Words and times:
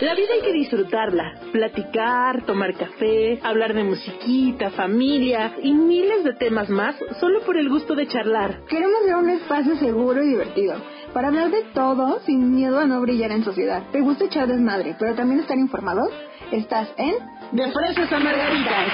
La 0.00 0.14
vida 0.14 0.28
hay 0.32 0.40
que 0.40 0.52
disfrutarla, 0.54 1.34
platicar, 1.52 2.46
tomar 2.46 2.72
café, 2.72 3.38
hablar 3.42 3.74
de 3.74 3.84
musiquita, 3.84 4.70
familia 4.70 5.56
y 5.62 5.74
miles 5.74 6.24
de 6.24 6.32
temas 6.36 6.70
más 6.70 6.96
solo 7.20 7.42
por 7.42 7.58
el 7.58 7.68
gusto 7.68 7.94
de 7.94 8.08
charlar. 8.08 8.64
Queremos 8.64 9.02
ser 9.04 9.16
un 9.16 9.28
espacio 9.28 9.76
seguro 9.76 10.22
y 10.22 10.28
divertido 10.28 10.76
para 11.12 11.28
hablar 11.28 11.50
de 11.50 11.64
todo 11.74 12.18
sin 12.20 12.54
miedo 12.54 12.78
a 12.78 12.86
no 12.86 12.98
brillar 13.02 13.30
en 13.30 13.44
sociedad. 13.44 13.82
¿Te 13.92 14.00
gusta 14.00 14.24
echar 14.24 14.48
desmadre, 14.48 14.96
pero 14.98 15.14
también 15.14 15.40
estar 15.40 15.58
informado? 15.58 16.08
Estás 16.50 16.88
en 16.96 17.16
De 17.52 17.70
Fresas 17.70 18.10
a 18.10 18.18
Margaritas. 18.20 18.92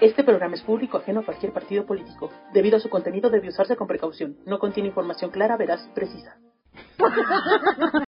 Este 0.00 0.22
programa 0.22 0.54
es 0.54 0.62
público 0.62 0.98
ajeno 0.98 1.20
a 1.20 1.24
cualquier 1.24 1.52
partido 1.52 1.84
político. 1.86 2.30
Debido 2.54 2.76
a 2.76 2.80
su 2.80 2.88
contenido 2.88 3.30
debe 3.30 3.48
usarse 3.48 3.74
con 3.74 3.88
precaución. 3.88 4.36
No 4.46 4.60
contiene 4.60 4.90
información 4.90 5.32
clara, 5.32 5.56
veraz 5.56 5.84
y 5.90 5.92
precisa. 5.92 6.36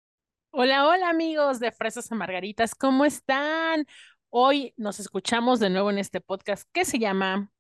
Hola, 0.55 0.87
hola 0.87 1.09
amigos 1.09 1.61
de 1.61 1.73
Fresas 1.73 2.13
a 2.13 2.15
Margaritas, 2.15 2.75
¿cómo 2.75 3.07
están? 3.07 3.87
Hoy 4.29 4.75
nos 4.77 5.01
escuchamos 5.01 5.61
de 5.61 5.71
nuevo 5.71 5.91
en 5.91 5.97
este 5.97 6.21
podcast 6.21 6.69
que 6.73 6.85
se 6.85 6.99
llama 6.99 7.51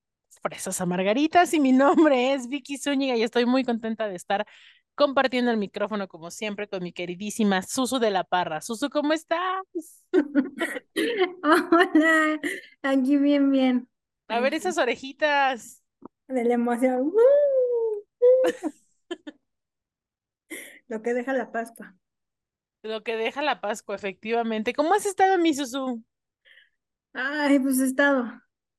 Fresas 0.42 0.78
a 0.78 0.84
Margaritas 0.84 1.55
y 1.55 1.60
mi 1.60 1.73
nombre 1.73 2.34
es 2.34 2.48
Vicky 2.48 2.77
Zúñiga 2.77 3.16
y 3.16 3.23
estoy 3.23 3.47
muy 3.47 3.64
contenta 3.64 4.09
de 4.09 4.14
estar 4.14 4.47
compartiendo 4.95 5.50
el 5.50 5.56
micrófono 5.56 6.06
como 6.06 6.30
siempre 6.30 6.69
con 6.69 6.83
mi 6.83 6.92
queridísima 6.92 7.62
Susu 7.62 7.98
de 7.98 8.10
la 8.10 8.24
Parra. 8.24 8.60
Susu, 8.60 8.91
¿cómo 8.91 9.14
estás? 9.14 9.64
Hola, 11.42 12.41
aquí 12.83 13.16
bien, 13.16 13.50
bien. 13.50 13.88
A 14.28 14.38
ver 14.41 14.52
esas 14.52 14.77
orejitas. 14.77 15.83
De 16.28 16.45
la 16.45 16.52
emoción. 16.55 17.11
Lo 20.88 21.00
que 21.00 21.14
deja 21.14 21.33
la 21.33 21.50
Pascua. 21.50 21.97
Lo 22.82 23.02
que 23.02 23.16
deja 23.16 23.42
la 23.42 23.61
Pascua, 23.61 23.94
efectivamente. 23.97 24.72
¿Cómo 24.72 24.94
has 24.94 25.06
estado, 25.06 25.38
mi 25.38 25.55
Susu? 25.55 26.02
Ay, 27.14 27.58
pues 27.58 27.78
he 27.80 27.86
estado. 27.86 28.24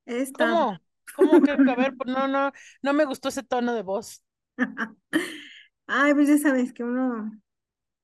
He 0.05 0.21
estado. 0.21 0.65
¿Cómo? 0.65 0.81
¿Cómo 1.15 1.41
que? 1.41 1.51
A 1.51 1.75
ver, 1.75 1.95
pues 1.95 2.09
no, 2.09 2.27
no, 2.27 2.51
no 2.81 2.93
me 2.93 3.05
gustó 3.05 3.29
ese 3.29 3.43
tono 3.43 3.73
de 3.73 3.83
voz. 3.83 4.23
Ay, 5.87 6.13
pues 6.13 6.27
ya 6.29 6.37
sabes 6.37 6.73
que 6.73 6.83
uno 6.83 7.31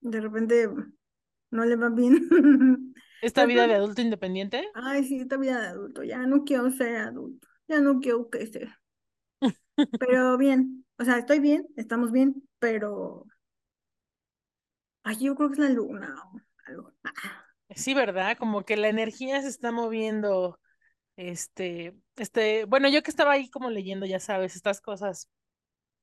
de 0.02 0.22
repente 0.22 0.69
no 1.52 1.66
le 1.66 1.78
va 1.78 1.89
bien. 1.89 2.30
¿Esta 3.22 3.45
vida 3.45 3.66
de 3.67 3.75
adulto 3.75 4.02
independiente? 4.02 4.67
Ay, 4.73 5.03
sí, 5.06 5.19
esta 5.22 5.38
vida 5.38 5.61
de 5.61 5.67
adulto. 5.67 6.03
Ya 6.03 6.25
no 6.25 6.44
quiero 6.44 6.72
ser 6.72 6.95
adulto. 6.97 7.47
Ya 7.67 7.81
no 7.81 8.00
quiero 8.00 8.30
crecer. 8.30 8.69
Pero 9.97 10.38
bien. 10.38 10.86
O 10.97 11.03
sea, 11.06 11.17
estoy 11.17 11.39
bien, 11.39 11.67
estamos 11.78 12.11
bien, 12.11 12.44
pero. 12.59 13.25
Ay, 15.03 15.17
yo 15.19 15.36
creo 15.36 15.50
que 15.50 15.53
es 15.53 15.59
la 15.59 15.69
luna 15.69 16.16
o 16.33 16.39
algo. 16.66 16.94
Sí, 17.75 17.94
¿verdad? 17.94 18.38
Como 18.38 18.64
que 18.64 18.78
la 18.78 18.89
energía 18.89 19.41
se 19.41 19.47
está 19.47 19.72
moviendo. 19.72 20.59
Este, 21.16 21.97
este, 22.16 22.66
bueno, 22.66 22.88
yo 22.89 23.03
que 23.03 23.11
estaba 23.11 23.33
ahí 23.33 23.50
como 23.50 23.69
leyendo, 23.69 24.06
ya 24.06 24.19
sabes, 24.19 24.56
estas 24.56 24.81
cosas 24.81 25.30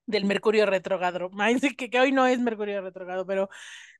del 0.06 0.24
Mercurio 0.24 0.66
retrógrado. 0.66 1.30
Que, 1.76 1.90
que 1.90 2.00
hoy 2.00 2.12
no 2.12 2.26
es 2.26 2.38
Mercurio 2.38 2.80
retrógrado, 2.82 3.26
pero, 3.26 3.48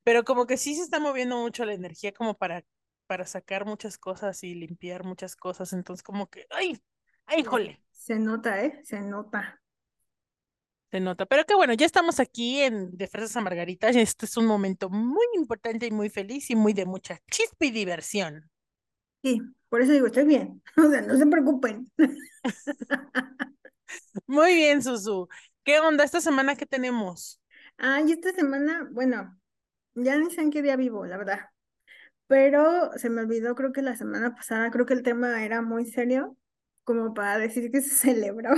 pero 0.04 0.24
como 0.24 0.46
que 0.46 0.56
sí 0.56 0.74
se 0.74 0.82
está 0.82 1.00
moviendo 1.00 1.36
mucho 1.38 1.64
la 1.64 1.74
energía 1.74 2.12
como 2.12 2.34
para, 2.34 2.64
para 3.06 3.26
sacar 3.26 3.66
muchas 3.66 3.98
cosas 3.98 4.42
y 4.44 4.54
limpiar 4.54 5.04
muchas 5.04 5.36
cosas. 5.36 5.72
Entonces, 5.72 6.02
como 6.02 6.28
que, 6.28 6.46
ay, 6.50 6.80
ay, 7.26 7.44
jole. 7.44 7.82
Se 7.92 8.18
nota, 8.18 8.62
¿eh? 8.64 8.80
Se 8.84 9.00
nota. 9.00 9.60
Se 10.96 11.00
nota. 11.00 11.26
Pero 11.26 11.44
que 11.44 11.54
bueno, 11.54 11.74
ya 11.74 11.84
estamos 11.84 12.20
aquí 12.20 12.62
en 12.62 12.96
De 12.96 13.06
Fresas 13.06 13.36
a 13.36 13.42
Margarita. 13.42 13.90
Este 13.90 14.24
es 14.24 14.34
un 14.38 14.46
momento 14.46 14.88
muy 14.88 15.26
importante 15.34 15.86
y 15.86 15.90
muy 15.90 16.08
feliz 16.08 16.48
y 16.48 16.56
muy 16.56 16.72
de 16.72 16.86
mucha 16.86 17.20
chispa 17.30 17.66
y 17.66 17.70
diversión. 17.70 18.50
Sí, 19.22 19.42
por 19.68 19.82
eso 19.82 19.92
digo, 19.92 20.06
estoy 20.06 20.24
bien. 20.24 20.62
O 20.78 20.88
sea, 20.88 21.02
no 21.02 21.18
se 21.18 21.26
preocupen. 21.26 21.92
muy 24.26 24.54
bien, 24.54 24.82
Susu. 24.82 25.28
¿Qué 25.64 25.80
onda 25.80 26.02
esta 26.02 26.22
semana 26.22 26.56
que 26.56 26.64
tenemos? 26.64 27.42
Ay, 27.76 28.12
esta 28.12 28.32
semana, 28.32 28.88
bueno, 28.90 29.38
ya 29.96 30.16
ni 30.16 30.30
sé 30.30 30.40
en 30.40 30.50
qué 30.50 30.62
día 30.62 30.76
vivo, 30.76 31.04
la 31.04 31.18
verdad. 31.18 31.40
Pero 32.26 32.90
se 32.96 33.10
me 33.10 33.20
olvidó, 33.20 33.54
creo 33.54 33.74
que 33.74 33.82
la 33.82 33.96
semana 33.96 34.34
pasada, 34.34 34.70
creo 34.70 34.86
que 34.86 34.94
el 34.94 35.02
tema 35.02 35.44
era 35.44 35.60
muy 35.60 35.84
serio, 35.84 36.38
como 36.84 37.12
para 37.12 37.36
decir 37.36 37.70
que 37.70 37.82
se 37.82 37.90
celebró. 38.14 38.54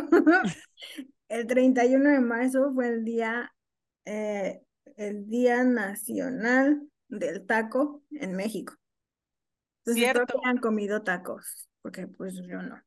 El 1.28 1.46
31 1.46 2.10
de 2.10 2.20
marzo 2.20 2.72
fue 2.74 2.88
el 2.88 3.04
día, 3.04 3.52
eh, 4.04 4.62
el 4.96 5.28
Día 5.28 5.64
Nacional 5.64 6.82
del 7.08 7.46
Taco 7.46 8.02
en 8.10 8.34
México. 8.34 8.74
Entonces, 9.80 10.02
Cierto. 10.02 10.40
han 10.44 10.58
comido 10.58 11.02
tacos, 11.02 11.68
porque 11.82 12.06
pues 12.06 12.34
yo 12.36 12.62
no. 12.62 12.82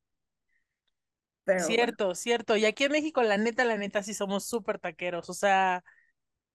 Pero 1.44 1.66
cierto, 1.66 2.06
bueno. 2.06 2.16
cierto. 2.16 2.57
Y 2.57 2.66
aquí 2.66 2.84
en 2.84 2.91
México, 2.91 3.24
la 3.24 3.38
neta, 3.38 3.66
la 3.66 3.78
neta, 3.78 4.03
sí 4.03 4.13
somos 4.13 4.46
súper 4.46 4.79
taqueros. 4.79 5.29
O 5.29 5.34
sea, 5.34 5.84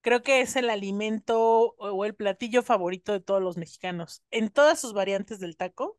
creo 0.00 0.22
que 0.22 0.41
es 0.41 0.56
el 0.56 0.70
alimento 0.70 1.74
o 1.78 2.04
el 2.04 2.14
platillo 2.14 2.62
favorito 2.62 3.12
de 3.12 3.20
todos 3.20 3.42
los 3.42 3.56
mexicanos. 3.56 4.22
En 4.30 4.50
todas 4.50 4.80
sus 4.80 4.92
variantes 4.92 5.41
del 5.41 5.56
taco. 5.56 5.98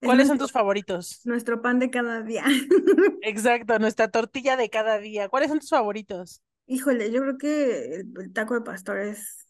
Es 0.00 0.08
¿Cuáles 0.08 0.28
son 0.28 0.38
tus 0.38 0.52
favoritos? 0.52 1.22
Nuestro 1.24 1.60
pan 1.62 1.78
de 1.78 1.90
cada 1.90 2.22
día. 2.22 2.44
Exacto, 3.20 3.78
nuestra 3.78 4.08
tortilla 4.10 4.56
de 4.56 4.70
cada 4.70 4.98
día. 4.98 5.28
¿Cuáles 5.28 5.48
son 5.50 5.58
tus 5.60 5.68
favoritos? 5.70 6.42
Híjole, 6.66 7.12
yo 7.12 7.20
creo 7.22 7.38
que 7.38 7.94
el, 7.96 8.12
el 8.20 8.32
taco 8.32 8.54
de 8.54 8.60
pastor 8.62 8.98
es 8.98 9.46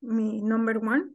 mi 0.00 0.42
number 0.42 0.78
one. 0.78 1.14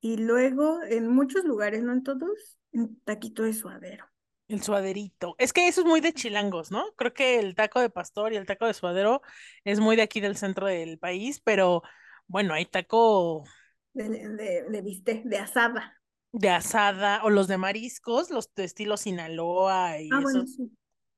Y 0.00 0.16
luego, 0.16 0.82
en 0.82 1.06
muchos 1.08 1.44
lugares, 1.44 1.82
no 1.84 1.92
en 1.92 2.02
todos, 2.02 2.58
un 2.72 3.00
taquito 3.04 3.44
de 3.44 3.52
suadero. 3.54 4.06
El 4.48 4.62
suaderito. 4.62 5.34
Es 5.38 5.52
que 5.52 5.68
eso 5.68 5.82
es 5.82 5.86
muy 5.86 6.00
de 6.00 6.14
chilangos, 6.14 6.70
¿no? 6.70 6.92
Creo 6.96 7.12
que 7.12 7.38
el 7.38 7.54
taco 7.54 7.80
de 7.80 7.90
pastor 7.90 8.32
y 8.32 8.36
el 8.36 8.46
taco 8.46 8.66
de 8.66 8.72
suadero 8.74 9.20
es 9.64 9.78
muy 9.78 9.94
de 9.96 10.02
aquí 10.02 10.20
del 10.20 10.36
centro 10.38 10.66
del 10.66 10.98
país, 10.98 11.40
pero 11.40 11.82
bueno, 12.28 12.54
hay 12.54 12.64
taco 12.64 13.44
De, 13.92 14.08
de, 14.08 14.64
de 14.70 14.80
bistec, 14.82 15.24
de 15.24 15.38
asada. 15.38 15.97
De 16.32 16.50
asada 16.50 17.22
o 17.24 17.30
los 17.30 17.48
de 17.48 17.58
mariscos, 17.58 18.30
los 18.30 18.52
de 18.54 18.64
estilo 18.64 18.96
Sinaloa 18.96 20.00
y 20.00 20.10
Ah, 20.12 20.20
bueno, 20.20 20.40
esos, 20.42 20.54
sí. 20.54 20.70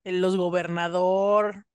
el- 0.05 0.21
los 0.21 0.37
gobernador, 0.37 1.67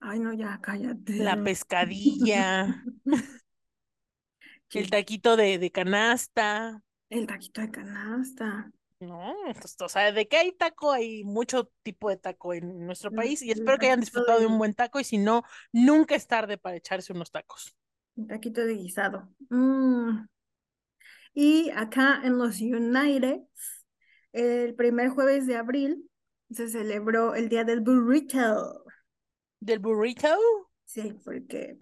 Ay, 0.00 0.18
no, 0.18 0.32
ya, 0.32 0.58
cállate. 0.62 1.18
la 1.18 1.42
pescadilla, 1.42 2.84
el 4.72 4.90
taquito 4.90 5.36
de, 5.36 5.58
de 5.58 5.70
canasta, 5.70 6.82
el 7.10 7.26
taquito 7.26 7.60
de 7.60 7.70
canasta. 7.70 8.70
¿no? 9.00 9.34
Entonces, 9.46 9.76
o 9.80 9.88
sea, 9.88 10.12
de 10.12 10.28
que 10.28 10.36
hay 10.36 10.52
taco, 10.52 10.92
hay 10.92 11.24
mucho 11.24 11.70
tipo 11.82 12.10
de 12.10 12.16
taco 12.18 12.52
en 12.52 12.86
nuestro 12.86 13.10
país 13.10 13.40
y 13.42 13.50
espero 13.50 13.78
que 13.78 13.86
hayan 13.86 14.00
disfrutado 14.00 14.40
de 14.40 14.46
un 14.46 14.58
buen 14.58 14.74
taco 14.74 15.00
y 15.00 15.04
si 15.04 15.18
no, 15.18 15.42
nunca 15.72 16.14
es 16.14 16.26
tarde 16.26 16.58
para 16.58 16.76
echarse 16.76 17.12
unos 17.12 17.30
tacos. 17.30 17.74
Un 18.16 18.26
taquito 18.26 18.60
de 18.64 18.74
guisado. 18.74 19.28
Mm. 19.48 20.26
Y 21.34 21.70
acá 21.70 22.20
en 22.24 22.38
los 22.38 22.60
United, 22.60 23.40
el 24.32 24.74
primer 24.74 25.10
jueves 25.10 25.46
de 25.46 25.56
abril 25.56 26.10
se 26.50 26.68
celebró 26.68 27.34
el 27.34 27.48
Día 27.48 27.64
del 27.64 27.80
Burrito. 27.80 28.84
¿Del 29.60 29.78
burrito? 29.78 30.28
Sí, 30.84 31.14
porque 31.24 31.78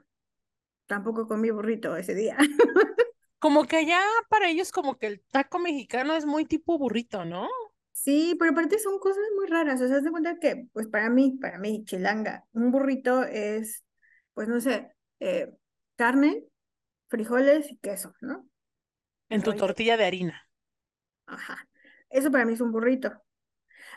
tampoco 0.87 1.27
comí 1.27 1.51
burrito 1.51 1.97
ese 1.97 2.15
día. 2.15 2.37
Como 3.39 3.67
que 3.67 3.77
allá 3.77 4.01
para 4.29 4.49
ellos 4.49 4.73
como 4.73 4.99
que 4.99 5.07
el 5.07 5.21
taco 5.31 5.61
mexicano 5.61 6.17
es 6.17 6.27
muy 6.27 6.45
tipo 6.45 6.77
burrito, 6.77 7.25
¿no? 7.25 7.49
Sí, 7.93 8.35
pero 8.37 8.51
aparte 8.51 8.81
son 8.81 8.99
cosas 8.99 9.23
muy 9.37 9.47
raras. 9.47 9.81
O 9.81 9.87
sea, 9.87 10.01
de 10.01 10.11
cuenta 10.11 10.39
que, 10.41 10.67
pues 10.73 10.89
para 10.89 11.09
mí, 11.09 11.39
para 11.41 11.59
mí, 11.59 11.85
chilanga, 11.85 12.45
un 12.53 12.73
burrito 12.73 13.23
es, 13.23 13.85
pues 14.35 14.49
no 14.49 14.61
sé, 14.61 14.93
eh, 15.21 15.53
carne, 15.95 16.45
frijoles 17.07 17.71
y 17.71 17.77
queso, 17.77 18.13
¿no? 18.21 18.48
En 19.29 19.43
tu 19.43 19.55
tortilla 19.55 19.97
de 19.97 20.05
harina. 20.05 20.49
Ajá. 21.27 21.69
Eso 22.11 22.31
para 22.31 22.45
mí 22.45 22.55
es 22.55 22.61
un 22.61 22.73
burrito. 22.73 23.13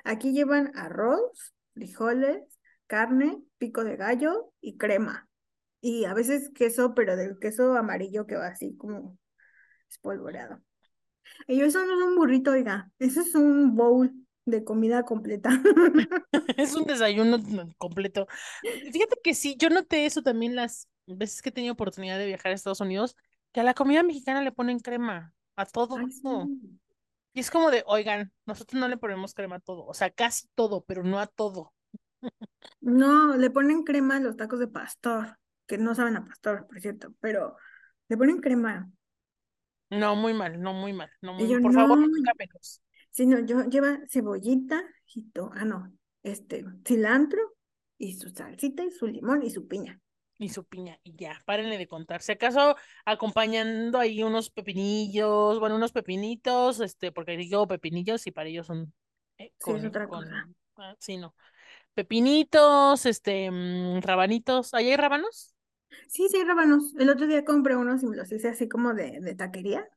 Aquí 0.03 0.33
llevan 0.33 0.71
arroz, 0.75 1.53
frijoles, 1.73 2.43
carne, 2.87 3.41
pico 3.57 3.83
de 3.83 3.95
gallo 3.95 4.51
y 4.59 4.77
crema. 4.77 5.29
Y 5.79 6.05
a 6.05 6.13
veces 6.13 6.51
queso, 6.53 6.93
pero 6.93 7.15
del 7.15 7.39
queso 7.39 7.75
amarillo 7.75 8.27
que 8.27 8.35
va 8.35 8.47
así 8.47 8.75
como 8.77 9.17
espolvoreado. 9.89 10.61
Y 11.47 11.61
eso 11.61 11.83
no 11.85 11.99
es 11.99 12.07
un 12.07 12.15
burrito, 12.15 12.51
oiga, 12.51 12.91
eso 12.99 13.21
es 13.21 13.35
un 13.35 13.75
bowl 13.75 14.11
de 14.45 14.63
comida 14.63 15.03
completa. 15.03 15.49
Es 16.57 16.75
un 16.75 16.85
desayuno 16.85 17.39
completo. 17.77 18.27
Fíjate 18.91 19.17
que 19.23 19.33
sí, 19.33 19.55
yo 19.57 19.69
noté 19.69 20.05
eso 20.05 20.21
también 20.21 20.55
las 20.55 20.87
veces 21.07 21.41
que 21.41 21.49
he 21.49 21.51
tenido 21.51 21.73
oportunidad 21.73 22.17
de 22.17 22.27
viajar 22.27 22.51
a 22.51 22.55
Estados 22.55 22.81
Unidos, 22.81 23.15
que 23.51 23.59
a 23.59 23.63
la 23.63 23.73
comida 23.73 24.03
mexicana 24.03 24.41
le 24.41 24.51
ponen 24.51 24.79
crema, 24.79 25.33
a 25.55 25.65
todo. 25.65 25.97
Ay, 25.97 26.11
sí. 26.11 26.21
Y 27.33 27.39
es 27.39 27.49
como 27.49 27.71
de, 27.71 27.83
oigan, 27.85 28.31
nosotros 28.45 28.79
no 28.79 28.87
le 28.87 28.97
ponemos 28.97 29.33
crema 29.33 29.57
a 29.57 29.59
todo, 29.59 29.85
o 29.85 29.93
sea, 29.93 30.09
casi 30.09 30.47
todo, 30.53 30.83
pero 30.83 31.03
no 31.03 31.19
a 31.19 31.27
todo. 31.27 31.73
No, 32.81 33.35
le 33.37 33.49
ponen 33.49 33.83
crema 33.83 34.17
a 34.17 34.19
los 34.19 34.35
tacos 34.35 34.59
de 34.59 34.67
pastor, 34.67 35.37
que 35.65 35.77
no 35.77 35.95
saben 35.95 36.17
a 36.17 36.25
pastor, 36.25 36.67
por 36.67 36.79
cierto, 36.79 37.13
pero 37.19 37.55
Le 38.09 38.17
ponen 38.17 38.41
crema. 38.41 38.91
No, 39.89 40.15
muy 40.15 40.33
mal, 40.33 40.61
no, 40.61 40.73
muy 40.73 40.91
mal. 40.91 41.09
No, 41.21 41.33
muy, 41.33 41.47
yo, 41.47 41.61
por 41.61 41.73
favor, 41.73 41.97
no, 41.97 42.07
nunca 42.07 42.33
menos. 42.37 42.81
Si 43.09 43.25
no, 43.25 43.39
yo 43.39 43.63
lleva 43.69 43.99
cebollita, 44.09 44.83
jito, 45.05 45.49
ah, 45.53 45.65
no, 45.65 45.91
este, 46.23 46.65
cilantro 46.85 47.39
y 47.97 48.17
su 48.17 48.29
salsita 48.29 48.83
y 48.83 48.91
su 48.91 49.07
limón 49.07 49.43
y 49.43 49.49
su 49.49 49.67
piña. 49.67 49.99
Y 50.41 50.49
su 50.49 50.65
piña, 50.65 50.99
y 51.03 51.15
ya, 51.15 51.39
párenle 51.45 51.77
de 51.77 51.87
contar. 51.87 52.21
Si 52.23 52.31
acaso 52.31 52.75
acompañando 53.05 53.99
ahí 53.99 54.23
unos 54.23 54.49
pepinillos, 54.49 55.59
bueno, 55.59 55.75
unos 55.75 55.91
pepinitos, 55.91 56.79
este, 56.79 57.11
porque 57.11 57.37
digo 57.37 57.67
pepinillos 57.67 58.25
y 58.25 58.31
para 58.31 58.49
ellos 58.49 58.65
son 58.65 58.91
eh, 59.37 59.53
Sí, 59.59 59.71
es 59.71 59.85
otra 59.85 60.07
con, 60.07 60.23
cosa. 60.25 60.49
ah, 60.77 60.95
sí, 60.99 61.17
no. 61.17 61.35
Pepinitos, 61.95 63.05
este, 63.05 63.51
mm, 63.51 64.01
rabanitos. 64.01 64.73
¿Ahí 64.73 64.89
hay 64.91 64.97
rábanos? 64.97 65.55
Sí, 66.07 66.27
sí, 66.29 66.43
rábanos. 66.43 66.93
El 66.99 67.09
otro 67.09 67.25
día 67.27 67.43
compré 67.45 67.75
unos 67.75 68.03
y 68.03 68.07
me 68.07 68.15
los 68.17 68.31
hice 68.31 68.49
así 68.49 68.67
como 68.69 68.93
de, 68.93 69.19
de 69.21 69.35
taquería, 69.35 69.87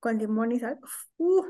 con 0.00 0.18
limón 0.18 0.52
y 0.52 0.60
sal. 0.60 0.78
Uh, 1.18 1.44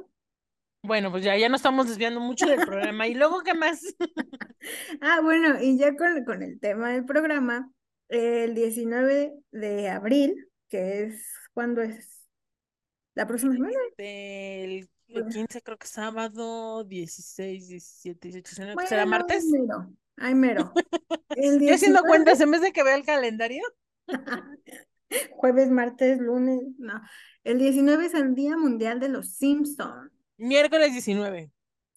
Bueno, 0.84 1.10
pues 1.12 1.22
ya, 1.24 1.36
ya 1.36 1.48
nos 1.48 1.60
estamos 1.60 1.88
desviando 1.88 2.18
mucho 2.20 2.48
del 2.48 2.62
programa. 2.62 3.06
¿Y 3.06 3.14
luego 3.14 3.42
qué 3.42 3.54
más? 3.54 3.80
Ah, 5.00 5.20
bueno, 5.22 5.60
y 5.60 5.78
ya 5.78 5.96
con, 5.96 6.24
con 6.24 6.42
el 6.42 6.58
tema 6.60 6.90
del 6.90 7.04
programa, 7.04 7.70
el 8.12 8.54
19 8.54 9.32
de 9.52 9.88
abril, 9.88 10.48
que 10.68 11.04
es 11.04 11.24
cuando 11.54 11.82
es 11.82 12.22
la 13.14 13.26
próxima 13.26 13.52
semana. 13.54 13.74
Este, 13.90 14.64
el, 14.64 14.90
el 15.08 15.22
Pues, 15.24 15.34
15 15.34 15.62
creo 15.62 15.78
que 15.78 15.86
es 15.86 15.90
sábado, 15.92 16.84
16, 16.84 17.68
17, 17.68 18.28
18, 18.28 18.50
19, 18.50 18.74
Bueno, 18.74 18.88
¿será 18.88 19.06
martes? 19.06 19.46
mero, 19.50 19.92
ahí 20.16 20.34
mero. 20.34 20.72
El 21.34 21.60
Yo 21.66 21.74
haciendo 21.74 22.02
19, 22.02 22.08
cuentas, 22.08 22.40
en 22.40 22.50
vez 22.50 22.60
de 22.60 22.72
que 22.72 22.82
vea 22.82 22.96
el 22.96 23.04
calendario. 23.04 23.62
jueves, 25.30 25.70
martes, 25.70 26.18
lunes, 26.18 26.60
no. 26.78 27.00
El 27.44 27.58
19 27.58 28.06
es 28.06 28.14
el 28.14 28.34
Día 28.34 28.56
Mundial 28.56 29.00
de 29.00 29.08
los 29.08 29.34
Simpsons. 29.34 30.12
Miércoles 30.36 30.92
19. 30.92 31.50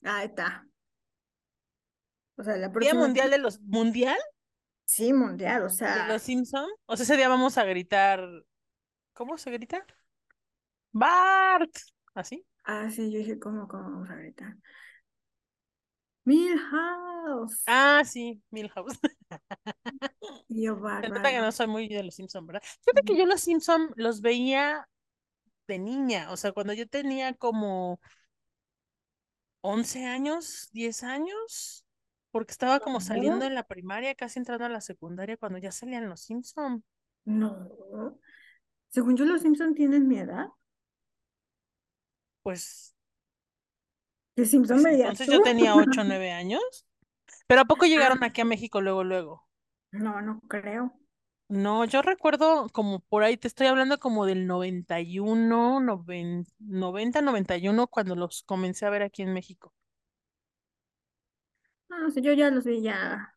Ahí 0.04 0.28
está. 0.28 0.68
O 2.38 2.44
sea, 2.44 2.54
la 2.58 2.68
Día 2.68 2.72
próxima. 2.72 3.02
Mundial 3.02 3.32
de 3.32 3.38
los... 3.38 3.62
¿Mundial 3.62 4.18
Sí, 4.86 5.14
mundial, 5.14 5.64
o 5.64 5.70
de 5.70 5.76
sea, 5.76 6.08
los 6.08 6.22
Simpson? 6.22 6.68
O 6.86 6.96
sea, 6.96 7.04
ese 7.04 7.18
día 7.18 7.30
vamos 7.30 7.58
a 7.58 7.64
gritar... 7.64 8.28
¿Cómo 9.14 9.38
se 9.38 9.52
grita? 9.52 9.86
¡Bart! 10.92 11.72
¿Así? 12.14 12.46
ah, 12.66 12.90
sí, 12.90 13.12
yo 13.12 13.20
dije, 13.20 13.40
¿cómo, 13.40 13.68
cómo 13.68 13.84
vamos 13.84 14.10
a 14.10 14.16
gritar? 14.16 14.56
Milhouse. 16.26 17.64
Ah, 17.68 18.04
sí, 18.04 18.42
Milhouse. 18.50 18.98
Yo, 20.48 20.76
Se 21.02 21.10
nota 21.10 21.32
que 21.32 21.40
no 21.40 21.52
soy 21.52 21.68
muy 21.68 21.88
de 21.88 22.04
los 22.04 22.16
Simpson, 22.16 22.46
¿verdad? 22.48 22.64
Fíjate 22.84 23.04
que 23.04 23.18
yo 23.18 23.26
los 23.26 23.42
Simpson 23.42 23.92
los 23.96 24.22
veía 24.22 24.88
de 25.68 25.80
niña, 25.80 26.32
o 26.32 26.38
sea, 26.38 26.52
cuando 26.52 26.74
yo 26.74 26.88
tenía 26.88 27.34
como 27.34 28.00
11 29.62 30.06
años, 30.06 30.70
10 30.74 31.04
años, 31.04 31.85
porque 32.36 32.52
estaba 32.52 32.82
como 32.82 33.00
saliendo 33.00 33.46
de 33.46 33.50
la 33.50 33.64
primaria, 33.64 34.14
casi 34.14 34.40
entrando 34.40 34.66
a 34.66 34.70
la 34.70 34.82
secundaria, 34.82 35.38
cuando 35.38 35.58
ya 35.58 35.72
salían 35.72 36.10
los 36.10 36.20
Simpson. 36.20 36.84
no. 37.24 38.20
Según 38.90 39.16
yo, 39.16 39.24
los 39.24 39.42
Simpson 39.42 39.74
tienen 39.74 40.06
mi 40.06 40.20
edad. 40.20 40.48
Pues, 42.44 42.94
¿Qué 44.36 44.46
Simpson 44.46 44.82
pues 44.82 44.96
entonces 44.98 45.30
yo 45.30 45.42
tenía 45.42 45.76
8 45.78 46.02
o 46.02 46.04
9 46.04 46.34
años. 46.34 46.62
Pero 47.48 47.62
¿a 47.62 47.66
poco 47.66 47.86
llegaron 47.86 48.22
Ah, 48.22 48.28
aquí 48.28 48.42
a 48.42 48.46
México 48.46 48.82
luego, 48.82 49.06
luego? 49.06 49.48
no, 49.94 50.22
no 50.22 50.42
creo. 50.50 50.94
No, 51.48 51.86
yo 51.86 52.02
recuerdo 52.02 52.68
como 52.74 53.00
por 53.00 53.24
ahí, 53.24 53.38
te 53.38 53.48
estoy 53.48 53.68
hablando 53.68 53.98
como 54.00 54.26
del 54.26 54.46
91, 54.46 55.80
90, 55.80 56.52
90, 56.60 57.22
91, 57.22 57.88
cuando 57.88 58.16
los 58.18 58.44
comencé 58.44 58.86
a 58.86 58.90
ver 58.90 59.04
aquí 59.04 59.22
en 59.22 59.34
México. 59.34 59.72
No, 62.00 62.12
sí, 62.12 62.22
yo 62.22 62.34
ya 62.34 62.50
los 62.52 62.64
vi 62.66 62.82
ya. 62.82 63.34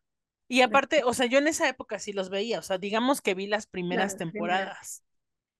Y 0.47 0.61
aparte, 0.61 1.03
o 1.03 1.13
sea, 1.13 1.27
yo 1.27 1.37
en 1.39 1.47
esa 1.47 1.69
época 1.69 1.99
sí 1.99 2.11
los 2.13 2.29
veía, 2.29 2.59
o 2.59 2.61
sea, 2.63 2.77
digamos 2.79 3.21
que 3.21 3.35
vi 3.35 3.45
las 3.47 3.67
primeras 3.67 4.15
Las 4.15 4.17
temporadas, 4.17 5.03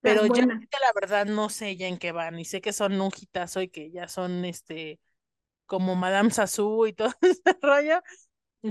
pero 0.02 0.28
ya 0.28 0.46
la 0.82 0.92
verdad 0.96 1.26
no 1.28 1.50
sé 1.50 1.78
ya 1.78 1.88
en 1.88 1.98
qué 2.00 2.12
van, 2.14 2.40
y 2.40 2.46
sé 2.46 2.62
que 2.62 2.74
son 2.74 3.02
un 3.02 3.12
hitazo 3.18 3.62
y 3.62 3.70
que 3.70 3.92
ya 3.92 4.08
son 4.10 4.46
este 4.46 5.00
como 5.68 5.96
Madame 5.96 6.32
Sassou 6.32 6.88
y 6.88 6.94
todo 6.94 7.12
ese 7.22 7.42
rollo, 7.62 8.02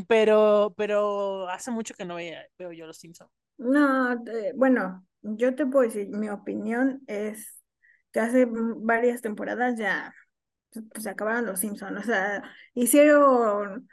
pero, 0.08 0.74
pero 0.76 1.48
hace 1.50 1.70
mucho 1.72 1.94
que 1.94 2.04
no 2.06 2.16
vea- 2.16 2.46
veo 2.58 2.72
yo 2.72 2.86
los 2.86 2.98
Simpsons. 2.98 3.30
No, 3.58 4.12
eh, 4.26 4.52
bueno, 4.54 5.04
yo 5.22 5.54
te 5.54 5.66
puedo 5.66 5.84
decir, 5.88 6.08
mi 6.08 6.28
opinión 6.28 7.02
es 7.08 7.60
que 8.12 8.20
hace 8.20 8.46
varias 8.50 9.20
temporadas 9.22 9.76
ya 9.78 10.14
pues, 10.72 11.04
se 11.04 11.10
acabaron 11.10 11.46
los 11.46 11.60
Simpson. 11.60 11.96
O 11.98 12.02
sea, 12.02 12.42
hicieron, 12.74 13.88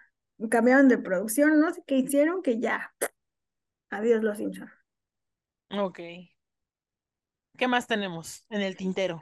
cambiaron 0.50 0.88
de 0.88 0.98
producción, 0.98 1.60
no 1.60 1.74
sé 1.74 1.84
qué 1.88 1.98
hicieron, 1.98 2.42
que 2.42 2.60
ya, 2.60 2.94
adiós 3.90 4.24
los 4.24 4.38
Simpson. 4.38 4.70
Ok. 5.72 6.00
¿Qué 7.58 7.68
más 7.68 7.88
tenemos 7.88 8.46
en 8.50 8.62
el 8.62 8.76
tintero? 8.76 9.22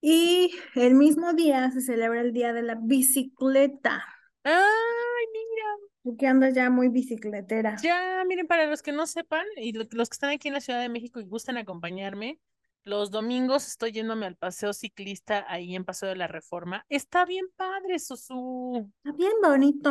Y 0.00 0.54
el 0.74 0.94
mismo 0.94 1.32
día 1.34 1.70
se 1.70 1.80
celebra 1.80 2.20
el 2.20 2.32
Día 2.32 2.52
de 2.52 2.62
la 2.62 2.74
Bicicleta. 2.74 4.04
Ay, 4.44 5.26
mira. 5.32 5.66
Tú 6.02 6.16
que 6.16 6.26
andas 6.26 6.54
ya 6.54 6.70
muy 6.70 6.88
bicicletera. 6.88 7.76
Ya, 7.82 8.24
miren, 8.26 8.46
para 8.46 8.66
los 8.66 8.82
que 8.82 8.92
no 8.92 9.06
sepan 9.06 9.44
y 9.56 9.72
lo- 9.72 9.84
los 9.92 10.08
que 10.08 10.14
están 10.14 10.30
aquí 10.30 10.48
en 10.48 10.54
la 10.54 10.60
Ciudad 10.60 10.80
de 10.80 10.88
México 10.88 11.20
y 11.20 11.24
gustan 11.24 11.58
acompañarme, 11.58 12.38
los 12.84 13.10
domingos 13.10 13.66
estoy 13.66 13.92
yéndome 13.92 14.26
al 14.26 14.36
paseo 14.36 14.72
ciclista 14.72 15.44
ahí 15.48 15.76
en 15.76 15.84
Paseo 15.84 16.08
de 16.08 16.16
la 16.16 16.26
Reforma. 16.26 16.84
Está 16.88 17.24
bien 17.24 17.46
padre, 17.56 17.98
Susu. 17.98 18.90
Está 19.04 19.16
bien 19.16 19.32
bonito. 19.42 19.90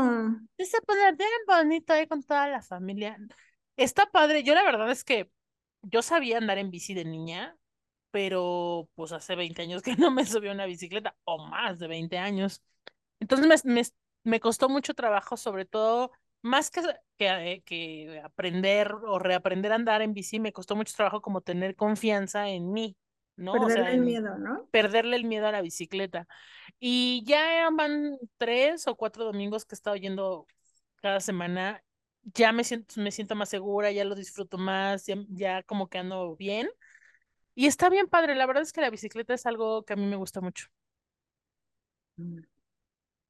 Se 0.57 0.81
pone 0.81 1.13
bien 1.13 1.29
bonito 1.47 1.93
ahí 1.93 2.07
con 2.07 2.23
toda 2.23 2.47
la 2.47 2.61
familia. 2.61 3.17
Está 3.77 4.05
padre. 4.07 4.43
Yo 4.43 4.55
la 4.55 4.63
verdad 4.63 4.89
es 4.91 5.03
que 5.03 5.29
yo 5.81 6.01
sabía 6.01 6.37
andar 6.37 6.57
en 6.57 6.71
bici 6.71 6.93
de 6.93 7.05
niña, 7.05 7.55
pero 8.11 8.89
pues 8.95 9.11
hace 9.11 9.35
20 9.35 9.61
años 9.61 9.81
que 9.81 9.95
no 9.97 10.11
me 10.11 10.25
subí 10.25 10.49
a 10.49 10.53
una 10.53 10.65
bicicleta, 10.65 11.15
o 11.23 11.47
más 11.47 11.79
de 11.79 11.87
20 11.87 12.17
años. 12.17 12.61
Entonces 13.19 13.65
me, 13.65 13.73
me, 13.73 13.83
me 14.23 14.39
costó 14.39 14.69
mucho 14.69 14.93
trabajo, 14.93 15.37
sobre 15.37 15.65
todo, 15.65 16.11
más 16.41 16.71
que, 16.71 16.81
que, 17.17 17.27
eh, 17.27 17.61
que 17.65 18.21
aprender 18.23 18.93
o 18.93 19.19
reaprender 19.19 19.71
a 19.71 19.75
andar 19.75 20.01
en 20.01 20.13
bici, 20.13 20.39
me 20.39 20.53
costó 20.53 20.75
mucho 20.75 20.93
trabajo 20.95 21.21
como 21.21 21.41
tener 21.41 21.75
confianza 21.75 22.49
en 22.49 22.71
mí, 22.71 22.95
¿no? 23.35 23.53
O 23.53 23.53
Perderle 23.53 23.83
sea, 23.83 23.93
el 23.93 24.01
miedo, 24.01 24.37
¿no? 24.37 24.67
perderle 24.71 25.15
el 25.15 25.25
miedo 25.25 25.47
a 25.47 25.51
la 25.51 25.61
bicicleta. 25.61 26.27
Y 26.79 27.23
ya 27.25 27.69
van 27.71 28.17
tres 28.37 28.87
o 28.87 28.95
cuatro 28.95 29.25
domingos 29.25 29.65
que 29.65 29.75
he 29.75 29.77
estado 29.77 29.95
yendo 29.95 30.47
cada 31.01 31.19
semana, 31.19 31.83
ya 32.23 32.51
me 32.51 32.63
siento, 32.63 33.01
me 33.01 33.11
siento 33.11 33.35
más 33.35 33.49
segura, 33.49 33.91
ya 33.91 34.05
lo 34.05 34.15
disfruto 34.15 34.57
más, 34.57 35.05
ya, 35.05 35.15
ya 35.29 35.63
como 35.63 35.87
que 35.89 35.97
ando 35.99 36.35
bien. 36.35 36.69
Y 37.55 37.67
está 37.67 37.89
bien 37.89 38.07
padre, 38.07 38.35
la 38.35 38.45
verdad 38.45 38.63
es 38.63 38.71
que 38.73 38.81
la 38.81 38.89
bicicleta 38.89 39.33
es 39.33 39.45
algo 39.45 39.83
que 39.83 39.93
a 39.93 39.95
mí 39.97 40.05
me 40.05 40.15
gusta 40.15 40.41
mucho. 40.41 40.67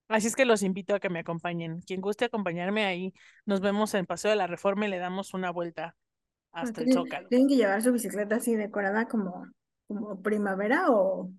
Así 0.10 0.28
es 0.28 0.36
que 0.36 0.46
los 0.46 0.63
invito 0.63 0.96
a 0.96 1.00
que 1.01 1.10
me 1.10 1.20
acompañen. 1.20 1.82
Quien 1.82 2.01
guste 2.01 2.25
acompañarme 2.25 2.86
ahí, 2.86 3.13
nos 3.46 3.62
vemos 3.62 3.94
en 3.96 4.06
Paseo 4.08 4.32
de 4.32 4.38
la 4.38 4.48
Reforma 4.48 4.88
y 4.88 4.89
le 4.92 5.00
damos 5.00 5.34
una 5.36 5.51
vuelta 5.51 5.96
Pero 6.60 6.74
hasta 6.74 6.82
el 6.82 6.89
Zócalo. 6.92 7.30
tienen 7.30 7.48
que 7.48 7.56
llevar 7.56 7.82
su 7.82 7.92
bicicleta 7.92 8.36
así 8.36 8.56
decorada 8.56 9.08
como, 9.08 9.46
como 9.88 10.22
primavera 10.22 10.89
o, 10.92 11.32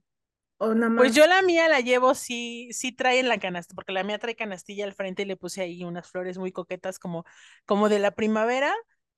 o 0.59 0.75
nada 0.75 0.91
Pues 0.95 1.15
más. 1.15 1.15
yo 1.15 1.27
la 1.27 1.41
mía 1.43 1.69
la 1.69 1.81
llevo, 1.81 2.15
sí, 2.15 2.69
sí 2.73 2.93
trae 2.93 3.21
en 3.21 3.29
la 3.29 3.39
canasta, 3.39 3.75
porque 3.75 3.93
la 3.93 4.03
mía 4.05 4.19
trae 4.19 4.37
canastilla 4.37 4.85
al 4.85 4.93
frente 4.93 5.23
y 5.23 5.25
le 5.27 5.37
puse 5.37 5.63
ahí 5.63 5.83
unas 5.85 6.09
flores 6.11 6.37
muy 6.39 6.53
coquetas 6.53 6.99
como, 6.99 7.25
como 7.65 7.89
de 7.89 7.99
la 8.01 8.11
primavera, 8.11 8.75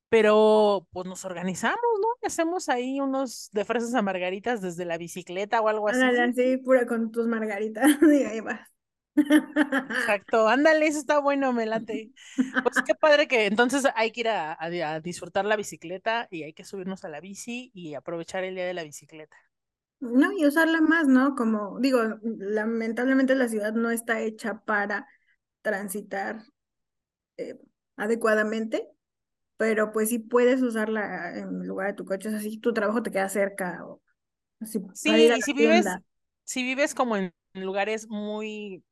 pero 0.09 0.87
pues 0.92 1.06
nos 1.09 1.25
organizamos, 1.25 1.80
¿no? 2.00 2.06
Hacemos 2.26 2.68
ahí 2.68 3.00
unos 3.00 3.49
de 3.52 3.64
fresas 3.64 3.94
a 3.94 4.02
margaritas 4.02 4.61
desde 4.62 4.85
la 4.85 4.97
bicicleta 4.99 5.61
o 5.61 5.68
algo 5.68 5.88
así. 5.88 6.14
así, 6.30 6.56
pura 6.59 6.87
con 6.87 7.11
tus 7.12 7.26
margaritas. 7.26 7.85
Y 8.02 8.25
ahí 8.25 8.40
vas. 8.40 8.68
Exacto, 9.88 10.49
ándale, 10.49 10.87
eso 10.87 10.99
está 10.99 11.19
bueno, 11.21 11.52
me 11.52 11.66
late. 11.66 12.11
Pues 12.62 12.83
qué 12.83 12.95
padre 12.95 13.28
que 13.28 13.47
entonces 13.47 13.85
hay 13.95 14.11
que 14.12 14.21
ir 14.23 14.28
a, 14.28 14.52
a- 14.52 14.95
a 14.95 15.00
disfrutar 15.00 15.45
la 15.45 15.57
bicicleta 15.57 16.28
y 16.31 16.42
hay 16.45 16.52
que 16.54 16.64
subirnos 16.64 17.04
a 17.04 17.09
la 17.09 17.21
bici 17.21 17.71
y 17.75 17.95
aprovechar 17.95 18.45
el 18.45 18.54
día 18.54 18.66
de 18.66 18.75
la 18.75 18.85
bicicleta. 18.85 19.37
No, 20.00 20.33
y 20.33 20.45
usarla 20.47 20.81
más, 20.81 21.07
¿no? 21.07 21.35
Como 21.37 21.78
digo, 21.78 22.00
lamentablemente 22.25 23.35
la 23.37 23.49
ciudad 23.49 23.73
no 23.73 23.90
está 23.90 24.21
hecha 24.21 24.61
para 24.64 25.07
transitar 25.62 26.42
eh, 27.38 27.59
adecuadamente, 27.97 28.88
pero 29.59 29.92
pues 29.92 30.11
sí 30.11 30.19
puedes 30.21 30.62
usarla 30.62 31.38
en 31.38 31.66
lugar 31.66 31.88
de 31.88 31.95
tu 31.95 32.04
coche, 32.07 32.28
o 32.28 32.33
sea, 32.33 32.40
si 32.40 32.59
tu 32.59 32.73
trabajo 32.75 33.02
te 33.02 33.12
queda 33.12 33.28
cerca 33.31 33.85
o 33.87 34.02
así 34.61 34.81
ir 34.81 34.83
Sí, 34.92 35.33
y 35.35 35.42
si 35.42 35.52
vives, 35.52 35.99
si 36.45 36.62
vives 36.62 36.95
como 36.95 37.16
en 37.16 37.33
lugares 37.54 38.09
muy 38.09 38.85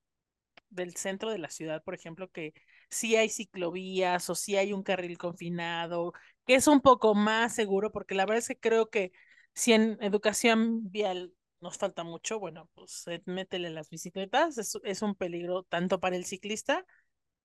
del 0.70 0.96
centro 0.96 1.30
de 1.30 1.38
la 1.38 1.50
ciudad, 1.50 1.82
por 1.82 1.94
ejemplo, 1.94 2.30
que 2.30 2.54
sí 2.88 3.16
hay 3.16 3.28
ciclovías 3.28 4.30
o 4.30 4.34
sí 4.34 4.56
hay 4.56 4.72
un 4.72 4.82
carril 4.82 5.18
confinado, 5.18 6.12
que 6.46 6.54
es 6.56 6.66
un 6.68 6.80
poco 6.80 7.14
más 7.14 7.54
seguro, 7.54 7.92
porque 7.92 8.14
la 8.14 8.24
verdad 8.26 8.38
es 8.38 8.48
que 8.48 8.58
creo 8.58 8.90
que 8.90 9.12
Si 9.54 9.72
en 9.72 9.98
educación 10.00 10.90
vial 10.90 11.32
nos 11.60 11.76
falta 11.76 12.04
mucho, 12.04 12.38
bueno, 12.38 12.68
pues 12.74 13.04
eh, 13.08 13.22
métele 13.26 13.70
las 13.70 13.90
bicicletas, 13.90 14.56
es, 14.58 14.78
es 14.84 15.02
un 15.02 15.14
peligro 15.14 15.64
tanto 15.64 16.00
para 16.00 16.16
el 16.16 16.24
ciclista 16.24 16.86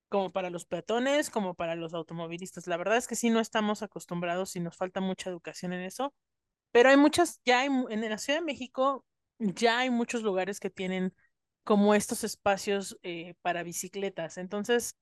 como 0.09 0.31
para 0.31 0.49
los 0.49 0.65
peatones, 0.65 1.29
como 1.29 1.55
para 1.55 1.75
los 1.75 1.93
automovilistas. 1.93 2.67
La 2.67 2.77
verdad 2.77 2.97
es 2.97 3.07
que 3.07 3.15
sí 3.15 3.29
no 3.29 3.39
estamos 3.39 3.83
acostumbrados 3.83 4.55
y 4.55 4.59
nos 4.59 4.77
falta 4.77 5.01
mucha 5.01 5.29
educación 5.29 5.73
en 5.73 5.81
eso, 5.81 6.13
pero 6.71 6.89
hay 6.89 6.97
muchas, 6.97 7.41
ya 7.45 7.61
hay, 7.61 7.67
en 7.67 8.09
la 8.09 8.17
Ciudad 8.17 8.39
de 8.39 8.45
México 8.45 9.05
ya 9.39 9.79
hay 9.79 9.89
muchos 9.89 10.23
lugares 10.23 10.59
que 10.59 10.69
tienen 10.69 11.15
como 11.65 11.95
estos 11.95 12.23
espacios 12.23 12.97
eh, 13.03 13.33
para 13.41 13.63
bicicletas. 13.63 14.37
Entonces, 14.37 14.95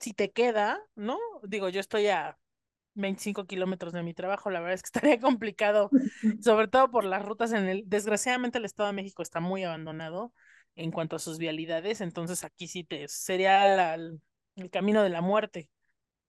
si 0.00 0.14
te 0.14 0.32
queda, 0.32 0.80
¿no? 0.96 1.18
Digo, 1.44 1.68
yo 1.68 1.78
estoy 1.78 2.08
a 2.08 2.38
25 2.94 3.46
kilómetros 3.46 3.92
de 3.92 4.02
mi 4.02 4.14
trabajo, 4.14 4.50
la 4.50 4.60
verdad 4.60 4.74
es 4.74 4.82
que 4.82 4.86
estaría 5.14 5.20
complicado, 5.20 5.90
sobre 6.42 6.68
todo 6.68 6.90
por 6.90 7.04
las 7.04 7.24
rutas 7.24 7.52
en 7.52 7.68
el, 7.68 7.84
desgraciadamente 7.86 8.58
el 8.58 8.64
Estado 8.64 8.88
de 8.88 8.94
México 8.94 9.22
está 9.22 9.40
muy 9.40 9.62
abandonado 9.62 10.32
en 10.74 10.90
cuanto 10.90 11.16
a 11.16 11.20
sus 11.20 11.38
vialidades, 11.38 12.00
entonces 12.00 12.44
aquí 12.44 12.66
sí 12.66 12.84
te 12.84 13.06
sería 13.08 13.94
el 13.94 14.20
camino 14.70 15.02
de 15.02 15.10
la 15.10 15.20
muerte. 15.20 15.70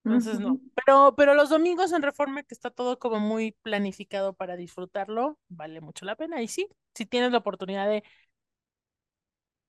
Entonces 0.05 0.39
no, 0.39 0.61
pero 0.85 1.15
pero 1.17 1.33
los 1.33 1.49
domingos 1.49 1.91
en 1.91 2.01
Reforma 2.01 2.43
que 2.43 2.53
está 2.53 2.69
todo 2.69 2.97
como 2.97 3.19
muy 3.19 3.51
planificado 3.61 4.33
para 4.33 4.55
disfrutarlo, 4.55 5.37
vale 5.49 5.81
mucho 5.81 6.05
la 6.05 6.15
pena 6.15 6.41
y 6.41 6.47
sí, 6.47 6.69
si 6.93 7.05
tienes 7.05 7.33
la 7.33 7.39
oportunidad 7.39 7.89
de 7.89 8.03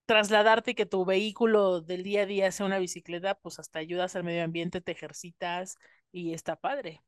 trasladarte 0.09 0.71
y 0.71 0.73
que 0.73 0.87
tu 0.87 1.05
vehículo 1.05 1.81
del 1.81 2.01
día 2.01 2.23
a 2.23 2.25
día 2.25 2.51
sea 2.51 2.65
una 2.65 2.79
bicicleta, 2.79 3.35
pues 3.35 3.59
hasta 3.59 3.77
ayudas 3.77 4.15
al 4.15 4.23
medio 4.23 4.43
ambiente, 4.43 4.81
te 4.81 4.91
ejercitas 4.91 5.77
y 6.11 6.33
está 6.33 6.55
padre. 6.55 7.03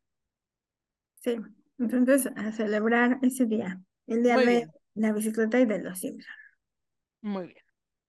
Sí, 1.15 1.35
entonces 1.79 2.27
a 2.35 2.51
celebrar 2.51 3.17
ese 3.23 3.47
día, 3.47 3.81
el 4.05 4.21
día 4.21 4.37
de 4.37 4.69
la 4.93 5.13
bicicleta 5.13 5.59
y 5.59 5.65
de 5.65 5.79
los 5.79 5.97
Simpsons. 5.97 6.27
Muy 7.21 7.47
bien. 7.47 7.63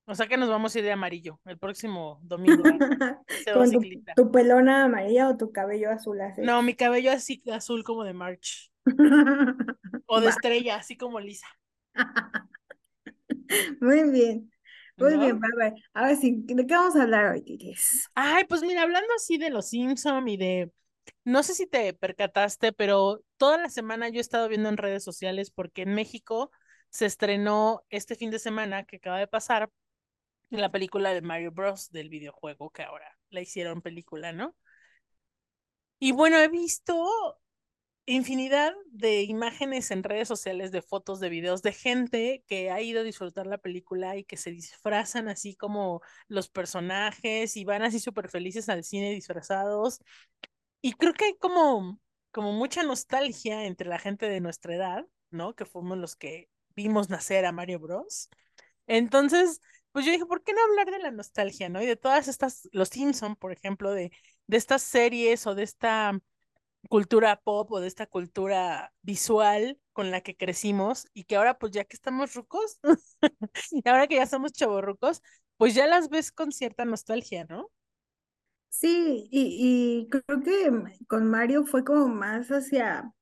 O 0.04 0.14
sea 0.14 0.26
que 0.26 0.36
nos 0.36 0.50
vamos 0.50 0.74
a 0.74 0.78
ir 0.78 0.84
de 0.84 0.92
amarillo 0.92 1.40
el 1.46 1.56
próximo 1.56 2.20
domingo. 2.22 2.62
Con 3.54 3.70
tu, 4.14 4.30
pelona 4.30 4.84
amarilla 4.84 5.30
o 5.30 5.38
tu 5.38 5.52
cabello 5.52 5.90
azul 5.90 6.20
así. 6.20 6.42
No, 6.42 6.60
mi 6.60 6.74
cabello 6.74 7.12
así 7.12 7.42
azul 7.50 7.82
como 7.82 8.04
de 8.04 8.12
March. 8.12 8.70
o 10.06 10.20
de 10.20 10.28
estrella, 10.28 10.76
así 10.76 10.98
como 10.98 11.18
Lisa. 11.18 11.46
Muy 13.80 14.10
bien. 14.10 14.51
Muy 15.02 15.18
bien, 15.18 15.40
ver, 15.40 15.74
Ahora 15.92 16.16
sí, 16.16 16.36
¿de 16.44 16.66
qué 16.66 16.74
vamos 16.74 16.96
a 16.96 17.02
hablar 17.02 17.32
hoy, 17.32 17.42
Tiris? 17.42 18.08
Ay, 18.14 18.44
pues 18.44 18.62
mira, 18.62 18.82
hablando 18.82 19.08
así 19.16 19.38
de 19.38 19.50
los 19.50 19.68
Simpson 19.68 20.28
y 20.28 20.36
de, 20.36 20.72
no 21.24 21.42
sé 21.42 21.54
si 21.54 21.66
te 21.66 21.92
percataste, 21.92 22.72
pero 22.72 23.22
toda 23.36 23.58
la 23.58 23.68
semana 23.68 24.08
yo 24.08 24.18
he 24.18 24.20
estado 24.20 24.48
viendo 24.48 24.68
en 24.68 24.76
redes 24.76 25.04
sociales 25.04 25.50
porque 25.50 25.82
en 25.82 25.94
México 25.94 26.50
se 26.90 27.06
estrenó 27.06 27.82
este 27.90 28.14
fin 28.14 28.30
de 28.30 28.38
semana 28.38 28.84
que 28.84 28.96
acaba 28.96 29.18
de 29.18 29.26
pasar 29.26 29.70
la 30.50 30.70
película 30.70 31.14
de 31.14 31.22
Mario 31.22 31.50
Bros. 31.52 31.90
del 31.90 32.08
videojuego 32.08 32.70
que 32.70 32.82
ahora 32.82 33.18
la 33.30 33.40
hicieron 33.40 33.80
película, 33.80 34.32
¿no? 34.32 34.54
Y 35.98 36.12
bueno, 36.12 36.38
he 36.38 36.48
visto 36.48 37.40
infinidad 38.06 38.72
de 38.86 39.22
imágenes 39.22 39.90
en 39.90 40.02
redes 40.02 40.28
sociales, 40.28 40.72
de 40.72 40.82
fotos, 40.82 41.20
de 41.20 41.28
videos 41.28 41.62
de 41.62 41.72
gente 41.72 42.44
que 42.48 42.70
ha 42.70 42.80
ido 42.80 43.00
a 43.00 43.04
disfrutar 43.04 43.46
la 43.46 43.58
película 43.58 44.16
y 44.16 44.24
que 44.24 44.36
se 44.36 44.50
disfrazan 44.50 45.28
así 45.28 45.54
como 45.54 46.02
los 46.28 46.48
personajes 46.48 47.56
y 47.56 47.64
van 47.64 47.82
así 47.82 48.00
súper 48.00 48.28
felices 48.28 48.68
al 48.68 48.84
cine 48.84 49.10
disfrazados. 49.10 50.00
Y 50.80 50.94
creo 50.94 51.14
que 51.14 51.26
hay 51.26 51.36
como, 51.38 52.00
como 52.32 52.52
mucha 52.52 52.82
nostalgia 52.82 53.64
entre 53.66 53.88
la 53.88 53.98
gente 53.98 54.28
de 54.28 54.40
nuestra 54.40 54.74
edad, 54.74 55.06
¿no? 55.30 55.54
Que 55.54 55.64
fuimos 55.64 55.98
los 55.98 56.16
que 56.16 56.48
vimos 56.74 57.08
nacer 57.10 57.44
a 57.46 57.52
Mario 57.52 57.78
Bros. 57.78 58.28
Entonces, 58.86 59.60
pues 59.92 60.04
yo 60.04 60.12
dije, 60.12 60.26
¿por 60.26 60.42
qué 60.42 60.52
no 60.52 60.62
hablar 60.64 60.90
de 60.90 60.98
la 60.98 61.10
nostalgia, 61.12 61.68
¿no? 61.68 61.82
Y 61.82 61.86
de 61.86 61.96
todas 61.96 62.28
estas, 62.28 62.68
los 62.72 62.88
Simpson, 62.88 63.36
por 63.36 63.52
ejemplo, 63.52 63.92
de, 63.92 64.10
de 64.46 64.56
estas 64.56 64.82
series 64.82 65.46
o 65.46 65.54
de 65.54 65.62
esta 65.62 66.18
cultura 66.88 67.36
pop 67.42 67.70
o 67.72 67.80
de 67.80 67.88
esta 67.88 68.06
cultura 68.06 68.92
visual 69.02 69.78
con 69.92 70.10
la 70.10 70.20
que 70.22 70.36
crecimos 70.36 71.08
y 71.14 71.24
que 71.24 71.36
ahora 71.36 71.58
pues 71.58 71.72
ya 71.72 71.84
que 71.84 71.96
estamos 71.96 72.34
rucos 72.34 72.78
y 73.72 73.88
ahora 73.88 74.06
que 74.08 74.16
ya 74.16 74.26
somos 74.26 74.52
chavorrucos, 74.52 75.22
pues 75.56 75.74
ya 75.74 75.86
las 75.86 76.08
ves 76.08 76.32
con 76.32 76.52
cierta 76.52 76.84
nostalgia, 76.84 77.44
¿no? 77.48 77.70
Sí, 78.70 79.28
y, 79.30 80.06
y 80.06 80.08
creo 80.10 80.42
que 80.42 81.04
con 81.06 81.28
Mario 81.30 81.64
fue 81.66 81.84
como 81.84 82.08
más 82.08 82.48
hacia, 82.50 83.12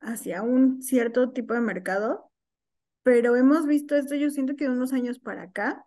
hacia 0.00 0.42
un 0.42 0.82
cierto 0.82 1.30
tipo 1.32 1.54
de 1.54 1.60
mercado, 1.60 2.30
pero 3.04 3.36
hemos 3.36 3.66
visto 3.66 3.96
esto, 3.96 4.14
yo 4.16 4.30
siento 4.30 4.56
que 4.56 4.68
unos 4.68 4.92
años 4.94 5.18
para 5.20 5.44
acá, 5.44 5.86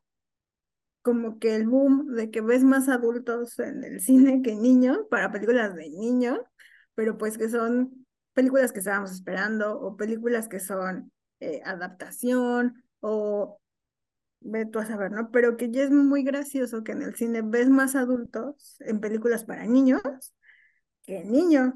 como 1.05 1.37
que 1.37 1.55
el 1.55 1.67
boom 1.67 2.15
de 2.15 2.31
que 2.31 2.41
ves 2.41 2.63
más 2.63 2.89
adultos 2.89 3.59
en 3.59 3.83
el 3.83 4.01
cine 4.01 4.41
que 4.41 4.55
niños, 4.55 4.97
para 5.11 5.31
películas 5.31 5.75
de 5.75 5.87
niños, 5.91 6.39
pero 6.95 7.15
pues 7.19 7.37
que 7.37 7.47
son 7.47 8.07
películas 8.33 8.73
que 8.73 8.79
estábamos 8.79 9.11
esperando 9.11 9.79
o 9.79 9.97
películas 9.97 10.47
que 10.47 10.59
son 10.59 11.11
eh, 11.41 11.61
adaptación 11.63 12.83
o 13.01 13.59
ve 14.39 14.65
tú 14.65 14.79
a 14.79 14.87
saber, 14.87 15.11
¿no? 15.11 15.29
Pero 15.29 15.57
que 15.57 15.69
ya 15.69 15.83
es 15.83 15.91
muy 15.91 16.23
gracioso 16.23 16.83
que 16.83 16.93
en 16.93 17.03
el 17.03 17.15
cine 17.15 17.43
ves 17.43 17.69
más 17.69 17.95
adultos 17.95 18.77
en 18.79 18.99
películas 18.99 19.43
para 19.45 19.67
niños 19.67 20.01
que 21.05 21.23
niños. 21.23 21.69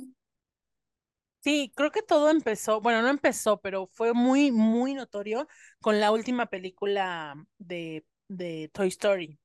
Sí, 1.42 1.72
creo 1.76 1.92
que 1.92 2.02
todo 2.02 2.32
empezó, 2.32 2.82
bueno, 2.82 3.04
no 3.04 3.10
empezó, 3.10 3.62
pero 3.62 3.86
fue 3.94 4.14
muy, 4.14 4.52
muy 4.52 4.96
notorio 4.96 5.48
con 5.82 6.00
la 6.00 6.12
última 6.12 6.48
película 6.48 7.36
de 7.60 8.04
de 8.30 8.70
Toy 8.74 8.88
Story, 8.88 9.38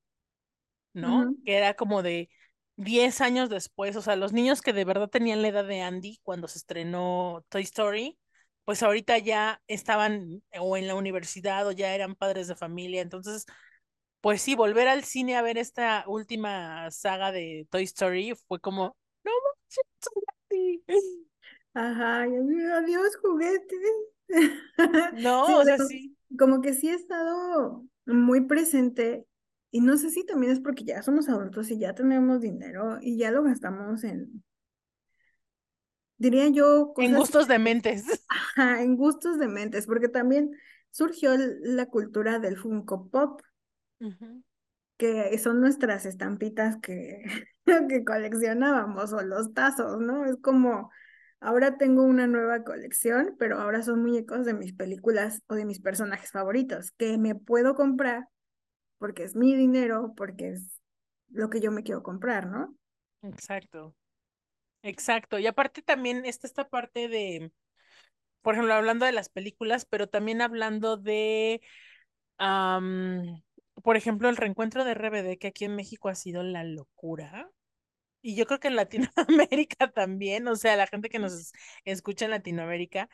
¿no? 0.92 1.34
Que 1.44 1.56
era 1.56 1.74
como 1.74 2.02
de 2.02 2.30
10 2.76 3.20
años 3.20 3.50
después, 3.50 3.96
o 3.96 4.02
sea, 4.02 4.16
los 4.16 4.32
niños 4.32 4.62
que 4.62 4.72
de 4.72 4.84
verdad 4.84 5.08
tenían 5.08 5.42
la 5.42 5.48
edad 5.48 5.64
de 5.64 5.80
Andy 5.82 6.20
cuando 6.22 6.46
se 6.46 6.58
estrenó 6.58 7.44
Toy 7.48 7.62
Story, 7.62 8.18
pues 8.64 8.82
ahorita 8.82 9.18
ya 9.18 9.60
estaban 9.66 10.42
o 10.58 10.76
en 10.76 10.86
la 10.86 10.94
universidad 10.94 11.66
o 11.66 11.72
ya 11.72 11.94
eran 11.94 12.14
padres 12.14 12.46
de 12.46 12.56
familia, 12.56 13.02
entonces, 13.02 13.44
pues 14.20 14.40
sí, 14.42 14.54
volver 14.54 14.88
al 14.88 15.04
cine 15.04 15.36
a 15.36 15.42
ver 15.42 15.58
esta 15.58 16.04
última 16.06 16.90
saga 16.90 17.32
de 17.32 17.66
Toy 17.70 17.84
Story 17.84 18.34
fue 18.46 18.60
como, 18.60 18.96
no 19.24 19.32
Ajá, 21.74 22.22
adiós 22.22 23.16
juguetes. 23.20 23.80
No, 25.22 25.58
o 25.58 25.64
sea, 25.64 25.78
sí. 25.78 26.16
Como 26.38 26.60
que 26.60 26.72
sí 26.72 26.88
he 26.88 26.94
estado 26.94 27.84
muy 28.06 28.42
presente 28.42 29.26
y 29.70 29.80
no 29.80 29.96
sé 29.96 30.10
si 30.10 30.24
también 30.24 30.52
es 30.52 30.60
porque 30.60 30.84
ya 30.84 31.02
somos 31.02 31.28
adultos 31.28 31.70
y 31.70 31.78
ya 31.78 31.94
tenemos 31.94 32.40
dinero 32.40 32.98
y 33.00 33.18
ya 33.18 33.30
lo 33.30 33.42
gastamos 33.42 34.04
en, 34.04 34.44
diría 36.16 36.48
yo, 36.48 36.94
en 36.96 37.14
gustos 37.14 37.48
de 37.48 37.58
mentes. 37.58 38.04
Ajá, 38.28 38.82
en 38.82 38.96
gustos 38.96 39.38
de 39.38 39.48
mentes, 39.48 39.86
porque 39.86 40.08
también 40.08 40.52
surgió 40.90 41.32
la 41.36 41.86
cultura 41.86 42.38
del 42.38 42.56
Funko 42.56 43.08
Pop, 43.08 43.42
que 44.96 45.36
son 45.38 45.60
nuestras 45.60 46.06
estampitas 46.06 46.76
que, 46.80 47.24
que 47.88 48.04
coleccionábamos 48.04 49.12
o 49.12 49.22
los 49.22 49.54
tazos, 49.54 50.00
¿no? 50.00 50.24
Es 50.24 50.36
como, 50.36 50.90
ahora 51.44 51.76
tengo 51.76 52.02
una 52.02 52.26
nueva 52.26 52.64
colección, 52.64 53.36
pero 53.38 53.60
ahora 53.60 53.82
son 53.82 54.02
muñecos 54.02 54.46
de 54.46 54.54
mis 54.54 54.72
películas 54.72 55.42
o 55.46 55.54
de 55.54 55.64
mis 55.64 55.80
personajes 55.80 56.32
favoritos, 56.32 56.90
que 56.92 57.18
me 57.18 57.34
puedo 57.34 57.74
comprar 57.74 58.28
porque 58.98 59.24
es 59.24 59.36
mi 59.36 59.54
dinero, 59.54 60.14
porque 60.16 60.50
es 60.50 60.80
lo 61.28 61.50
que 61.50 61.60
yo 61.60 61.70
me 61.70 61.82
quiero 61.82 62.02
comprar, 62.02 62.46
¿no? 62.46 62.74
Exacto. 63.22 63.94
Exacto. 64.82 65.38
Y 65.38 65.46
aparte 65.46 65.82
también 65.82 66.24
está 66.24 66.46
esta 66.46 66.68
parte 66.68 67.08
de, 67.08 67.52
por 68.42 68.54
ejemplo, 68.54 68.74
hablando 68.74 69.06
de 69.06 69.12
las 69.12 69.28
películas, 69.28 69.84
pero 69.84 70.08
también 70.08 70.42
hablando 70.42 70.96
de, 70.96 71.60
por 72.38 73.96
ejemplo, 73.96 74.28
el 74.28 74.36
reencuentro 74.36 74.84
de 74.84 74.92
RBD, 74.92 75.38
que 75.38 75.48
aquí 75.48 75.64
en 75.64 75.76
México 75.76 76.08
ha 76.08 76.14
sido 76.14 76.42
la 76.42 76.64
locura. 76.64 77.50
Y 78.26 78.36
yo 78.36 78.46
creo 78.46 78.58
que 78.58 78.68
en 78.68 78.76
Latinoamérica 78.76 79.90
también, 79.94 80.48
o 80.48 80.56
sea, 80.56 80.76
la 80.76 80.86
gente 80.86 81.10
que 81.10 81.18
nos 81.18 81.52
escucha 81.84 82.24
en 82.24 82.30
Latinoamérica, 82.30 83.10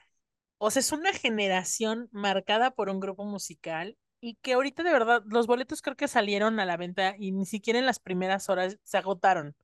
o 0.58 0.70
sea, 0.70 0.78
es 0.78 0.92
una 0.92 1.12
generación 1.12 2.08
marcada 2.12 2.70
por 2.70 2.88
un 2.88 3.00
grupo 3.00 3.24
musical 3.24 3.98
y 4.20 4.36
que 4.36 4.52
ahorita 4.52 4.84
de 4.84 4.92
verdad 4.92 5.24
los 5.26 5.48
boletos 5.48 5.82
creo 5.82 5.96
que 5.96 6.06
salieron 6.06 6.60
a 6.60 6.64
la 6.64 6.76
venta 6.76 7.16
y 7.18 7.32
ni 7.32 7.44
siquiera 7.44 7.80
en 7.80 7.86
las 7.86 7.98
primeras 7.98 8.48
horas 8.48 8.78
se 8.84 8.98
agotaron. 8.98 9.56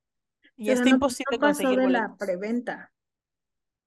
Y 0.56 0.70
está 0.70 0.88
imposible 0.88 1.38
conseguir 1.38 1.78
de 1.78 1.90
la 1.90 2.16
preventa. 2.18 2.90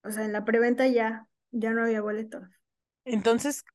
O 0.06 0.12
sea, 0.12 0.24
en 0.24 0.32
la 0.32 0.46
preventa 0.46 0.88
ya, 0.88 1.28
ya 1.52 1.72
no 1.72 1.84
había 1.84 2.00
boletos. 2.00 2.48
Entonces, 3.04 3.66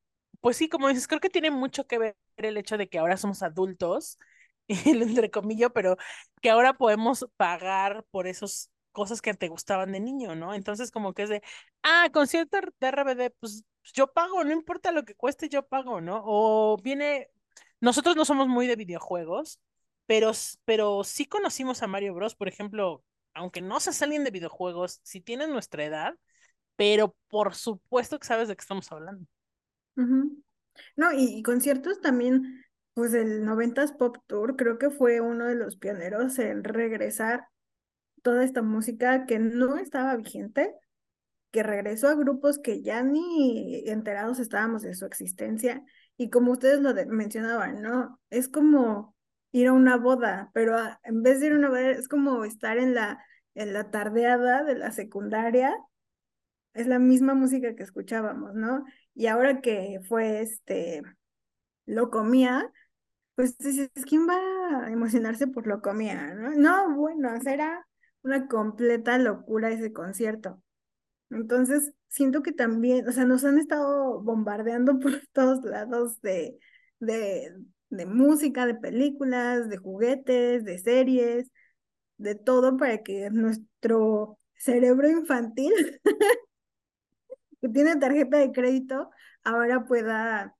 pues 0.40 0.56
sí, 0.56 0.70
como 0.70 0.88
dices, 0.88 1.06
creo 1.06 1.20
que 1.20 1.28
tiene 1.28 1.50
mucho 1.50 1.86
que 1.86 1.98
ver 1.98 2.16
el 2.38 2.56
hecho 2.56 2.78
de 2.78 2.88
que 2.88 2.98
ahora 2.98 3.18
somos 3.18 3.42
adultos, 3.42 4.18
y 4.68 4.90
entre 4.90 5.30
comillas, 5.30 5.70
pero 5.74 5.96
que 6.40 6.50
ahora 6.50 6.74
podemos 6.74 7.26
pagar 7.36 8.04
por 8.10 8.26
esos 8.26 8.70
cosas 8.92 9.20
que 9.20 9.34
te 9.34 9.48
gustaban 9.48 9.92
de 9.92 10.00
niño, 10.00 10.34
¿no? 10.34 10.54
Entonces 10.54 10.90
como 10.90 11.14
que 11.14 11.24
es 11.24 11.28
de, 11.28 11.42
ah, 11.82 12.08
concierto 12.12 12.58
de 12.80 12.86
RBD, 12.86 13.30
pues 13.40 13.64
yo 13.92 14.12
pago, 14.12 14.44
no 14.44 14.52
importa 14.52 14.92
lo 14.92 15.04
que 15.04 15.14
cueste, 15.14 15.48
yo 15.48 15.66
pago, 15.66 16.00
¿no? 16.00 16.22
O 16.24 16.78
viene, 16.78 17.28
nosotros 17.80 18.16
no 18.16 18.24
somos 18.24 18.48
muy 18.48 18.66
de 18.66 18.76
videojuegos, 18.76 19.60
pero, 20.06 20.32
pero 20.64 21.04
sí 21.04 21.26
conocimos 21.26 21.82
a 21.82 21.86
Mario 21.86 22.14
Bros, 22.14 22.34
por 22.34 22.48
ejemplo, 22.48 23.04
aunque 23.34 23.60
no 23.60 23.80
se 23.80 23.92
salen 23.92 24.24
de 24.24 24.30
videojuegos, 24.30 25.00
si 25.02 25.20
tienen 25.20 25.50
nuestra 25.50 25.84
edad, 25.84 26.14
pero 26.76 27.14
por 27.28 27.54
supuesto 27.54 28.18
que 28.18 28.26
sabes 28.26 28.48
de 28.48 28.56
qué 28.56 28.62
estamos 28.62 28.90
hablando. 28.92 29.26
No, 30.96 31.12
y, 31.12 31.42
conciertos 31.42 32.00
también, 32.00 32.63
pues 32.94 33.14
el 33.14 33.44
90s 33.44 33.96
Pop 33.96 34.16
Tour 34.26 34.56
creo 34.56 34.78
que 34.78 34.90
fue 34.90 35.20
uno 35.20 35.46
de 35.46 35.54
los 35.54 35.76
pioneros 35.76 36.38
en 36.38 36.64
regresar 36.64 37.46
toda 38.22 38.44
esta 38.44 38.62
música 38.62 39.26
que 39.26 39.38
no 39.38 39.76
estaba 39.76 40.16
vigente, 40.16 40.74
que 41.50 41.62
regresó 41.62 42.08
a 42.08 42.14
grupos 42.14 42.58
que 42.58 42.82
ya 42.82 43.02
ni 43.02 43.88
enterados 43.88 44.38
estábamos 44.38 44.82
de 44.82 44.94
su 44.94 45.06
existencia. 45.06 45.84
Y 46.16 46.30
como 46.30 46.52
ustedes 46.52 46.80
lo 46.80 46.94
mencionaban, 47.06 47.82
¿no? 47.82 48.20
Es 48.30 48.48
como 48.48 49.14
ir 49.52 49.68
a 49.68 49.72
una 49.72 49.96
boda, 49.96 50.50
pero 50.54 50.76
en 51.02 51.22
vez 51.22 51.40
de 51.40 51.46
ir 51.46 51.52
a 51.52 51.56
una 51.56 51.68
boda, 51.68 51.90
es 51.90 52.08
como 52.08 52.44
estar 52.44 52.78
en 52.78 52.94
la, 52.94 53.24
en 53.54 53.72
la 53.72 53.90
tardeada 53.90 54.64
de 54.64 54.76
la 54.76 54.90
secundaria 54.92 55.76
es 56.74 56.88
la 56.88 56.98
misma 56.98 57.34
música 57.34 57.74
que 57.74 57.84
escuchábamos, 57.84 58.54
¿no? 58.54 58.84
Y 59.14 59.28
ahora 59.28 59.60
que 59.60 60.00
fue 60.08 60.42
este 60.42 61.02
lo 61.86 62.10
comía, 62.10 62.70
pues 63.34 63.56
dices, 63.58 63.90
¿quién 64.08 64.28
va 64.28 64.36
a 64.86 64.90
emocionarse 64.92 65.46
por 65.46 65.66
lo 65.66 65.80
comía? 65.82 66.34
No, 66.34 66.50
no 66.56 66.96
bueno, 66.96 67.30
era 67.46 67.86
una 68.22 68.46
completa 68.48 69.18
locura 69.18 69.70
ese 69.70 69.92
concierto. 69.92 70.62
Entonces, 71.30 71.92
siento 72.08 72.42
que 72.42 72.52
también, 72.52 73.08
o 73.08 73.12
sea, 73.12 73.24
nos 73.24 73.44
han 73.44 73.58
estado 73.58 74.20
bombardeando 74.22 74.98
por 75.00 75.20
todos 75.32 75.64
lados 75.64 76.20
de, 76.22 76.58
de, 77.00 77.52
de 77.90 78.06
música, 78.06 78.66
de 78.66 78.74
películas, 78.76 79.68
de 79.68 79.78
juguetes, 79.78 80.64
de 80.64 80.78
series, 80.78 81.50
de 82.18 82.34
todo 82.34 82.76
para 82.76 83.02
que 83.02 83.30
nuestro 83.30 84.38
cerebro 84.56 85.08
infantil 85.10 85.72
que 87.60 87.68
tiene 87.68 87.96
tarjeta 87.96 88.38
de 88.38 88.52
crédito 88.52 89.10
ahora 89.44 89.84
pueda 89.84 90.54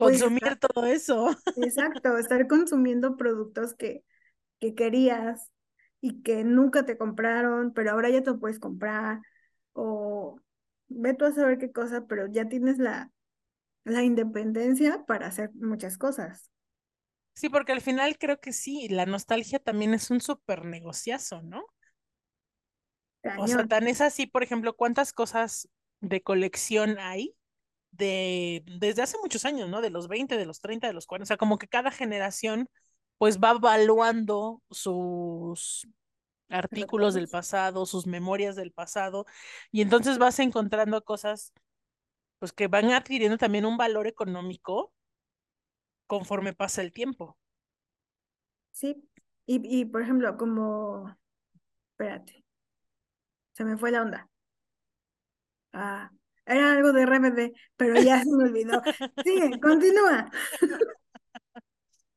pues, 0.00 0.20
consumir 0.20 0.56
todo 0.56 0.86
eso. 0.86 1.36
Exacto, 1.56 2.16
estar 2.16 2.48
consumiendo 2.48 3.16
productos 3.16 3.74
que, 3.74 4.02
que 4.58 4.74
querías 4.74 5.50
y 6.00 6.22
que 6.22 6.42
nunca 6.44 6.84
te 6.86 6.96
compraron, 6.96 7.72
pero 7.72 7.92
ahora 7.92 8.08
ya 8.08 8.22
te 8.22 8.32
puedes 8.34 8.58
comprar. 8.58 9.20
O 9.72 10.40
ve 10.88 11.14
tú 11.14 11.26
a 11.26 11.32
saber 11.32 11.58
qué 11.58 11.70
cosa, 11.70 12.06
pero 12.06 12.26
ya 12.26 12.48
tienes 12.48 12.78
la, 12.78 13.10
la 13.84 14.02
independencia 14.02 15.04
para 15.06 15.26
hacer 15.26 15.50
muchas 15.54 15.98
cosas. 15.98 16.50
Sí, 17.34 17.48
porque 17.48 17.72
al 17.72 17.80
final 17.80 18.18
creo 18.18 18.40
que 18.40 18.52
sí, 18.52 18.88
la 18.88 19.06
nostalgia 19.06 19.58
también 19.58 19.94
es 19.94 20.10
un 20.10 20.20
súper 20.20 20.64
negociazo, 20.64 21.42
¿no? 21.42 21.64
O 23.38 23.46
sea, 23.46 23.66
tan 23.66 23.86
es 23.86 24.00
así, 24.00 24.26
por 24.26 24.42
ejemplo, 24.42 24.74
¿cuántas 24.74 25.12
cosas 25.12 25.68
de 26.00 26.22
colección 26.22 26.98
hay 26.98 27.36
de 27.92 28.64
desde 28.80 29.02
hace 29.02 29.18
muchos 29.22 29.44
años, 29.44 29.68
¿no? 29.68 29.80
De 29.80 29.90
los 29.90 30.08
20, 30.08 30.36
de 30.36 30.46
los 30.46 30.60
30, 30.60 30.86
de 30.86 30.92
los 30.94 31.06
40, 31.06 31.24
o 31.24 31.28
sea, 31.28 31.36
como 31.36 31.58
que 31.58 31.68
cada 31.68 31.90
generación 31.90 32.68
pues 33.18 33.38
va 33.38 33.50
evaluando 33.52 34.62
sus 34.70 35.86
artículos 36.50 37.14
del 37.14 37.28
pasado, 37.28 37.86
sus 37.86 38.06
memorias 38.06 38.56
del 38.56 38.72
pasado, 38.72 39.26
y 39.72 39.82
entonces 39.82 40.18
vas 40.18 40.38
encontrando 40.40 41.04
cosas 41.04 41.52
pues 42.38 42.52
que 42.52 42.68
van 42.68 42.90
adquiriendo 42.92 43.38
también 43.38 43.66
un 43.66 43.76
valor 43.78 44.06
económico 44.06 44.92
conforme 46.06 46.52
pasa 46.52 46.82
el 46.82 46.92
tiempo. 46.92 47.38
Sí, 48.72 49.08
y, 49.46 49.60
y 49.80 49.84
por 49.84 50.02
ejemplo, 50.02 50.36
como, 50.36 51.16
espérate, 51.92 52.44
se 53.52 53.64
me 53.64 53.76
fue 53.78 53.90
la 53.92 54.02
onda. 54.02 54.28
Ah, 55.72 56.10
era 56.50 56.72
algo 56.72 56.92
de 56.92 57.02
RBD, 57.02 57.52
pero 57.76 58.00
ya 58.00 58.22
se 58.22 58.30
me 58.30 58.44
olvidó. 58.44 58.82
Sigue, 59.24 59.60
continúa. 59.60 60.30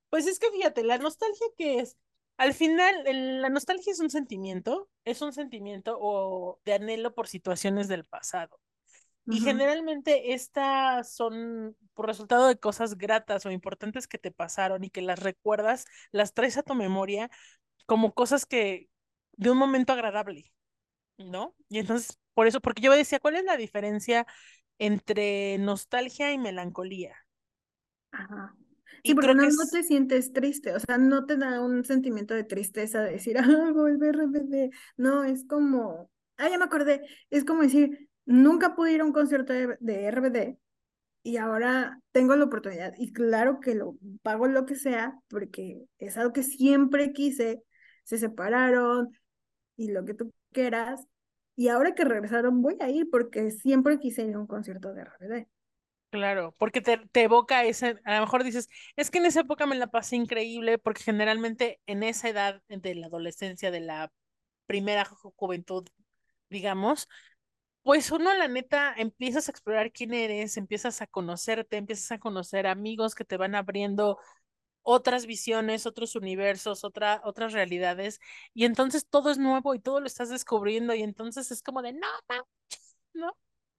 Pues 0.10 0.28
es 0.28 0.40
que 0.40 0.52
fíjate, 0.52 0.84
la 0.84 0.98
nostalgia 0.98 1.48
que 1.58 1.80
es, 1.80 1.98
al 2.38 2.54
final, 2.54 3.04
la 3.42 3.50
nostalgia 3.50 3.92
es 3.92 4.00
un 4.00 4.10
sentimiento, 4.10 4.90
es 5.06 5.22
un 5.22 5.34
sentimiento 5.34 5.98
o 6.00 6.60
de 6.66 6.74
anhelo 6.74 7.14
por 7.14 7.28
situaciones 7.28 7.88
del 7.88 8.06
pasado. 8.06 8.60
Y 9.26 9.40
generalmente 9.40 10.34
estas 10.34 11.16
son 11.16 11.78
por 11.94 12.08
resultado 12.08 12.48
de 12.48 12.60
cosas 12.60 12.98
gratas 12.98 13.46
o 13.46 13.52
importantes 13.52 14.06
que 14.08 14.18
te 14.18 14.32
pasaron 14.32 14.84
y 14.84 14.90
que 14.90 15.02
las 15.02 15.20
recuerdas, 15.20 15.86
las 16.12 16.34
traes 16.34 16.58
a 16.58 16.64
tu 16.64 16.76
memoria 16.76 17.30
como 17.86 18.14
cosas 18.14 18.46
que 18.46 18.90
de 19.34 19.50
un 19.50 19.58
momento 19.58 19.94
agradable, 19.94 20.52
¿no? 21.18 21.56
Y 21.70 21.80
entonces 21.80 22.20
por 22.34 22.48
eso, 22.48 22.62
porque 22.62 22.82
yo 22.82 22.92
decía, 22.92 23.20
¿cuál 23.20 23.36
es 23.36 23.44
la 23.44 23.58
diferencia 23.58 24.26
entre 24.80 25.58
nostalgia 25.60 26.32
y 26.32 26.38
melancolía? 26.38 27.16
Ajá. 28.12 28.56
Sí, 29.04 29.16
porque 29.16 29.36
no, 29.36 29.44
no, 29.44 29.68
te 29.70 29.84
sientes 29.84 30.32
triste, 30.32 30.74
o 30.74 30.80
sea, 30.80 30.98
no 30.98 31.26
te 31.26 31.36
da 31.36 31.62
un 31.62 31.84
sentimiento 31.84 32.34
de 32.34 32.46
tristeza 32.46 33.02
de 33.02 33.12
decir, 33.12 33.36
ah, 33.40 33.72
volver 33.74 34.20
a 34.22 34.28
bebé. 34.28 34.72
No, 34.96 35.24
es 35.26 35.46
como, 35.46 36.10
ah, 36.38 36.50
ya 36.50 36.58
me 36.58 36.66
acordé, 36.66 37.02
es 37.30 37.44
como 37.44 37.64
decir, 37.64 38.10
nunca 38.26 38.76
pude 38.76 38.94
ir 38.94 39.02
a 39.02 39.06
un 39.06 39.12
concierto 39.12 39.52
de, 39.52 39.78
de 39.80 40.06
RBD 40.06 40.58
y 41.24 41.38
ahora 41.38 42.00
tengo 42.12 42.36
la 42.36 42.46
oportunidad 42.46 42.94
y 42.98 43.14
claro 43.14 43.60
que 43.60 43.76
lo 43.76 43.98
pago 44.22 44.48
lo 44.48 44.66
que 44.66 44.76
sea 44.76 45.18
porque 45.30 45.86
es 46.00 46.18
algo 46.18 46.34
que 46.34 46.44
siempre 46.44 47.14
quise, 47.14 47.64
se 48.04 48.18
separaron 48.18 49.10
y 49.78 49.92
lo 49.92 50.06
que 50.06 50.14
tú 50.14 50.34
quieras 50.52 51.08
y 51.56 51.68
ahora 51.68 51.94
que 51.94 52.06
regresaron, 52.06 52.62
voy 52.62 52.78
a 52.80 52.90
ir 52.90 53.10
porque 53.12 53.52
siempre 53.52 54.00
quise 54.00 54.24
ir 54.24 54.36
a 54.36 54.40
un 54.40 54.48
concierto 54.48 54.94
de 54.94 55.02
RBD. 55.02 55.48
Claro, 56.10 56.54
porque 56.60 56.82
te, 56.82 57.00
evoca 57.16 57.64
ese, 57.64 58.00
a 58.06 58.16
lo 58.16 58.22
mejor 58.22 58.44
dices, 58.44 58.70
es 58.96 59.10
que 59.10 59.18
en 59.18 59.26
esa 59.26 59.40
época 59.40 59.66
me 59.66 59.76
la 59.76 59.88
pasé 59.88 60.16
increíble, 60.16 60.78
porque 60.78 61.02
generalmente 61.02 61.80
en 61.88 62.04
esa 62.04 62.30
edad 62.30 62.62
de 62.68 62.94
la 62.94 63.08
adolescencia, 63.08 63.72
de 63.72 63.80
la 63.80 64.12
primera 64.68 65.06
juventud, 65.06 65.88
digamos, 66.50 67.08
pues 67.82 68.12
uno 68.12 68.34
la 68.36 68.48
neta 68.48 68.94
empiezas 68.96 69.48
a 69.48 69.52
explorar 69.52 69.92
quién 69.92 70.14
eres, 70.14 70.58
empiezas 70.58 71.02
a 71.02 71.08
conocerte, 71.08 71.78
empiezas 71.78 72.12
a 72.12 72.20
conocer 72.20 72.68
amigos 72.68 73.16
que 73.16 73.26
te 73.26 73.38
van 73.38 73.56
abriendo 73.56 74.20
otras 74.84 75.26
visiones, 75.26 75.86
otros 75.86 76.16
universos, 76.16 76.84
otra, 76.84 77.22
otras 77.24 77.54
realidades, 77.54 78.20
y 78.54 78.66
entonces 78.66 79.08
todo 79.08 79.32
es 79.32 79.38
nuevo 79.40 79.74
y 79.74 79.80
todo 79.80 80.00
lo 80.00 80.06
estás 80.08 80.30
descubriendo, 80.30 80.94
y 80.94 81.02
entonces 81.02 81.52
es 81.52 81.64
como 81.64 81.82
de, 81.82 81.94
no, 81.94 82.08
¿no? 83.14 83.36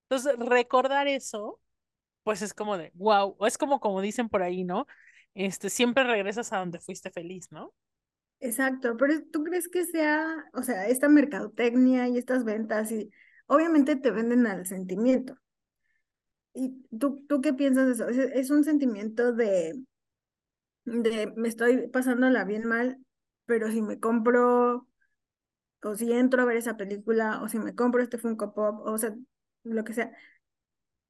Entonces, 0.08 0.38
recordar 0.38 1.06
eso, 1.08 1.60
pues 2.24 2.42
es 2.42 2.54
como 2.54 2.78
de, 2.78 2.90
wow, 2.94 3.36
o 3.38 3.46
es 3.46 3.58
como 3.58 3.80
como 3.80 4.00
dicen 4.00 4.28
por 4.28 4.42
ahí, 4.42 4.64
¿no? 4.64 4.86
Este, 5.34 5.70
siempre 5.70 6.04
regresas 6.04 6.52
a 6.52 6.58
donde 6.58 6.80
fuiste 6.80 7.10
feliz, 7.10 7.50
¿no? 7.50 7.74
Exacto, 8.40 8.96
pero 8.96 9.14
¿tú 9.32 9.44
crees 9.44 9.68
que 9.68 9.84
sea, 9.84 10.44
o 10.52 10.62
sea, 10.62 10.86
esta 10.86 11.08
mercadotecnia 11.08 12.08
y 12.08 12.18
estas 12.18 12.44
ventas, 12.44 12.92
y 12.92 13.10
obviamente 13.46 13.96
te 13.96 14.10
venden 14.10 14.46
al 14.46 14.66
sentimiento? 14.66 15.36
¿Y 16.52 16.86
tú, 16.96 17.24
tú 17.28 17.40
qué 17.40 17.52
piensas 17.52 17.86
de 17.86 17.92
eso? 17.92 18.08
es 18.08 18.50
un 18.50 18.64
sentimiento 18.64 19.32
de, 19.32 19.74
de 20.84 21.32
me 21.36 21.48
estoy 21.48 21.88
pasándola 21.88 22.44
bien 22.44 22.66
mal, 22.66 22.98
pero 23.46 23.70
si 23.70 23.82
me 23.82 24.00
compro, 24.00 24.86
o 25.82 25.96
si 25.96 26.12
entro 26.12 26.42
a 26.42 26.44
ver 26.44 26.56
esa 26.56 26.76
película, 26.76 27.42
o 27.42 27.48
si 27.48 27.58
me 27.58 27.74
compro 27.74 28.02
este 28.02 28.18
Funko 28.18 28.54
Pop, 28.54 28.80
o 28.86 28.98
sea, 28.98 29.14
lo 29.64 29.84
que 29.84 29.94
sea, 29.94 30.12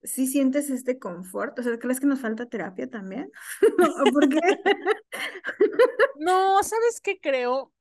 si 0.02 0.26
sientes 0.26 0.70
este 0.70 0.98
confort? 0.98 1.58
O 1.58 1.62
sea, 1.62 1.78
¿crees 1.78 1.98
que 1.98 2.06
nos 2.06 2.20
falta 2.20 2.46
terapia 2.46 2.88
también? 2.88 3.30
¿Por 4.12 4.28
qué? 4.28 4.40
no, 6.18 6.62
¿sabes 6.62 7.00
qué 7.02 7.18
creo? 7.20 7.72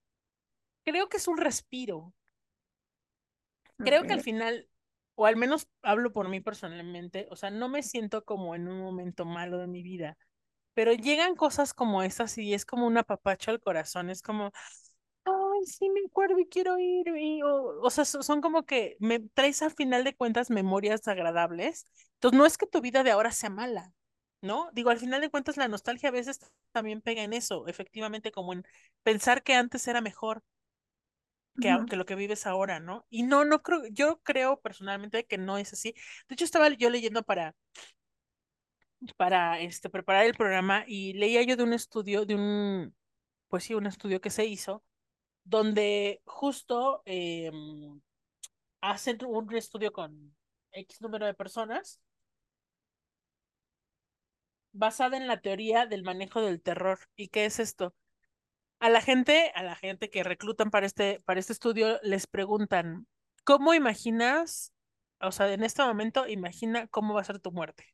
Creo 0.85 1.09
que 1.09 1.17
es 1.17 1.27
un 1.27 1.37
respiro. 1.37 2.13
Creo 3.77 4.03
que 4.03 4.13
al 4.13 4.21
final, 4.21 4.69
o 5.15 5.25
al 5.25 5.35
menos 5.35 5.67
hablo 5.81 6.13
por 6.13 6.29
mí 6.29 6.39
personalmente, 6.39 7.27
o 7.31 7.35
sea, 7.35 7.49
no 7.49 7.67
me 7.67 7.83
siento 7.83 8.23
como 8.23 8.55
en 8.55 8.67
un 8.67 8.79
momento 8.79 9.25
malo 9.25 9.57
de 9.57 9.67
mi 9.67 9.83
vida 9.83 10.17
pero 10.73 10.93
llegan 10.93 11.35
cosas 11.35 11.73
como 11.73 12.03
esas 12.03 12.37
y 12.37 12.53
es 12.53 12.65
como 12.65 12.87
un 12.87 12.97
apapacho 12.97 13.51
al 13.51 13.61
corazón, 13.61 14.09
es 14.09 14.21
como, 14.21 14.51
ay, 15.25 15.65
sí 15.65 15.89
me 15.89 16.01
acuerdo 16.07 16.39
y 16.39 16.47
quiero 16.47 16.77
ir, 16.79 17.07
y, 17.17 17.41
o, 17.43 17.81
o 17.81 17.89
sea, 17.89 18.05
son 18.05 18.41
como 18.41 18.65
que 18.65 18.97
me 18.99 19.19
traes 19.19 19.61
al 19.61 19.71
final 19.71 20.03
de 20.03 20.15
cuentas 20.15 20.49
memorias 20.49 21.07
agradables, 21.07 21.85
entonces 22.15 22.37
no 22.37 22.45
es 22.45 22.57
que 22.57 22.67
tu 22.67 22.81
vida 22.81 23.03
de 23.03 23.11
ahora 23.11 23.31
sea 23.31 23.49
mala, 23.49 23.93
¿no? 24.41 24.69
Digo, 24.73 24.89
al 24.89 24.99
final 24.99 25.21
de 25.21 25.29
cuentas 25.29 25.57
la 25.57 25.67
nostalgia 25.67 26.09
a 26.09 26.11
veces 26.11 26.39
también 26.71 27.01
pega 27.01 27.23
en 27.23 27.33
eso, 27.33 27.67
efectivamente, 27.67 28.31
como 28.31 28.53
en 28.53 28.63
pensar 29.03 29.43
que 29.43 29.55
antes 29.55 29.87
era 29.87 30.01
mejor. 30.01 30.43
que, 31.59 31.85
que, 31.89 31.95
lo 31.95 32.05
que 32.05 32.15
vives 32.15 32.45
ahora, 32.45 32.79
¿no? 32.79 33.05
Y 33.09 33.23
no, 33.23 33.45
no 33.45 33.61
creo, 33.63 33.81
yo 33.91 34.19
creo 34.23 34.59
personalmente 34.61 35.25
que 35.25 35.37
no 35.37 35.57
es 35.57 35.73
así. 35.73 35.93
De 36.27 36.33
hecho, 36.35 36.45
estaba 36.45 36.69
yo 36.69 36.89
leyendo 36.89 37.23
para, 37.23 37.55
para 39.17 39.59
este, 39.59 39.89
preparar 39.89 40.25
el 40.25 40.35
programa 40.35 40.83
y 40.87 41.13
leía 41.13 41.43
yo 41.43 41.55
de 41.57 41.63
un 41.63 41.73
estudio, 41.73 42.25
de 42.25 42.35
un, 42.35 42.95
pues 43.47 43.65
sí, 43.65 43.73
un 43.73 43.87
estudio 43.87 44.21
que 44.21 44.29
se 44.29 44.45
hizo, 44.45 44.83
donde 45.43 46.21
justo 46.25 47.03
eh, 47.05 47.51
hacen 48.81 49.17
un 49.25 49.53
estudio 49.55 49.91
con 49.93 50.35
X 50.71 51.01
número 51.01 51.25
de 51.25 51.33
personas 51.33 52.01
basada 54.73 55.17
en 55.17 55.27
la 55.27 55.39
teoría 55.41 55.85
del 55.85 56.03
manejo 56.03 56.41
del 56.41 56.61
terror. 56.61 56.99
¿Y 57.15 57.29
qué 57.29 57.45
es 57.45 57.59
esto? 57.59 57.95
A 58.79 58.89
la 58.89 59.01
gente, 59.01 59.51
a 59.55 59.63
la 59.63 59.75
gente 59.75 60.09
que 60.09 60.23
reclutan 60.23 60.71
para 60.71 60.85
este, 60.85 61.21
para 61.21 61.39
este 61.39 61.53
estudio, 61.53 61.99
les 62.03 62.27
preguntan, 62.27 63.07
¿cómo 63.45 63.73
imaginas, 63.73 64.73
o 65.21 65.31
sea, 65.31 65.53
en 65.53 65.63
este 65.63 65.83
momento, 65.83 66.27
imagina 66.27 66.87
cómo 66.87 67.13
va 67.13 67.21
a 67.21 67.25
ser 67.25 67.39
tu 67.39 67.51
muerte? 67.51 67.93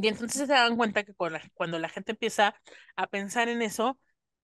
Y 0.00 0.08
entonces 0.08 0.46
se 0.46 0.52
dan 0.52 0.76
cuenta 0.76 1.02
que 1.04 1.14
cuando 1.14 1.78
la 1.78 1.88
gente 1.88 2.12
empieza 2.12 2.54
a 2.96 3.06
pensar 3.08 3.48
en 3.48 3.62
eso, 3.62 3.98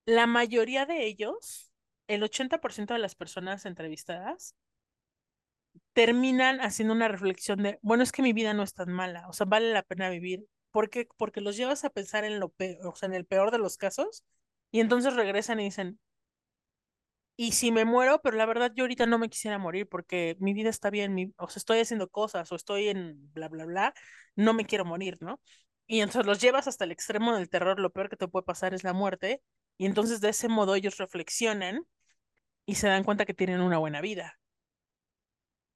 la 0.05 0.27
mayoría 0.27 0.85
de 0.87 1.07
ellos, 1.07 1.73
el 2.09 2.23
80% 2.25 2.95
de 2.95 3.01
las 3.01 3.15
personas 3.15 3.65
entrevistadas, 3.65 4.57
terminan 5.93 6.61
haciendo 6.61 6.95
una 6.95 7.09
reflexión 7.09 7.63
de, 7.63 7.79
bueno, 7.83 8.03
es 8.03 8.13
que 8.13 8.23
mi 8.23 8.33
vida 8.33 8.55
no 8.55 8.63
es 8.63 8.75
tan 8.75 8.93
mala, 8.93 9.29
o 9.29 9.33
sea, 9.33 9.47
vale 9.47 9.73
la 9.73 9.83
pena 9.83 10.09
vivir. 10.11 10.47
¿Por 10.71 10.91
qué? 10.91 11.09
Porque 11.17 11.41
los 11.41 11.57
llevas 11.57 11.85
a 11.85 11.91
pensar 11.91 12.25
en 12.25 12.41
lo 12.41 12.49
peor, 12.51 12.87
o 12.89 12.97
sea, 12.97 13.09
en 13.09 13.15
el 13.15 13.27
peor 13.27 13.51
de 13.51 13.59
los 13.59 13.77
casos, 13.77 14.25
y 14.73 14.81
entonces 14.81 15.15
regresan 15.15 15.61
y 15.61 15.65
dicen, 15.65 16.01
y 17.37 17.53
si 17.53 17.73
me 17.73 17.85
muero, 17.85 18.21
pero 18.23 18.37
la 18.37 18.47
verdad 18.47 18.73
yo 18.75 18.85
ahorita 18.85 19.07
no 19.07 19.19
me 19.19 19.29
quisiera 19.29 19.59
morir 19.59 19.89
porque 19.89 20.37
mi 20.41 20.55
vida 20.55 20.71
está 20.71 20.91
bien, 20.91 21.15
mi, 21.15 21.33
o 21.37 21.49
sea, 21.49 21.61
estoy 21.61 21.81
haciendo 21.81 22.09
cosas 22.09 22.51
o 22.53 22.57
estoy 22.57 22.89
en 22.89 23.33
bla, 23.33 23.49
bla, 23.49 23.65
bla, 23.67 23.95
no 24.37 24.55
me 24.55 24.67
quiero 24.67 24.85
morir, 24.85 25.19
¿no? 25.21 25.41
Y 25.87 26.01
entonces 26.01 26.27
los 26.27 26.41
llevas 26.41 26.69
hasta 26.69 26.85
el 26.85 26.93
extremo 26.93 27.35
del 27.37 27.51
terror, 27.51 27.81
lo 27.81 27.91
peor 27.93 28.09
que 28.09 28.17
te 28.17 28.29
puede 28.29 28.45
pasar 28.45 28.75
es 28.75 28.85
la 28.85 28.93
muerte, 28.93 29.43
y 29.79 29.87
entonces 29.87 30.21
de 30.21 30.31
ese 30.31 30.49
modo 30.49 30.75
ellos 30.77 30.97
reflexionan 30.99 31.87
y 32.67 32.77
se 32.77 32.89
dan 32.89 33.05
cuenta 33.05 33.27
que 33.27 33.35
tienen 33.35 33.61
una 33.61 33.79
buena 33.79 34.01
vida. 34.01 34.39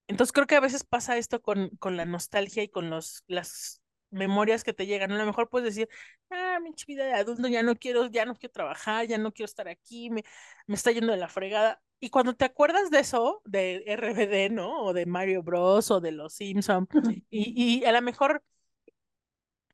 Entonces 0.07 0.33
creo 0.33 0.47
que 0.47 0.57
a 0.57 0.61
veces 0.61 0.85
pasa 0.85 1.17
esto 1.19 1.43
con, 1.43 1.71
con 1.79 1.97
la 1.97 2.07
nostalgia 2.07 2.63
y 2.63 2.69
con 2.69 2.91
los, 2.91 3.25
las 3.27 3.83
memorias 4.11 4.65
que 4.65 4.73
te 4.73 4.87
llegan. 4.87 5.13
A 5.13 5.19
lo 5.19 5.27
mejor 5.27 5.49
puedes 5.49 5.75
decir, 5.75 5.89
ah, 6.31 6.59
mi 6.63 6.75
vida 6.87 7.05
de 7.05 7.15
adulto, 7.15 7.49
ya 7.49 7.63
no 7.63 7.77
quiero, 7.77 8.07
ya 8.07 8.25
no 8.25 8.35
quiero 8.35 8.53
trabajar, 8.53 9.07
ya 9.07 9.19
no 9.19 9.33
quiero 9.33 9.47
estar 9.47 9.69
aquí, 9.69 10.11
me, 10.11 10.25
me 10.67 10.75
está 10.75 10.93
yendo 10.93 11.13
de 11.13 11.19
la 11.19 11.29
fregada. 11.29 11.83
Y 12.01 12.11
cuando 12.11 12.35
te 12.35 12.45
acuerdas 12.45 12.91
de 12.91 13.01
eso, 13.01 13.43
de 13.45 13.83
RBD, 13.87 14.51
¿no? 14.53 14.83
O 14.85 14.93
de 14.93 15.07
Mario 15.07 15.43
Bros. 15.43 15.91
o 15.91 16.01
de 16.01 16.13
Los 16.13 16.35
Simpson, 16.35 16.89
y, 17.31 17.81
y 17.81 17.85
a 17.85 17.93
lo 17.93 18.03
mejor, 18.03 18.43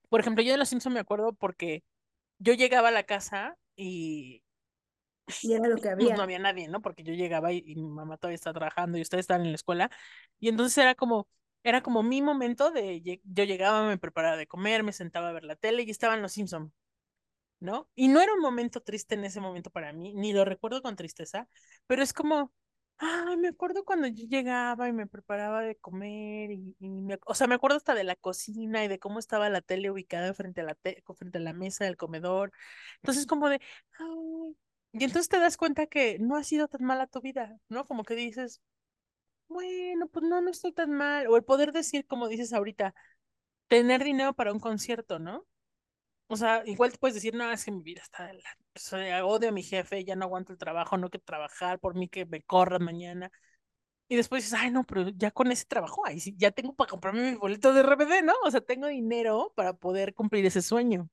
por 0.09 0.21
ejemplo, 0.21 0.43
yo 0.43 0.53
de 0.53 0.59
Los 0.59 0.69
Simpson 0.69 0.93
me 0.93 1.01
acuerdo 1.01 1.33
porque 1.35 1.85
yo 2.39 2.55
llegaba 2.55 2.89
a 2.89 2.93
la 2.93 3.05
casa 3.05 3.57
y 3.77 4.45
y 5.43 5.55
era 5.55 5.69
lo 5.69 5.77
que 5.77 5.89
había. 5.89 6.07
Pues 6.09 6.17
no 6.17 6.23
había 6.23 6.39
nadie, 6.39 6.69
¿no? 6.69 6.83
Porque 6.83 7.03
yo 7.03 7.15
llegaba 7.15 7.53
y, 7.53 7.63
mi 7.63 7.83
mamá 7.83 8.17
todavía 8.17 8.37
estaba 8.37 8.55
trabajando 8.55 8.99
y 8.99 9.03
ustedes 9.03 9.23
estaban 9.23 9.43
en 9.43 9.53
la 9.53 9.57
escuela. 9.57 9.91
Y 10.39 10.49
entonces 10.49 10.77
era 10.79 10.95
como, 10.95 11.29
era 11.65 11.83
como 11.83 12.03
mi 12.05 12.23
momento 12.23 12.71
de, 12.71 13.03
yo 13.25 13.45
llegaba, 13.45 13.87
me 13.89 13.99
preparaba 13.99 14.37
de 14.37 14.47
comer, 14.47 14.85
me 14.85 14.93
sentaba 14.93 15.31
a 15.31 15.33
ver 15.33 15.45
la 15.45 15.57
tele 15.57 15.83
y 15.83 15.91
estaban 15.91 16.23
los 16.23 16.33
Simpson, 16.33 16.73
¿no? 17.61 17.89
Y 17.95 18.09
no 18.09 18.21
era 18.21 18.35
un 18.35 18.41
momento 18.41 18.83
triste 18.83 19.15
en 19.17 19.25
ese 19.25 19.41
momento 19.41 19.71
para 19.71 19.93
mí, 19.93 20.15
ni 20.15 20.33
lo 20.33 20.45
recuerdo 20.45 20.83
con 20.83 20.97
tristeza, 20.97 21.49
pero 21.87 22.03
es 22.03 22.13
como, 22.13 22.53
Ay, 22.99 23.37
me 23.37 23.49
acuerdo 23.49 23.85
cuando 23.85 24.07
yo 24.07 24.27
llegaba 24.29 24.89
y 24.89 24.93
me 24.93 25.07
preparaba 25.07 25.63
de 25.63 25.77
comer 25.77 26.53
y, 26.53 26.77
me, 26.81 27.19
o 27.27 27.35
sea, 27.35 27.47
me 27.49 27.57
acuerdo 27.57 27.77
hasta 27.77 27.95
de 27.95 28.05
la 28.05 28.15
cocina 28.17 28.85
y 28.85 28.89
de 28.89 28.99
cómo 29.01 29.19
estaba 29.19 29.51
la 29.51 29.61
tele 29.63 29.91
ubicada 29.91 30.33
frente 30.33 30.61
a 30.61 30.65
la 30.65 30.77
frente 31.17 31.39
a 31.39 31.41
la 31.41 31.53
mesa 31.53 31.85
del 31.85 31.97
comedor. 31.97 32.53
Entonces 33.03 33.27
como 33.27 33.49
de, 33.49 33.61
ay, 33.99 34.57
y 34.93 35.05
entonces 35.05 35.29
te 35.29 35.41
das 35.41 35.57
cuenta 35.57 35.87
que 35.87 36.19
no 36.21 36.37
ha 36.37 36.45
sido 36.45 36.69
tan 36.69 36.85
mala 36.85 37.09
tu 37.09 37.21
vida, 37.21 37.59
¿no? 37.69 37.85
Como 37.87 38.05
que 38.05 38.15
dices, 38.15 38.63
bueno, 39.49 40.09
pues 40.09 40.25
no, 40.25 40.41
no 40.41 40.51
estoy 40.51 40.73
tan 40.73 40.91
mal. 40.93 41.27
O 41.29 41.37
el 41.37 41.45
poder 41.45 41.73
decir, 41.73 42.07
como 42.07 42.29
dices 42.29 42.53
ahorita, 42.53 42.95
tener 43.69 44.05
dinero 44.05 44.35
para 44.35 44.53
un 44.53 44.61
concierto, 44.61 45.19
¿no? 45.19 45.47
O 46.29 46.37
sea, 46.37 46.63
igual 46.67 46.93
te 46.93 46.99
puedes 46.99 47.15
decir, 47.15 47.35
no, 47.35 47.51
es 47.53 47.65
que 47.65 47.73
mi 47.73 47.83
vida 47.83 48.03
está 48.03 48.27
de 48.27 48.35
la... 48.35 49.27
odio 49.27 49.51
a 49.51 49.53
mi 49.53 49.63
jefe, 49.63 50.05
ya 50.05 50.17
no 50.17 50.25
aguanto 50.27 50.53
el 50.53 50.59
trabajo, 50.59 50.97
no 50.99 51.11
quiero 51.11 51.25
trabajar, 51.25 51.79
por 51.81 51.95
mí 51.97 52.09
que 52.09 52.27
me 52.27 52.43
corran 52.43 52.85
mañana. 52.85 53.31
Y 54.09 54.17
después 54.17 54.45
dices, 54.45 54.59
ay, 54.61 54.71
no, 54.71 54.85
pero 54.85 55.09
ya 55.11 55.31
con 55.33 55.53
ese 55.53 55.67
trabajo, 55.67 56.07
ahí 56.07 56.21
sí, 56.21 56.35
ya 56.39 56.51
tengo 56.53 56.75
para 56.75 56.91
comprarme 56.91 57.33
mi 57.33 57.37
boleto 57.39 57.73
de 57.75 57.81
RBD, 57.81 58.23
¿no? 58.23 58.35
O 58.45 58.51
sea, 58.51 58.61
tengo 58.61 58.89
dinero 58.89 59.53
para 59.57 59.75
poder 59.75 60.15
cumplir 60.15 60.47
ese 60.47 60.63
sueño. 60.63 61.11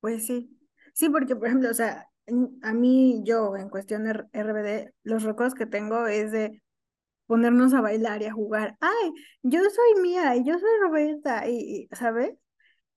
Pues 0.00 0.26
sí, 0.26 0.58
Sí, 0.94 1.08
porque, 1.08 1.34
por 1.36 1.46
ejemplo, 1.48 1.70
o 1.70 1.74
sea, 1.74 2.10
a 2.62 2.72
mí, 2.72 3.22
yo, 3.24 3.56
en 3.56 3.68
cuestión 3.68 4.04
de 4.04 4.24
RBD, 4.32 4.92
los 5.02 5.22
recuerdos 5.22 5.54
que 5.54 5.66
tengo 5.66 6.06
es 6.06 6.32
de 6.32 6.62
ponernos 7.26 7.74
a 7.74 7.80
bailar 7.80 8.22
y 8.22 8.26
a 8.26 8.32
jugar. 8.32 8.76
Ay, 8.80 9.12
yo 9.42 9.60
soy 9.70 10.02
mía 10.02 10.36
y 10.36 10.44
yo 10.44 10.58
soy 10.58 10.70
Roberta, 10.82 11.48
y, 11.48 11.88
¿sabes? 11.92 12.36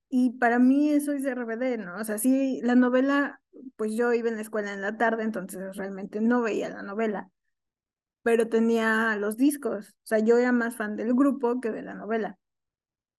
Y 0.09 0.31
para 0.39 0.59
mí 0.59 0.91
eso 0.91 1.13
es 1.13 1.25
RBD, 1.25 1.77
¿no? 1.77 1.97
O 1.97 2.03
sea, 2.03 2.17
sí, 2.17 2.61
la 2.63 2.75
novela, 2.75 3.41
pues 3.75 3.95
yo 3.95 4.13
iba 4.13 4.29
en 4.29 4.35
la 4.35 4.41
escuela 4.41 4.73
en 4.73 4.81
la 4.81 4.97
tarde, 4.97 5.23
entonces 5.23 5.75
realmente 5.77 6.21
no 6.21 6.41
veía 6.41 6.69
la 6.69 6.83
novela, 6.83 7.29
pero 8.23 8.49
tenía 8.49 9.15
los 9.17 9.38
discos. 9.38 9.89
O 10.03 10.07
sea, 10.07 10.19
yo 10.19 10.38
era 10.38 10.51
más 10.51 10.75
fan 10.75 10.95
del 10.95 11.13
grupo 11.13 11.61
que 11.61 11.71
de 11.71 11.81
la 11.83 11.93
novela. 11.95 12.38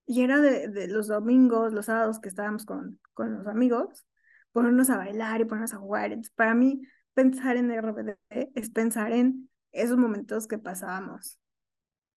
Y 0.06 0.22
era 0.22 0.40
de, 0.40 0.68
de 0.68 0.88
los 0.88 1.08
domingos, 1.08 1.72
los 1.72 1.86
sábados 1.86 2.20
que 2.20 2.28
estábamos 2.28 2.64
con, 2.64 3.00
con 3.14 3.34
los 3.38 3.46
amigos, 3.46 4.06
ponernos 4.56 4.88
a 4.88 4.96
bailar 4.96 5.42
y 5.42 5.44
ponernos 5.44 5.74
a 5.74 5.76
jugar. 5.76 6.06
Entonces, 6.06 6.32
para 6.34 6.54
mí, 6.54 6.80
pensar 7.12 7.58
en 7.58 7.70
RBD 7.70 8.16
es 8.54 8.70
pensar 8.70 9.12
en 9.12 9.50
esos 9.70 9.98
momentos 9.98 10.46
que 10.46 10.56
pasábamos. 10.56 11.38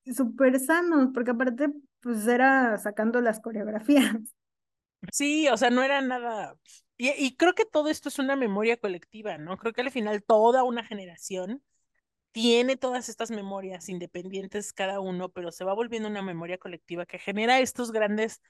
Súper 0.05 0.57
sanos, 0.61 1.09
porque 1.13 1.31
aparte, 1.31 1.67
pues 1.99 2.25
era 2.27 2.77
sacando 2.77 3.19
las 3.19 3.41
coreografías. 3.41 4.15
Sí, 5.13 5.47
o 5.47 5.55
sea, 5.55 5.69
no 5.69 5.81
era 5.81 6.01
nada. 6.01 6.55
Y, 6.97 7.09
y, 7.11 7.37
creo 7.37 7.55
que 7.55 7.63
todo 7.63 7.87
esto 7.87 8.09
es 8.09 8.19
una 8.19 8.35
memoria 8.35 8.75
colectiva, 8.75 9.37
¿no? 9.37 9.55
Creo 9.55 9.71
que 9.71 9.79
al 9.79 9.91
final 9.91 10.21
toda 10.23 10.63
una 10.63 10.83
generación 10.83 11.63
tiene 12.33 12.75
todas 12.75 13.07
estas 13.07 13.31
memorias 13.31 13.87
independientes 13.87 14.73
cada 14.73 14.99
uno, 14.99 15.29
pero 15.29 15.53
se 15.53 15.63
va 15.63 15.73
volviendo 15.73 16.09
una 16.09 16.21
memoria 16.21 16.57
colectiva 16.57 17.05
que 17.05 17.17
genera 17.17 17.59
estos 17.61 17.93
grandes 17.93 18.41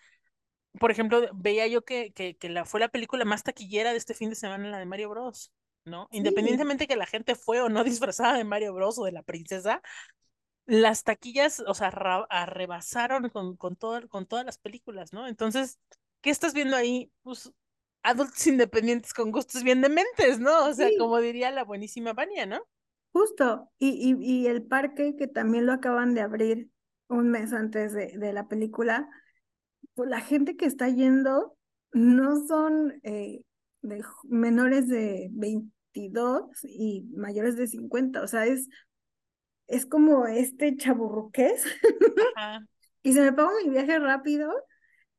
por 0.79 0.91
ejemplo, 0.91 1.21
veía 1.33 1.67
yo 1.67 1.83
que, 1.83 2.11
que, 2.13 2.37
que, 2.37 2.49
la, 2.49 2.65
fue 2.65 2.79
la 2.79 2.89
película 2.89 3.25
más 3.25 3.43
taquillera 3.43 3.91
de 3.91 3.97
este 3.97 4.13
fin 4.13 4.29
de 4.29 4.35
semana, 4.35 4.69
la 4.69 4.79
de 4.79 4.85
Mario 4.85 5.09
Bros. 5.09 5.51
¿no? 5.85 6.07
Independientemente 6.11 6.87
que 6.87 6.95
la 6.95 7.05
gente 7.05 7.35
fue 7.35 7.61
o 7.61 7.69
no 7.69 7.83
disfrazada 7.83 8.37
de 8.37 8.43
Mario 8.43 8.73
Bros. 8.73 8.99
o 8.99 9.05
de 9.05 9.11
la 9.11 9.23
princesa, 9.23 9.81
las 10.65 11.03
taquillas, 11.03 11.61
o 11.65 11.73
sea, 11.73 11.87
arrebasaron 12.29 13.29
con, 13.29 13.57
con, 13.57 13.75
todo, 13.75 14.07
con 14.07 14.27
todas 14.27 14.45
las 14.45 14.59
películas, 14.59 15.13
¿no? 15.13 15.27
Entonces, 15.27 15.79
¿qué 16.21 16.29
estás 16.29 16.53
viendo 16.53 16.75
ahí? 16.75 17.11
Pues 17.23 17.51
adultos 18.03 18.45
independientes 18.47 19.13
con 19.13 19.31
gustos 19.31 19.63
bien 19.63 19.81
dementes, 19.81 20.39
¿no? 20.39 20.67
O 20.67 20.73
sea, 20.73 20.89
como 20.97 21.17
diría 21.19 21.51
la 21.51 21.63
buenísima 21.63 22.13
Vania, 22.13 22.45
¿no? 22.45 22.61
Justo, 23.11 23.69
y, 23.79 23.89
y, 23.89 24.15
y, 24.23 24.47
el 24.47 24.61
parque 24.63 25.15
que 25.17 25.27
también 25.27 25.65
lo 25.65 25.73
acaban 25.73 26.13
de 26.13 26.21
abrir 26.21 26.69
un 27.07 27.31
mes 27.31 27.51
antes 27.53 27.91
de, 27.91 28.15
de 28.15 28.33
la 28.33 28.47
película, 28.47 29.09
pues, 29.95 30.09
la 30.09 30.21
gente 30.21 30.55
que 30.55 30.65
está 30.65 30.89
yendo 30.89 31.55
no 31.91 32.45
son 32.47 32.99
eh, 33.03 33.41
de 33.81 34.03
menores 34.23 34.87
de 34.87 35.29
22 35.31 36.43
y 36.63 37.03
mayores 37.15 37.55
de 37.55 37.67
50, 37.67 38.21
o 38.21 38.27
sea, 38.27 38.45
es, 38.45 38.69
es 39.67 39.85
como 39.85 40.27
este 40.27 40.75
chaburruqués. 40.75 41.65
y 43.03 43.13
se 43.13 43.21
me 43.21 43.33
paga 43.33 43.51
mi 43.63 43.69
viaje 43.69 43.99
rápido, 43.99 44.51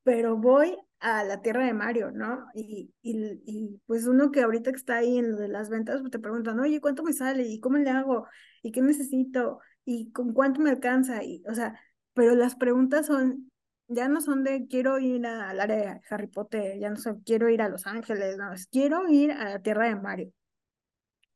pero 0.02 0.36
voy 0.36 0.76
a 1.00 1.24
la 1.24 1.40
tierra 1.40 1.64
de 1.64 1.72
Mario, 1.72 2.10
¿no? 2.10 2.46
Y, 2.54 2.92
y, 3.02 3.40
y, 3.46 3.80
pues 3.86 4.06
uno 4.06 4.30
que 4.30 4.42
ahorita 4.42 4.70
que 4.70 4.76
está 4.76 4.98
ahí 4.98 5.18
en 5.18 5.32
lo 5.32 5.38
de 5.38 5.48
las 5.48 5.70
ventas, 5.70 6.00
pues 6.00 6.10
te 6.10 6.18
preguntan, 6.18 6.60
oye, 6.60 6.80
¿cuánto 6.80 7.02
me 7.02 7.14
sale? 7.14 7.44
¿Y 7.44 7.58
cómo 7.58 7.78
le 7.78 7.90
hago? 7.90 8.26
¿Y 8.62 8.70
qué 8.70 8.82
necesito? 8.82 9.60
¿Y 9.84 10.12
con 10.12 10.34
cuánto 10.34 10.60
me 10.60 10.70
alcanza? 10.70 11.24
Y, 11.24 11.42
o 11.48 11.54
sea, 11.54 11.80
pero 12.12 12.34
las 12.34 12.54
preguntas 12.54 13.06
son, 13.06 13.50
ya 13.90 14.08
no 14.08 14.20
son 14.20 14.44
de 14.44 14.66
quiero 14.68 14.98
ir 14.98 15.26
al 15.26 15.60
área 15.60 15.76
de 15.76 16.00
Harry 16.08 16.28
Potter, 16.28 16.78
ya 16.78 16.90
no 16.90 16.96
son 16.96 17.20
quiero 17.20 17.48
ir 17.48 17.60
a 17.60 17.68
Los 17.68 17.86
Ángeles, 17.86 18.36
no, 18.36 18.52
es 18.52 18.66
quiero 18.68 19.08
ir 19.08 19.32
a 19.32 19.50
la 19.50 19.62
tierra 19.62 19.88
de 19.88 19.96
Mario. 19.96 20.32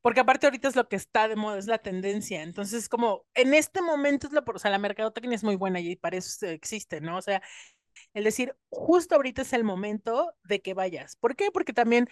Porque 0.01 0.21
aparte 0.21 0.47
ahorita 0.47 0.69
es 0.69 0.77
lo 0.77 0.89
que 0.89 0.97
está 0.97 1.29
de 1.29 1.37
moda, 1.37 1.59
es 1.59 1.67
la 1.67 1.79
tendencia. 1.79 2.43
Entonces, 2.43 2.89
como 2.89 3.25
en 3.35 3.55
este 3.55 3.81
momento 3.81 4.27
es 4.27 4.35
lo, 4.35 4.45
o 4.47 4.59
sea, 4.59 4.71
la 4.71 4.79
mercadotecnia 4.79 5.35
es 5.35 5.43
muy 5.43 5.57
buena 5.57 5.81
y 5.81 5.97
para 5.97 6.17
eso 6.17 6.47
existe, 6.47 7.01
¿no? 7.01 7.17
O 7.17 7.23
sea, 7.23 7.43
el 8.13 8.25
decir, 8.25 8.55
justo 8.69 9.15
ahorita 9.15 9.43
es 9.43 9.53
el 9.55 9.65
momento 9.65 10.35
de 10.45 10.61
que 10.61 10.75
vayas. 10.75 11.17
¿Por 11.17 11.37
qué? 11.37 11.51
Porque 11.51 11.73
también 11.73 12.09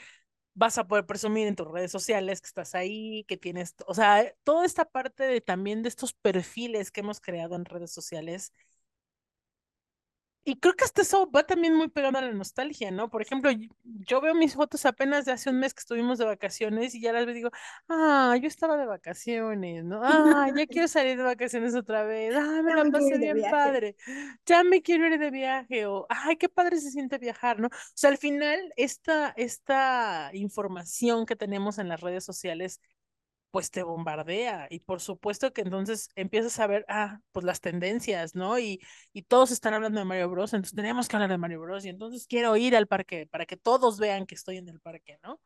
vas 0.55 0.79
a 0.79 0.87
poder 0.89 1.07
presumir 1.07 1.47
en 1.47 1.57
tus 1.57 1.69
redes 1.69 1.93
sociales 1.93 2.41
que 2.41 2.47
estás 2.47 2.75
ahí, 2.75 3.25
que 3.29 3.37
tienes, 3.37 3.75
o 3.87 3.95
sea, 3.95 4.25
toda 4.43 4.65
esta 4.67 4.85
parte 4.87 5.25
de 5.25 5.41
también 5.41 5.83
de 5.83 5.89
estos 5.89 6.15
perfiles 6.15 6.91
que 6.91 7.01
hemos 7.01 7.21
creado 7.21 7.57
en 7.57 7.65
redes 7.65 7.93
sociales 7.93 8.53
y 10.45 10.57
creo 10.57 10.75
que 10.75 10.85
hasta 10.85 11.03
eso 11.03 11.31
va 11.31 11.45
también 11.45 11.75
muy 11.75 11.89
pegado 11.89 12.19
a 12.19 12.23
la 12.23 12.33
nostalgia, 12.33 12.91
¿no? 12.91 13.09
Por 13.11 13.23
ejemplo, 13.23 13.51
yo 13.85 14.21
veo 14.21 14.35
mis 14.35 14.55
fotos 14.55 14.85
apenas 14.87 15.25
de 15.25 15.33
hace 15.33 15.51
un 15.51 15.61
mes 15.61 15.73
que 15.73 15.81
estuvimos 15.81 16.19
de 16.19 16.25
vacaciones 16.25 16.95
y 16.95 17.01
ya 17.01 17.13
las 17.13 17.27
veo 17.27 17.33
y 17.33 17.37
digo, 17.37 17.51
ah, 17.89 18.37
yo 18.41 18.49
estaba 18.49 18.77
de 18.77 18.87
vacaciones, 18.87 19.85
¿no? 19.85 20.01
Ah, 20.03 20.49
ya 20.57 20.67
quiero 20.67 20.89
salir 20.89 21.17
de 21.17 21.23
vacaciones 21.23 21.75
otra 21.77 22.03
vez, 22.03 22.35
ah, 22.35 22.61
me 22.63 22.75
la 22.77 22.85
pasé 22.91 23.19
bien 23.19 23.43
padre, 23.51 23.97
ya 24.45 24.65
me 24.65 24.83
quiero 24.83 25.07
ir 25.07 25.19
de 25.19 25.31
viaje, 25.31 25.87
o 25.87 26.07
ay, 26.09 26.37
qué 26.37 26.49
padre 26.49 26.81
se 26.81 26.91
siente 26.91 27.19
viajar, 27.19 27.61
¿no? 27.61 27.69
O 27.69 27.71
sea, 27.95 28.11
al 28.11 28.19
final, 28.19 28.73
esta, 28.77 29.33
esta 29.37 30.31
información 30.33 31.25
que 31.25 31.37
tenemos 31.37 31.79
en 31.79 31.89
las 31.89 32.01
redes 32.01 32.25
sociales 32.25 32.81
pues 33.53 33.71
te 33.71 33.83
bombardea 33.83 34.67
y 34.71 34.81
por 34.81 35.01
supuesto 35.01 35.53
que 35.53 35.61
entonces 35.61 36.09
empiezas 36.17 36.59
a 36.59 36.67
ver, 36.67 36.87
ah, 36.89 37.21
pues 37.33 37.45
las 37.45 37.61
tendencias, 37.61 38.35
¿no? 38.35 38.59
Y, 38.59 38.81
y 39.13 39.23
todos 39.23 39.51
están 39.53 39.75
hablando 39.75 40.01
de 40.01 40.07
Mario 40.07 40.31
Bros, 40.31 40.55
entonces 40.55 40.75
tenemos 40.75 41.07
que 41.07 41.17
hablar 41.17 41.31
de 41.31 41.39
Mario 41.39 41.61
Bros 41.61 41.85
y 41.85 41.91
entonces 41.91 42.27
quiero 42.27 42.57
ir 42.57 42.75
al 42.75 42.89
parque 42.89 43.29
para 43.31 43.45
que 43.45 43.59
todos 43.59 44.01
vean 44.01 44.27
que 44.27 44.35
estoy 44.35 44.57
en 44.57 44.71
el 44.71 44.81
parque, 44.81 45.19
¿no? 45.23 45.39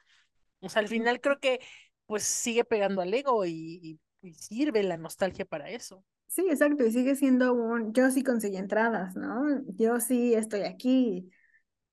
O 0.60 0.68
sea, 0.68 0.80
al 0.80 0.88
final 0.88 1.20
creo 1.20 1.40
que 1.40 1.60
pues 2.06 2.22
sigue 2.22 2.64
pegando 2.64 3.02
al 3.02 3.12
ego 3.12 3.44
y, 3.44 4.00
sirve 4.34 4.82
la 4.82 4.96
nostalgia 4.96 5.44
para 5.44 5.70
eso. 5.70 6.04
Sí, 6.26 6.44
exacto, 6.48 6.84
y 6.84 6.90
sigue 6.90 7.14
siendo 7.14 7.54
un, 7.54 7.92
yo 7.92 8.10
sí 8.10 8.24
conseguí 8.24 8.56
entradas, 8.56 9.14
¿no? 9.14 9.62
Yo 9.76 10.00
sí 10.00 10.34
estoy 10.34 10.62
aquí. 10.62 11.30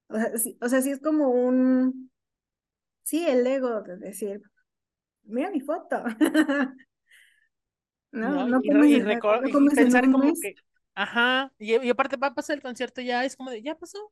O 0.08 0.18
sea, 0.18 0.38
sí, 0.38 0.58
o 0.60 0.70
sea, 0.70 0.82
sí 0.82 0.90
es 0.90 1.00
como 1.00 1.30
un, 1.30 2.12
sí, 3.04 3.26
el 3.28 3.46
ego 3.46 3.82
de 3.82 3.98
decir, 3.98 4.42
mira 5.24 5.50
mi 5.52 5.62
foto. 5.62 6.04
no, 8.12 8.48
no, 8.48 8.62
y, 8.64 9.02
pensar 9.76 10.12
como 10.12 10.34
que, 10.34 10.56
ajá, 10.96 11.52
y, 11.58 11.90
aparte 11.90 12.18
va 12.18 12.28
a 12.28 12.34
pasar 12.36 12.56
el 12.56 12.62
concierto 12.62 13.02
ya, 13.02 13.26
es 13.26 13.36
como 13.36 13.50
de, 13.50 13.62
ya 13.62 13.76
pasó. 13.76 14.12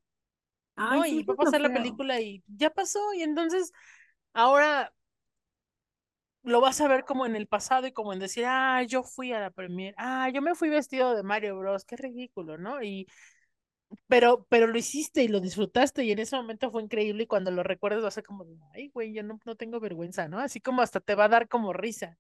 ¿no? 0.77 1.05
y 1.05 1.23
va 1.23 1.33
a 1.33 1.37
pasar 1.37 1.61
la 1.61 1.71
película 1.71 2.19
y 2.21 2.43
ya 2.47 2.69
pasó, 2.69 3.13
y 3.13 3.21
entonces 3.23 3.71
ahora 4.33 4.93
lo 6.43 6.61
vas 6.61 6.81
a 6.81 6.87
ver 6.87 7.05
como 7.05 7.25
en 7.25 7.35
el 7.35 7.47
pasado 7.47 7.87
y 7.87 7.91
como 7.91 8.13
en 8.13 8.19
decir, 8.19 8.45
ah, 8.47 8.81
yo 8.83 9.03
fui 9.03 9.31
a 9.31 9.39
la 9.39 9.51
premier, 9.51 9.93
ah, 9.97 10.29
yo 10.29 10.41
me 10.41 10.55
fui 10.55 10.69
vestido 10.69 11.15
de 11.15 11.23
Mario 11.23 11.57
Bros, 11.57 11.85
qué 11.85 11.95
ridículo, 11.97 12.57
¿no? 12.57 12.81
Y 12.81 13.07
pero, 14.07 14.45
pero 14.49 14.67
lo 14.67 14.77
hiciste 14.77 15.23
y 15.23 15.27
lo 15.27 15.39
disfrutaste 15.39 16.03
y 16.03 16.11
en 16.11 16.19
ese 16.19 16.35
momento 16.35 16.71
fue 16.71 16.83
increíble 16.83 17.23
y 17.23 17.27
cuando 17.27 17.51
lo 17.51 17.63
recuerdas 17.63 18.03
vas 18.03 18.17
a 18.17 18.21
como, 18.21 18.45
ay, 18.73 18.89
güey, 18.93 19.13
yo 19.13 19.23
no, 19.23 19.39
no 19.45 19.55
tengo 19.55 19.79
vergüenza, 19.79 20.27
¿no? 20.27 20.39
Así 20.39 20.59
como 20.59 20.81
hasta 20.81 20.99
te 20.99 21.15
va 21.15 21.25
a 21.25 21.29
dar 21.29 21.47
como 21.47 21.73
risa. 21.73 22.17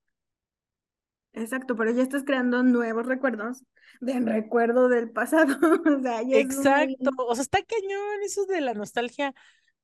Exacto, 1.33 1.75
pero 1.77 1.91
ya 1.91 2.03
estás 2.03 2.23
creando 2.23 2.61
nuevos 2.61 3.05
recuerdos 3.05 3.63
de 4.01 4.19
recuerdo 4.19 4.89
del 4.89 5.11
pasado. 5.11 5.55
o 5.99 6.01
sea, 6.01 6.21
ya 6.23 6.37
Exacto, 6.37 7.11
o 7.17 7.35
sea, 7.35 7.41
está 7.41 7.59
cañón 7.63 8.23
eso 8.23 8.45
de 8.45 8.61
la 8.61 8.73
nostalgia. 8.73 9.33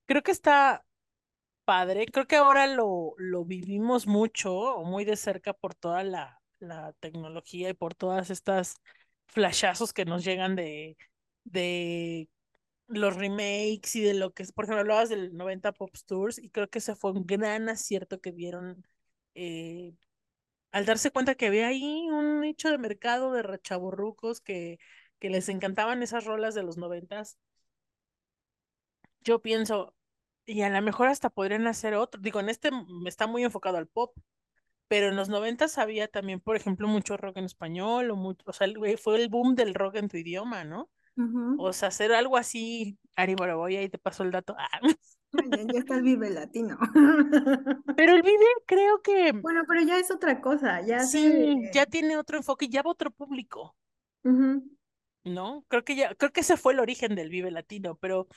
Creo 0.05 0.23
que 0.23 0.31
está 0.31 0.83
padre. 1.63 2.05
Creo 2.07 2.27
que 2.27 2.37
ahora 2.37 2.67
lo, 2.67 3.13
lo 3.17 3.45
vivimos 3.45 4.07
mucho 4.07 4.53
o 4.53 4.83
muy 4.83 5.05
de 5.05 5.15
cerca 5.15 5.53
por 5.53 5.75
toda 5.75 6.03
la, 6.03 6.41
la 6.59 6.93
tecnología 6.99 7.69
y 7.69 7.73
por 7.73 7.93
todas 7.93 8.29
estas 8.29 8.75
flashazos 9.27 9.93
que 9.93 10.05
nos 10.05 10.23
llegan 10.23 10.55
de 10.55 10.97
de 11.51 12.29
los 12.87 13.15
remakes 13.15 13.95
y 13.95 14.01
de 14.01 14.13
lo 14.15 14.33
que 14.33 14.43
es, 14.43 14.51
por 14.53 14.65
ejemplo, 14.65 14.81
hablabas 14.81 15.09
del 15.09 15.35
90 15.35 15.73
Pop 15.73 15.91
Tours 16.05 16.39
y 16.39 16.49
creo 16.49 16.69
que 16.69 16.79
ese 16.79 16.95
fue 16.95 17.11
un 17.11 17.25
gran 17.25 17.69
acierto 17.69 18.21
que 18.21 18.31
vieron 18.31 18.85
eh, 19.35 19.93
al 20.71 20.85
darse 20.85 21.11
cuenta 21.11 21.35
que 21.35 21.47
había 21.47 21.67
ahí 21.67 22.07
un 22.09 22.41
nicho 22.41 22.69
de 22.71 22.77
mercado 22.77 23.33
de 23.33 23.43
rechaborrucos 23.43 24.41
que, 24.41 24.79
que 25.19 25.29
les 25.29 25.49
encantaban 25.49 26.03
esas 26.03 26.25
rolas 26.25 26.55
de 26.55 26.63
los 26.63 26.77
noventas. 26.77 27.37
Yo 29.21 29.41
pienso, 29.41 29.93
y 30.45 30.61
a 30.61 30.69
lo 30.69 30.81
mejor 30.81 31.07
hasta 31.09 31.29
podrían 31.29 31.67
hacer 31.67 31.93
otro, 31.95 32.21
digo, 32.21 32.39
en 32.39 32.49
este 32.49 32.69
está 33.05 33.27
muy 33.27 33.43
enfocado 33.43 33.77
al 33.77 33.87
pop, 33.87 34.17
pero 34.87 35.09
en 35.09 35.15
los 35.17 35.29
noventas 35.29 35.77
había 35.77 36.07
también, 36.09 36.39
por 36.41 36.55
ejemplo, 36.57 36.87
mucho 36.87 37.17
rock 37.17 37.37
en 37.37 37.45
español, 37.45 38.11
o, 38.11 38.15
mucho, 38.15 38.43
o 38.47 38.53
sea, 38.53 38.67
fue 38.97 39.21
el 39.21 39.29
boom 39.29 39.55
del 39.55 39.73
rock 39.75 39.95
en 39.97 40.09
tu 40.09 40.17
idioma, 40.17 40.63
¿no? 40.65 40.89
O 41.57 41.73
sea, 41.73 41.87
hacer 41.87 42.13
algo 42.13 42.37
así, 42.37 42.97
Ari 43.15 43.35
voy 43.35 43.75
ahí 43.75 43.89
te 43.89 43.97
paso 43.97 44.23
el 44.23 44.31
dato. 44.31 44.55
Ah. 44.57 44.79
Ya, 45.33 45.79
está 45.79 45.95
el 45.95 46.03
Vive 46.03 46.29
Latino. 46.29 46.77
Pero 47.97 48.13
el 48.13 48.21
Vive 48.21 48.45
creo 48.65 49.01
que... 49.01 49.33
Bueno, 49.33 49.63
pero 49.67 49.81
ya 49.81 49.99
es 49.99 50.09
otra 50.09 50.39
cosa, 50.41 50.81
ya 50.81 51.01
Sí, 51.01 51.69
ya 51.73 51.85
tiene 51.85 52.17
otro 52.17 52.37
enfoque, 52.37 52.69
ya 52.69 52.81
va 52.81 52.91
otro 52.91 53.11
público. 53.11 53.75
¿No? 54.23 55.65
Creo 55.67 55.83
que 55.83 55.95
ya, 55.95 56.15
creo 56.15 56.31
que 56.31 56.41
ese 56.41 56.57
fue 56.57 56.73
el 56.73 56.79
origen 56.79 57.15
del 57.15 57.29
Vive 57.29 57.51
Latino, 57.51 57.97
pero 57.97 58.27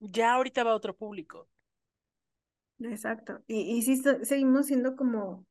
ya 0.00 0.34
ahorita 0.34 0.64
va 0.64 0.74
otro 0.74 0.96
público. 0.96 1.48
Exacto. 2.80 3.42
Y, 3.46 3.76
y 3.76 3.82
sí 3.82 4.02
seguimos 4.22 4.66
siendo 4.66 4.96
como, 4.96 5.46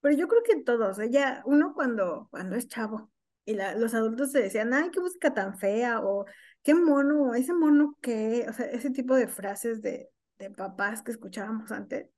pero 0.00 0.16
yo 0.16 0.28
creo 0.28 0.42
que 0.42 0.62
todos, 0.62 0.98
¿eh? 0.98 1.10
ya 1.10 1.42
uno 1.46 1.72
cuando, 1.74 2.28
cuando 2.30 2.56
es 2.56 2.68
chavo, 2.68 3.10
y 3.44 3.54
la, 3.54 3.74
los 3.74 3.94
adultos 3.94 4.32
se 4.32 4.42
decían, 4.42 4.72
ay, 4.72 4.90
qué 4.90 5.00
música 5.00 5.34
tan 5.34 5.58
fea, 5.58 6.00
o 6.02 6.24
qué 6.62 6.74
mono, 6.74 7.34
ese 7.34 7.52
mono 7.52 7.96
que, 8.00 8.46
o 8.48 8.52
sea, 8.52 8.66
ese 8.66 8.90
tipo 8.90 9.14
de 9.14 9.28
frases 9.28 9.82
de, 9.82 10.10
de 10.38 10.50
papás 10.50 11.02
que 11.02 11.12
escuchábamos 11.12 11.70
antes. 11.70 12.08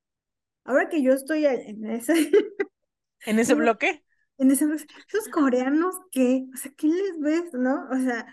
Ahora 0.65 0.89
que 0.89 1.03
yo 1.03 1.13
estoy 1.13 1.47
en 1.47 1.87
ese... 1.87 2.31
¿En 3.25 3.39
ese 3.39 3.55
bloque? 3.55 4.05
En 4.39 4.51
ese 4.51 4.67
esos 4.67 5.29
coreanos 5.33 5.97
que, 6.13 6.45
o 6.53 6.57
sea, 6.57 6.73
¿qué 6.77 6.89
les 6.89 7.19
ves, 7.19 7.53
no? 7.55 7.89
O 7.91 7.97
sea, 7.97 8.27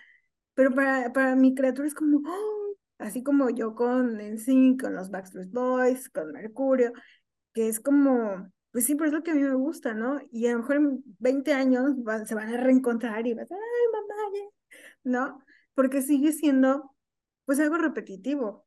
pero 0.54 0.72
para, 0.74 1.12
para 1.14 1.36
mi 1.36 1.56
criatura 1.56 1.88
es 1.88 1.96
como, 1.96 2.20
oh", 2.30 2.76
así 3.00 3.24
como 3.24 3.50
yo 3.50 3.74
con 3.74 4.20
NSYNC, 4.20 4.82
con 4.82 4.96
los 4.96 5.10
Backstreet 5.10 5.50
Boys, 5.52 6.10
con 6.10 6.32
Mercurio, 6.32 6.92
que 7.54 7.70
es 7.70 7.80
como, 7.80 8.52
pues 8.74 8.88
sí, 8.88 8.96
pero 8.96 9.06
es 9.06 9.14
lo 9.14 9.22
que 9.22 9.30
a 9.30 9.36
mí 9.36 9.44
me 9.44 9.54
gusta, 9.54 9.94
¿no? 9.94 10.20
Y 10.32 10.48
a 10.48 10.54
lo 10.54 10.60
mejor 10.60 10.78
en 10.78 11.04
20 11.20 11.54
años 11.54 11.92
se 12.26 12.34
van 12.34 12.52
a 12.52 12.58
reencontrar 12.58 13.26
y 13.28 13.36
vas 13.36 13.52
a, 13.52 13.56
ay, 13.56 13.92
mamá, 13.92 14.50
¿no? 15.04 15.46
Porque 15.76 16.02
sigue 16.02 16.32
siendo, 16.32 16.96
pues, 17.46 17.60
algo 17.60 17.78
repetitivo. 17.78 18.66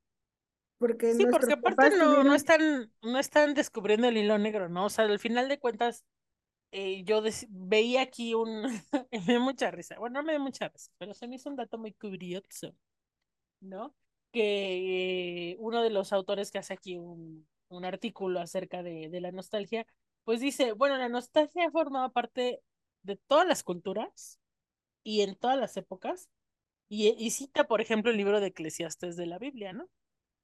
Porque 0.79 1.13
sí, 1.15 1.27
porque 1.27 1.55
aparte 1.55 1.99
no, 1.99 2.23
no, 2.23 2.35
están, 2.35 2.93
no 3.03 3.19
están 3.19 3.55
descubriendo 3.55 4.07
el 4.07 4.17
hilo 4.17 4.39
negro, 4.39 4.69
¿no? 4.69 4.85
O 4.85 4.91
sea, 4.91 5.07
al 5.07 5.19
final 5.19 5.49
de 5.49 5.59
cuentas, 5.59 6.05
eh, 6.71 7.03
yo 7.03 7.21
veía 7.49 8.03
aquí 8.03 8.35
un, 8.35 8.63
me 9.11 9.21
dio 9.27 9.41
mucha 9.41 9.73
risa, 9.73 9.99
bueno, 9.99 10.21
no 10.21 10.27
me 10.27 10.35
dio 10.35 10.41
mucha 10.41 10.69
risa, 10.69 10.93
pero 10.99 11.15
se 11.15 11.27
me 11.27 11.35
hizo 11.35 11.51
un 11.51 11.57
dato 11.57 11.79
muy 11.79 11.93
curioso, 11.95 12.77
¿no? 13.61 13.93
Que 14.31 15.57
uno 15.59 15.83
de 15.83 15.91
los 15.91 16.13
autores 16.13 16.53
que 16.53 16.59
hace 16.59 16.75
aquí 16.75 16.97
un, 16.97 17.49
un 17.69 17.85
artículo 17.85 18.41
acerca 18.41 18.83
de, 18.83 19.09
de 19.09 19.21
la 19.21 19.33
nostalgia, 19.33 19.87
pues 20.25 20.41
dice, 20.41 20.73
bueno, 20.73 20.97
la 20.97 21.09
nostalgia 21.09 21.67
ha 21.67 21.71
formado 21.71 22.13
parte 22.13 22.63
de 23.03 23.17
todas 23.17 23.47
las 23.47 23.63
culturas 23.63 24.41
y 25.05 25.23
en 25.23 25.37
todas 25.37 25.59
las 25.59 25.77
épocas, 25.77 26.29
y, 26.89 27.09
y, 27.19 27.31
cita, 27.31 27.67
por 27.67 27.81
ejemplo, 27.81 28.11
el 28.11 28.17
libro 28.17 28.41
de 28.41 28.49
Eclesiastes 28.49 29.17
de 29.17 29.27
la 29.27 29.39
Biblia, 29.39 29.73
¿no? 29.73 29.89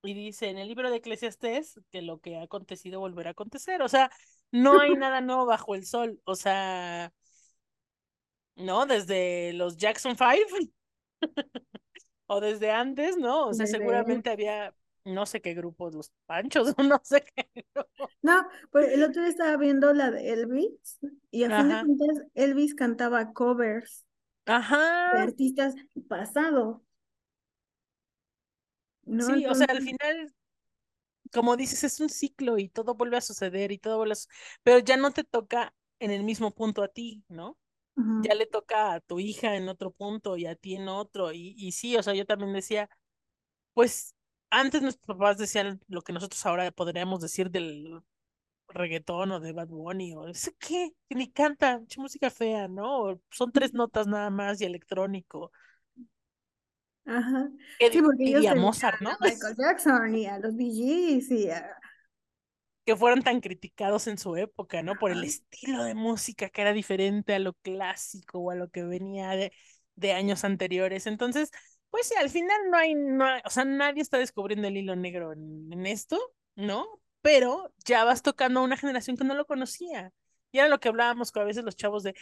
Y 0.02 0.14
dice 0.14 0.48
en 0.50 0.58
el 0.58 0.66
libro 0.66 0.90
de 0.90 0.96
Eclesiastes 0.96 1.80
que 1.90 2.02
lo 2.02 2.18
que 2.18 2.36
ha 2.36 2.42
acontecido 2.42 2.98
volverá 2.98 3.30
a 3.30 3.32
acontecer, 3.32 3.82
o 3.82 3.88
sea, 3.88 4.10
no 4.50 4.80
hay 4.80 4.90
nada 4.96 5.20
nuevo 5.20 5.46
bajo 5.46 5.74
el 5.74 5.86
sol, 5.86 6.20
o 6.24 6.34
sea, 6.34 7.12
¿no? 8.56 8.86
Desde 8.86 9.52
los 9.52 9.76
Jackson 9.76 10.16
Five, 10.16 10.72
o 12.26 12.40
desde 12.40 12.70
antes, 12.70 13.16
¿no? 13.16 13.48
O 13.48 13.54
sea, 13.54 13.66
seguramente 13.66 14.30
había 14.30 14.74
no 15.04 15.26
sé 15.26 15.40
qué 15.40 15.54
grupos, 15.54 15.94
los 15.94 16.12
Panchos, 16.26 16.74
no 16.78 17.00
sé 17.04 17.24
qué. 17.34 17.66
No, 18.22 18.46
pues 18.70 18.92
el 18.92 19.02
otro 19.04 19.22
día 19.22 19.30
estaba 19.30 19.56
viendo 19.56 19.92
la 19.92 20.10
de 20.10 20.32
Elvis 20.32 20.98
y 21.30 21.44
a 21.44 21.50
fin 21.50 21.68
de 21.68 21.78
cuentas 21.78 22.26
Elvis 22.34 22.74
cantaba 22.74 23.32
covers 23.32 24.06
Ajá. 24.46 24.78
de 25.12 25.20
artistas 25.20 25.74
pasado. 26.08 26.82
Sí, 29.18 29.46
o 29.46 29.54
sea, 29.54 29.66
al 29.70 29.80
final, 29.80 30.34
como 31.32 31.56
dices, 31.56 31.84
es 31.84 32.00
un 32.00 32.08
ciclo 32.10 32.58
y 32.58 32.68
todo 32.68 32.94
vuelve 32.94 33.16
a 33.16 33.20
suceder 33.20 33.72
y 33.72 33.78
todo 33.78 33.98
vuelve 33.98 34.14
a 34.14 34.16
pero 34.62 34.78
ya 34.80 34.96
no 34.96 35.10
te 35.12 35.24
toca 35.24 35.74
en 35.98 36.10
el 36.10 36.24
mismo 36.24 36.52
punto 36.52 36.82
a 36.82 36.88
ti, 36.88 37.24
¿no? 37.28 37.58
Ya 38.18 38.34
le 38.34 38.46
toca 38.46 38.94
a 38.94 39.00
tu 39.00 39.20
hija 39.20 39.56
en 39.56 39.68
otro 39.68 39.92
punto 39.92 40.36
y 40.36 40.46
a 40.46 40.56
ti 40.56 40.76
en 40.76 40.88
otro. 40.88 41.32
Y, 41.32 41.54
y 41.58 41.72
sí, 41.72 41.96
o 41.96 42.02
sea, 42.02 42.14
yo 42.14 42.26
también 42.26 42.52
decía, 42.54 42.90
pues 43.74 44.14
antes 44.52 44.82
nuestros 44.82 45.06
papás 45.06 45.38
decían 45.38 45.80
lo 45.88 46.02
que 46.02 46.12
nosotros 46.12 46.44
ahora 46.46 46.70
podríamos 46.70 47.20
decir 47.20 47.50
del 47.50 48.02
reggaetón 48.68 49.32
o 49.32 49.40
de 49.40 49.52
Bad 49.52 49.68
Bunny 49.68 50.14
o 50.14 50.28
ese 50.28 50.54
qué, 50.58 50.92
que 51.08 51.14
ni 51.14 51.30
canta, 51.30 51.80
música 51.96 52.30
fea, 52.30 52.68
¿no? 52.68 53.20
Son 53.30 53.50
tres 53.50 53.72
notas 53.72 54.06
nada 54.06 54.30
más 54.30 54.60
y 54.60 54.64
electrónico. 54.64 55.50
Ajá. 57.06 57.50
Sí, 57.90 58.02
porque 58.02 58.24
ellos 58.24 58.46
a 58.46 58.54
Mozart, 58.54 59.00
¿no? 59.00 59.10
A 59.10 59.18
Michael 59.20 59.56
Jackson 59.56 60.14
y 60.14 60.26
a 60.26 60.38
los 60.38 60.54
Gees 60.56 61.30
y 61.30 61.50
a 61.50 61.66
que 62.84 62.96
fueron 62.96 63.22
tan 63.22 63.40
criticados 63.40 64.06
en 64.06 64.18
su 64.18 64.36
época, 64.36 64.82
¿no? 64.82 64.96
Por 64.96 65.12
el 65.12 65.24
estilo 65.24 65.84
de 65.84 65.94
música 65.94 66.48
que 66.48 66.62
era 66.62 66.72
diferente 66.72 67.34
a 67.34 67.38
lo 67.38 67.54
clásico 67.54 68.40
o 68.40 68.50
a 68.50 68.54
lo 68.56 68.68
que 68.70 68.82
venía 68.82 69.30
de, 69.30 69.52
de 69.94 70.12
años 70.12 70.44
anteriores. 70.44 71.06
Entonces, 71.06 71.50
pues 71.92 72.08
sí, 72.08 72.16
al 72.18 72.30
final 72.30 72.58
no 72.72 72.78
hay, 72.78 72.96
no 72.96 73.26
o 73.46 73.50
sea, 73.50 73.64
nadie 73.66 74.02
está 74.02 74.18
descubriendo 74.18 74.68
el 74.68 74.78
hilo 74.78 74.96
negro 74.96 75.32
en, 75.34 75.72
en 75.72 75.86
esto, 75.86 76.18
¿no? 76.56 76.86
Pero 77.22 77.72
ya 77.86 78.04
vas 78.04 78.22
tocando 78.22 78.60
a 78.60 78.64
una 78.64 78.78
generación 78.78 79.16
que 79.18 79.24
no 79.24 79.34
lo 79.36 79.46
conocía. 79.46 80.12
Y 80.52 80.58
era 80.60 80.68
lo 80.68 80.80
que 80.80 80.88
hablábamos 80.90 81.32
con 81.32 81.42
a 81.42 81.46
veces 81.46 81.64
los 81.64 81.76
chavos 81.76 82.04
de, 82.04 82.14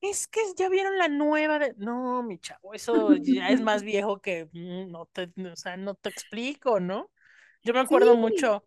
es 0.00 0.28
que 0.28 0.40
ya 0.56 0.68
vieron 0.68 0.98
la 0.98 1.08
nueva 1.08 1.58
de, 1.58 1.74
no, 1.78 2.22
mi 2.22 2.38
chavo, 2.38 2.74
eso 2.74 3.16
ya 3.16 3.50
es 3.52 3.60
más 3.62 3.82
viejo 3.84 4.20
que, 4.20 4.46
mm, 4.52 4.90
no 4.92 5.06
te, 5.06 5.32
o 5.52 5.56
sea, 5.56 5.76
no 5.76 5.94
te 5.96 6.10
explico, 6.10 6.80
¿no? 6.80 7.10
Yo 7.64 7.74
me 7.74 7.80
acuerdo 7.80 8.14
Sí. 8.14 8.16
mucho, 8.16 8.64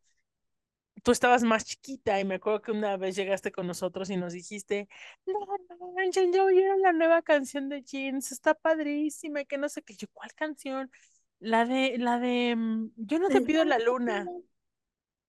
tú 1.04 1.12
estabas 1.12 1.44
más 1.44 1.66
chiquita 1.66 2.20
y 2.20 2.26
me 2.26 2.36
acuerdo 2.36 2.62
que 2.62 2.72
una 2.72 2.98
vez 2.98 3.16
llegaste 3.16 3.52
con 3.52 3.68
nosotros 3.68 4.10
y 4.10 4.18
nos 4.18 4.34
dijiste, 4.34 4.88
no 5.26 5.94
manchen, 5.96 6.32
ya 6.34 6.44
oyeron 6.44 6.82
la 6.82 6.94
nueva 6.94 7.22
canción 7.22 7.70
de 7.70 7.84
Jeans, 7.84 8.32
está 8.32 8.54
padrísima, 8.54 9.44
que 9.46 9.58
no 9.58 9.70
sé 9.70 9.82
qué, 9.82 9.96
yo, 9.96 10.08
¿cuál 10.14 10.34
canción? 10.34 10.92
La 11.40 11.66
de, 11.66 11.98
la 11.98 12.20
de, 12.20 12.56
mm, 12.56 12.92
yo 12.98 13.20
no 13.20 13.30
te 13.30 13.42
pido 13.42 13.64
la 13.66 13.80
luna. 13.80 14.26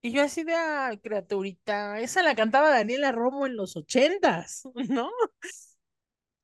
Y 0.02 0.12
yo 0.12 0.22
así 0.22 0.44
de, 0.44 0.54
ah, 0.54 0.92
criaturita, 1.02 2.00
esa 2.00 2.22
la 2.22 2.34
cantaba 2.34 2.70
Daniela 2.70 3.12
Romo 3.12 3.46
en 3.46 3.56
los 3.56 3.76
ochentas, 3.76 4.62
¿no? 4.88 5.10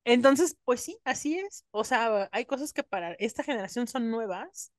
Entonces, 0.03 0.55
pues 0.63 0.81
sí, 0.81 0.97
así 1.03 1.37
es. 1.37 1.65
O 1.71 1.83
sea, 1.83 2.29
hay 2.31 2.45
cosas 2.45 2.71
que 2.71 2.83
para 2.83 3.13
esta 3.13 3.43
generación 3.43 3.87
son 3.87 4.09
nuevas 4.09 4.71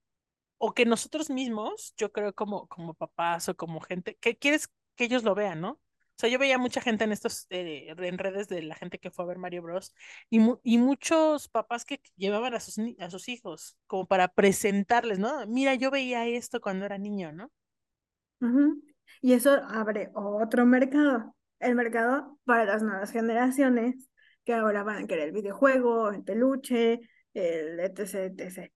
o 0.58 0.74
que 0.74 0.84
nosotros 0.86 1.30
mismos, 1.30 1.94
yo 1.96 2.12
creo 2.12 2.34
como, 2.34 2.66
como 2.68 2.94
papás 2.94 3.48
o 3.48 3.56
como 3.56 3.80
gente, 3.80 4.16
que 4.20 4.36
quieres 4.38 4.68
que 4.96 5.04
ellos 5.04 5.24
lo 5.24 5.34
vean, 5.34 5.60
¿no? 5.60 5.72
O 5.72 6.20
sea, 6.20 6.28
yo 6.30 6.38
veía 6.40 6.58
mucha 6.58 6.80
gente 6.80 7.04
en 7.04 7.12
estos, 7.12 7.46
eh, 7.50 7.94
en 7.96 8.18
redes 8.18 8.48
de 8.48 8.62
la 8.62 8.74
gente 8.74 8.98
que 8.98 9.10
fue 9.12 9.24
a 9.24 9.28
ver 9.28 9.38
Mario 9.38 9.62
Bros. 9.62 9.94
Y, 10.30 10.40
mu- 10.40 10.58
y 10.64 10.78
muchos 10.78 11.48
papás 11.48 11.84
que 11.84 12.00
llevaban 12.16 12.54
a 12.54 12.60
sus, 12.60 12.76
a 12.98 13.10
sus 13.10 13.28
hijos 13.28 13.76
como 13.86 14.06
para 14.08 14.28
presentarles, 14.28 15.18
¿no? 15.20 15.46
Mira, 15.46 15.74
yo 15.76 15.90
veía 15.92 16.26
esto 16.26 16.60
cuando 16.60 16.86
era 16.86 16.98
niño, 16.98 17.32
¿no? 17.32 17.52
Ujú. 18.40 18.82
Y 19.20 19.32
eso 19.34 19.52
abre 19.68 20.10
otro 20.14 20.64
mercado, 20.66 21.34
el 21.58 21.74
mercado 21.74 22.38
para 22.44 22.64
las 22.64 22.82
nuevas 22.82 23.10
generaciones 23.10 24.08
que 24.44 24.54
ahora 24.54 24.84
van 24.84 25.04
a 25.04 25.06
querer 25.06 25.28
el 25.28 25.32
videojuego, 25.32 26.10
el 26.10 26.22
peluche, 26.24 27.00
el 27.34 27.80
etc, 27.80 28.14
etc, 28.38 28.72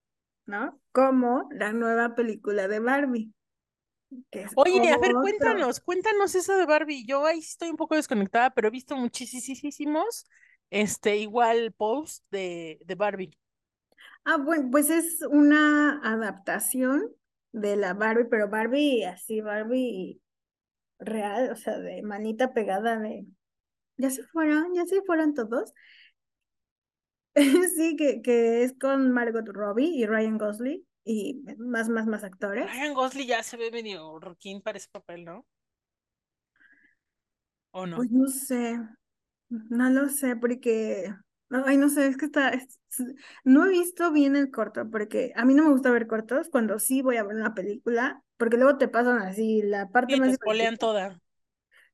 ¿no? 0.47 0.81
Como 0.93 1.49
la 1.53 1.73
nueva 1.73 2.15
película 2.15 2.69
de 2.69 2.79
Barbie, 2.79 3.33
que 4.31 4.47
Oye, 4.57 4.91
a 4.91 4.99
ver, 4.99 5.11
otro. 5.11 5.23
cuéntanos, 5.23 5.81
cuéntanos 5.81 6.35
eso 6.35 6.57
de 6.57 6.67
Barbie. 6.67 7.05
Yo 7.07 7.25
ahí 7.25 7.39
estoy 7.39 7.71
un 7.71 7.77
poco 7.77 7.95
desconectada, 7.95 8.51
pero 8.51 8.69
he 8.69 8.71
visto 8.71 8.97
muchísimos, 8.97 10.27
este, 10.71 11.17
igual 11.17 11.73
posts 11.73 12.25
de, 12.31 12.79
de 12.85 12.95
Barbie. 12.95 13.39
Ah, 14.25 14.37
bueno, 14.37 14.69
pues 14.71 14.91
es 14.91 15.23
una 15.31 16.01
adaptación 16.05 17.11
de 17.53 17.77
la 17.77 17.95
Barbie, 17.95 18.27
pero 18.31 18.49
Barbie 18.49 19.05
así, 19.05 19.41
Barbie 19.41 20.21
real, 20.99 21.51
o 21.51 21.57
sea, 21.57 21.79
de 21.79 22.03
manita 22.03 22.53
pegada 22.55 22.99
de... 22.99 23.27
Ya 23.97 24.11
se 24.11 24.23
fueron, 24.25 24.75
ya 24.75 24.87
se 24.87 25.03
fueron 25.03 25.35
todos. 25.35 25.73
Sí, 27.77 27.97
que, 27.97 28.23
que 28.23 28.63
es 28.65 28.75
con 28.79 29.13
Margot 29.13 29.47
Robbie 29.49 29.87
y 29.97 30.07
Ryan 30.07 30.39
Gosling 30.39 30.85
y 31.05 31.43
más, 31.59 31.89
más, 31.89 32.07
más 32.07 32.25
actores. 32.25 32.67
Ryan 32.67 32.95
Gosling 32.95 33.27
ya 33.29 33.43
se 33.43 33.57
ve 33.59 33.71
medio 33.71 34.19
roquín 34.19 34.63
para 34.63 34.79
ese 34.79 34.89
papel, 34.91 35.25
¿no? 35.25 35.47
¿O 37.73 37.87
no? 37.87 38.01
Pues 38.01 38.11
no 38.11 38.27
sé, 38.29 38.79
no 39.51 39.91
lo 39.91 40.09
sé 40.09 40.37
porque, 40.37 41.15
ay, 41.51 41.77
no 41.79 41.89
sé, 41.91 42.07
es 42.09 42.17
que 42.17 42.27
está, 42.27 42.51
es- 42.51 42.81
es- 42.99 43.15
no 43.45 43.67
he 43.67 43.71
visto 43.71 44.13
bien 44.13 44.37
el 44.37 44.51
corto 44.51 44.91
porque 44.91 45.33
a 45.37 45.45
mí 45.45 45.55
no 45.55 45.65
me 45.65 45.71
gusta 45.71 45.91
ver 45.91 46.07
cortos 46.07 46.49
cuando 46.51 46.79
sí 46.79 47.03
voy 47.03 47.17
a 47.19 47.25
ver 47.25 47.37
una 47.37 47.55
película, 47.55 48.23
porque 48.39 48.57
luego 48.59 48.79
te 48.79 48.89
pasan 48.89 49.19
así 49.21 49.63
la 49.63 49.91
parte 49.91 50.17
Sí, 50.17 50.21
más 50.21 50.31
te 50.31 50.39
toda. 50.79 51.21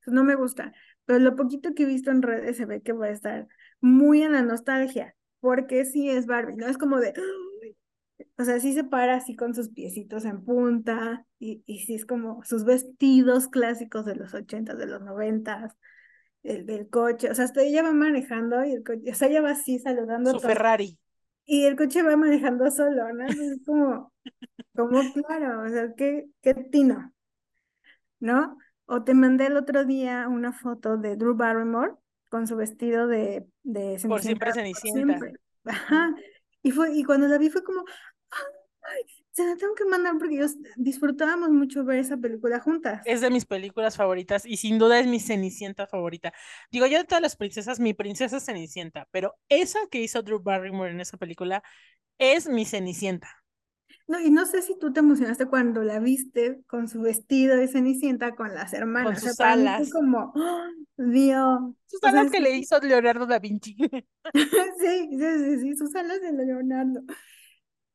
No 0.06 0.24
me 0.24 0.34
gusta, 0.34 0.72
pero 1.04 1.18
lo 1.18 1.36
poquito 1.36 1.74
que 1.74 1.82
he 1.84 1.86
visto 1.86 2.10
en 2.10 2.22
redes 2.22 2.56
se 2.56 2.64
ve 2.66 2.82
que 2.82 2.92
va 2.92 3.06
a 3.06 3.10
estar 3.10 3.48
muy 3.80 4.22
en 4.22 4.32
la 4.32 4.42
nostalgia, 4.42 5.14
porque 5.40 5.84
sí 5.84 6.10
es 6.10 6.26
Barbie, 6.26 6.56
¿no? 6.56 6.66
Es 6.66 6.78
como 6.78 6.98
de, 7.00 7.14
o 8.38 8.44
sea, 8.44 8.60
sí 8.60 8.72
se 8.74 8.84
para 8.84 9.16
así 9.16 9.36
con 9.36 9.54
sus 9.54 9.70
piecitos 9.70 10.24
en 10.24 10.44
punta, 10.44 11.26
y, 11.38 11.62
y 11.66 11.80
sí 11.80 11.94
es 11.94 12.06
como 12.06 12.42
sus 12.44 12.64
vestidos 12.64 13.48
clásicos 13.48 14.04
de 14.06 14.16
los 14.16 14.34
ochentas, 14.34 14.78
de 14.78 14.86
los 14.86 15.02
noventas, 15.02 15.74
el 16.42 16.66
del 16.66 16.88
coche, 16.88 17.30
o 17.30 17.34
sea, 17.34 17.44
hasta 17.44 17.62
ella 17.62 17.82
va 17.82 17.92
manejando 17.92 18.64
y 18.64 18.72
el 18.72 18.84
coche, 18.84 19.10
o 19.10 19.14
sea, 19.14 19.28
ella 19.28 19.42
va 19.42 19.50
así 19.50 19.78
saludando 19.78 20.32
Su 20.32 20.40
Ferrari. 20.40 20.98
y 21.46 21.64
el 21.64 21.76
coche 21.76 22.02
va 22.02 22.16
manejando 22.16 22.70
solo, 22.70 23.12
¿no? 23.12 23.26
Es 23.26 23.60
como, 23.66 24.12
como 24.74 25.00
claro, 25.14 25.62
o 25.66 25.68
sea, 25.68 25.94
qué, 25.96 26.28
qué 26.42 26.54
tino. 26.54 27.12
¿no? 28.20 28.56
O 28.86 29.02
te 29.04 29.14
mandé 29.14 29.46
el 29.46 29.56
otro 29.56 29.84
día 29.84 30.28
una 30.28 30.52
foto 30.52 30.96
de 30.96 31.16
Drew 31.16 31.34
Barrymore 31.36 31.94
con 32.28 32.46
su 32.46 32.56
vestido 32.56 33.06
de, 33.06 33.46
de 33.62 33.98
Por 34.06 34.20
siempre 34.22 34.52
Cenicienta 34.52 34.52
por 34.52 34.54
Cenicienta. 34.54 35.18
siempre. 35.18 35.32
Ajá. 35.64 36.14
Y 36.62 36.70
fue, 36.72 36.92
y 36.94 37.04
cuando 37.04 37.28
la 37.28 37.38
vi 37.38 37.50
fue 37.50 37.62
como, 37.62 37.84
ay, 38.82 39.02
se 39.30 39.46
la 39.46 39.56
tengo 39.56 39.74
que 39.74 39.84
mandar 39.84 40.14
porque 40.18 40.36
yo 40.36 40.46
disfrutábamos 40.76 41.50
mucho 41.50 41.84
ver 41.84 42.00
esa 42.00 42.16
película 42.16 42.60
juntas. 42.60 43.06
Es 43.06 43.20
de 43.20 43.30
mis 43.30 43.46
películas 43.46 43.96
favoritas 43.96 44.44
y 44.44 44.56
sin 44.56 44.78
duda 44.78 44.98
es 44.98 45.06
mi 45.06 45.20
Cenicienta 45.20 45.86
favorita. 45.86 46.32
Digo, 46.70 46.86
yo 46.86 46.98
de 46.98 47.04
todas 47.04 47.22
las 47.22 47.36
princesas, 47.36 47.78
mi 47.80 47.94
princesa 47.94 48.38
es 48.38 48.44
Cenicienta, 48.44 49.06
pero 49.10 49.36
esa 49.48 49.78
que 49.90 50.00
hizo 50.00 50.22
Drew 50.22 50.40
Barrymore 50.40 50.90
en 50.90 51.00
esa 51.00 51.16
película 51.16 51.62
es 52.18 52.48
mi 52.48 52.64
Cenicienta. 52.64 53.28
No, 54.08 54.18
y 54.20 54.30
no 54.30 54.46
sé 54.46 54.62
si 54.62 54.78
tú 54.78 54.92
te 54.92 55.00
emocionaste 55.00 55.46
cuando 55.46 55.82
la 55.84 56.00
viste 56.00 56.62
con 56.66 56.88
su 56.88 57.02
vestido 57.02 57.56
de 57.56 57.68
Cenicienta 57.68 58.34
con 58.34 58.54
las 58.54 58.72
Con 58.78 58.78
hermanas. 58.80 59.18
O 59.24 59.30
sea, 59.34 59.34
sus 59.34 59.52
mí 59.52 59.70
fue 59.76 59.86
alas. 59.86 59.90
como, 59.90 60.32
¡oh, 60.34 60.64
Dios! 60.96 61.60
Sus 61.86 62.02
O 62.02 62.10
sea, 62.10 62.22
alas 62.22 62.30
que 62.30 62.40
le 62.40 62.56
hizo 62.56 62.78
Leonardo 62.80 63.26
da 63.26 63.38
Vinci. 63.38 63.76
sí, 64.78 65.08
sí, 65.10 65.18
sí, 65.18 65.58
sí, 65.60 65.76
sus 65.76 65.94
alas 65.94 66.20
de 66.20 66.32
Leonardo. 66.32 67.02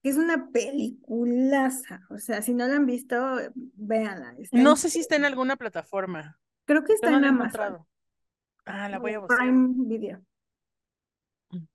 Es 0.03 0.17
una 0.17 0.49
peliculaza, 0.51 2.01
o 2.09 2.17
sea, 2.17 2.41
si 2.41 2.53
no 2.53 2.67
la 2.67 2.75
han 2.75 2.85
visto, 2.85 3.15
véanla. 3.55 4.35
Está 4.39 4.57
No 4.57 4.71
en- 4.71 4.77
sé 4.77 4.89
si 4.89 4.99
está 4.99 5.15
en 5.15 5.25
alguna 5.25 5.55
plataforma. 5.55 6.39
creo 6.65 6.83
que 6.83 6.93
está 6.93 7.09
en 7.09 7.25
Amazon. 7.25 7.85
Ah, 8.65 8.89
la 8.89 8.97
o 8.97 9.01
voy 9.01 9.13
a 9.13 9.19
buscar. 9.19 9.37
Prime 9.39 9.73
Video. 9.87 10.23
Mm. 11.51 11.65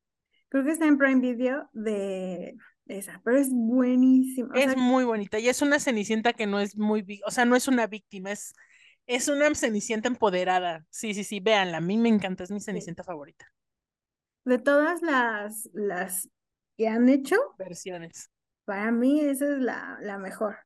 Creo 0.48 0.64
que 0.64 0.70
está 0.72 0.86
en 0.86 0.98
Prime 0.98 1.20
Video 1.20 1.68
de 1.72 2.56
esa, 2.88 3.20
pero 3.24 3.38
es 3.38 3.50
buenísima. 3.52 4.60
Es 4.60 4.64
sea, 4.64 4.76
muy 4.76 5.04
bonita 5.04 5.38
y 5.38 5.48
es 5.48 5.62
una 5.62 5.78
Cenicienta 5.80 6.32
que 6.32 6.46
no 6.46 6.60
es 6.60 6.76
muy, 6.76 7.20
o 7.26 7.30
sea, 7.30 7.44
no 7.44 7.56
es 7.56 7.68
una 7.68 7.86
víctima, 7.86 8.32
es, 8.32 8.54
es 9.06 9.28
una 9.28 9.54
Cenicienta 9.54 10.08
empoderada. 10.08 10.86
Sí, 10.90 11.14
sí, 11.14 11.24
sí, 11.24 11.40
véanla. 11.40 11.78
A 11.78 11.80
mí 11.80 11.96
me 11.98 12.08
encanta, 12.08 12.44
es 12.44 12.50
mi 12.50 12.60
Cenicienta 12.60 13.04
favorita. 13.04 13.46
de 14.44 14.58
todas 14.58 15.00
las, 15.02 15.68
las 15.74 16.28
que 16.76 16.88
han 16.88 17.08
hecho, 17.08 17.36
Versiones. 17.58 18.30
para 18.64 18.92
mí 18.92 19.20
esa 19.20 19.46
es 19.52 19.58
la, 19.60 19.98
la 20.00 20.16
mejor. 20.18 20.58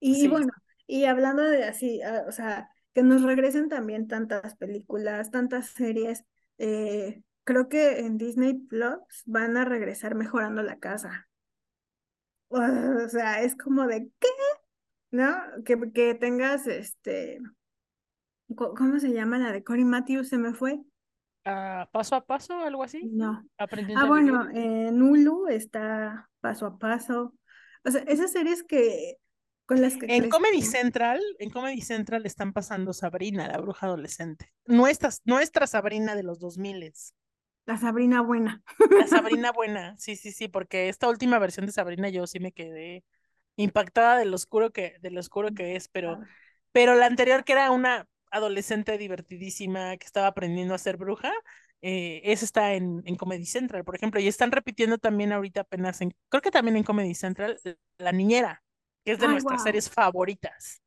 Y, 0.00 0.14
Sí. 0.14 0.28
bueno, 0.28 0.52
y 0.86 1.04
hablando 1.04 1.42
de 1.42 1.64
así, 1.64 2.02
ah, 2.02 2.24
o 2.28 2.32
sea, 2.32 2.68
que 2.94 3.02
nos 3.02 3.22
regresen 3.22 3.68
también 3.68 4.06
tantas 4.08 4.56
películas, 4.56 5.30
tantas 5.30 5.68
series, 5.68 6.24
eh, 6.58 7.22
creo 7.44 7.68
que 7.68 8.00
en 8.00 8.18
Disney 8.18 8.54
Plus 8.54 9.22
van 9.26 9.56
a 9.56 9.64
regresar 9.64 10.14
mejorando 10.14 10.62
la 10.62 10.78
casa. 10.78 11.28
O 12.48 13.08
sea, 13.08 13.42
es 13.42 13.56
como 13.56 13.86
de, 13.86 14.10
¿qué? 14.18 14.28
¿No? 15.10 15.34
Que, 15.64 15.92
que 15.92 16.14
tengas, 16.14 16.66
este, 16.66 17.40
¿cómo 18.54 18.98
se 18.98 19.12
llama 19.12 19.38
la 19.38 19.52
de 19.52 19.64
Cory 19.64 19.84
Matthews? 19.84 20.28
¿Se 20.28 20.38
me 20.38 20.54
fue? 20.54 20.80
Ah, 21.44 21.88
paso 21.92 22.16
a 22.16 22.24
paso, 22.24 22.58
algo 22.60 22.82
así. 22.82 23.04
No. 23.12 23.46
Aprendiendo 23.58 24.04
Ah, 24.04 24.08
bueno, 24.08 24.48
en 24.50 25.00
Hulu 25.02 25.48
está 25.48 26.30
Paso 26.40 26.66
a 26.66 26.78
Paso. 26.78 27.34
O 27.84 27.90
sea, 27.90 28.02
esas 28.02 28.32
series 28.32 28.62
que, 28.62 29.16
con 29.66 29.82
las 29.82 29.96
que 29.96 30.06
En 30.08 30.30
Comedy. 30.30 30.62
Central, 30.62 31.20
en 31.38 31.50
Comedy 31.50 31.82
Central 31.82 32.24
están 32.24 32.52
pasando 32.52 32.92
Sabrina, 32.92 33.46
la 33.46 33.58
bruja 33.58 33.86
adolescente. 33.86 34.52
Nuestra, 34.64 35.10
nuestra 35.24 35.66
Sabrina 35.66 36.16
de 36.16 36.22
los 36.22 36.38
2000 36.38 36.82
La 37.66 37.76
Sabrina 37.78 38.20
buena. 38.22 38.62
La 38.94 39.06
Sabrina 39.08 39.52
buena, 39.52 39.96
sí, 39.98 40.16
sí, 40.16 40.32
sí, 40.32 40.48
porque 40.48 40.88
esta 40.88 41.08
última 41.08 41.38
versión 41.38 41.66
de 41.66 41.72
Sabrina 41.72 42.08
yo 42.08 42.26
sí 42.26 42.40
me 42.40 42.52
quedé 42.52 43.04
impactada 43.56 44.18
de 44.18 44.26
lo 44.26 44.36
oscuro 44.36 44.72
que, 44.72 44.96
de 45.00 45.10
lo 45.10 45.20
oscuro 45.20 45.52
que 45.54 45.76
es, 45.76 45.88
pero, 45.88 46.20
pero 46.72 46.96
la 46.96 47.06
anterior 47.06 47.44
que 47.44 47.52
era 47.54 47.70
una 47.70 48.08
adolescente 48.30 48.98
divertidísima 48.98 49.96
que 49.96 50.06
estaba 50.06 50.28
aprendiendo 50.28 50.74
a 50.74 50.78
ser 50.78 50.96
bruja, 50.98 51.32
eh, 51.82 52.22
esa 52.24 52.44
está 52.44 52.74
en, 52.74 53.02
en 53.06 53.16
Comedy 53.16 53.46
Central, 53.46 53.84
por 53.84 53.96
ejemplo, 53.96 54.20
y 54.20 54.28
están 54.28 54.52
repitiendo 54.52 54.98
también 54.98 55.32
ahorita 55.32 55.62
apenas 55.62 56.00
en, 56.02 56.14
creo 56.30 56.42
que 56.42 56.50
también 56.50 56.76
en 56.76 56.84
Comedy 56.84 57.14
Central, 57.14 57.60
La 57.98 58.12
Niñera, 58.12 58.62
que 59.04 59.12
es 59.12 59.20
de 59.20 59.26
Ay, 59.26 59.32
nuestras 59.32 59.60
wow. 59.60 59.64
series 59.64 59.90
favoritas. 59.90 60.82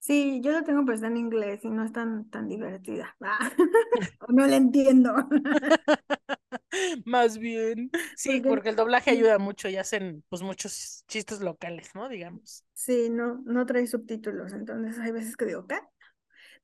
Sí, 0.00 0.40
yo 0.42 0.52
lo 0.52 0.62
tengo 0.64 0.84
pero 0.84 0.94
está 0.94 1.08
en 1.08 1.16
inglés 1.16 1.64
y 1.64 1.70
no 1.70 1.84
es 1.84 1.92
tan, 1.92 2.28
tan 2.30 2.48
divertida. 2.48 3.16
Ah, 3.22 3.50
no 4.28 4.46
la 4.46 4.56
entiendo. 4.56 5.14
Más 7.04 7.38
bien. 7.38 7.90
Sí, 8.14 8.40
Porque- 8.40 8.48
porque 8.48 8.68
el 8.70 8.76
doblaje 8.76 9.10
ayuda 9.10 9.38
mucho 9.38 9.68
y 9.68 9.76
hacen 9.76 10.24
pues 10.28 10.42
muchos 10.42 11.04
chistes 11.08 11.40
locales, 11.40 11.94
¿no? 11.94 12.08
Digamos. 12.08 12.64
Sí, 12.74 13.10
no, 13.10 13.42
no 13.44 13.66
trae 13.66 13.86
subtítulos, 13.86 14.52
entonces 14.52 14.98
hay 14.98 15.10
veces 15.12 15.36
que 15.36 15.46
digo, 15.46 15.66
¿qué? 15.66 15.78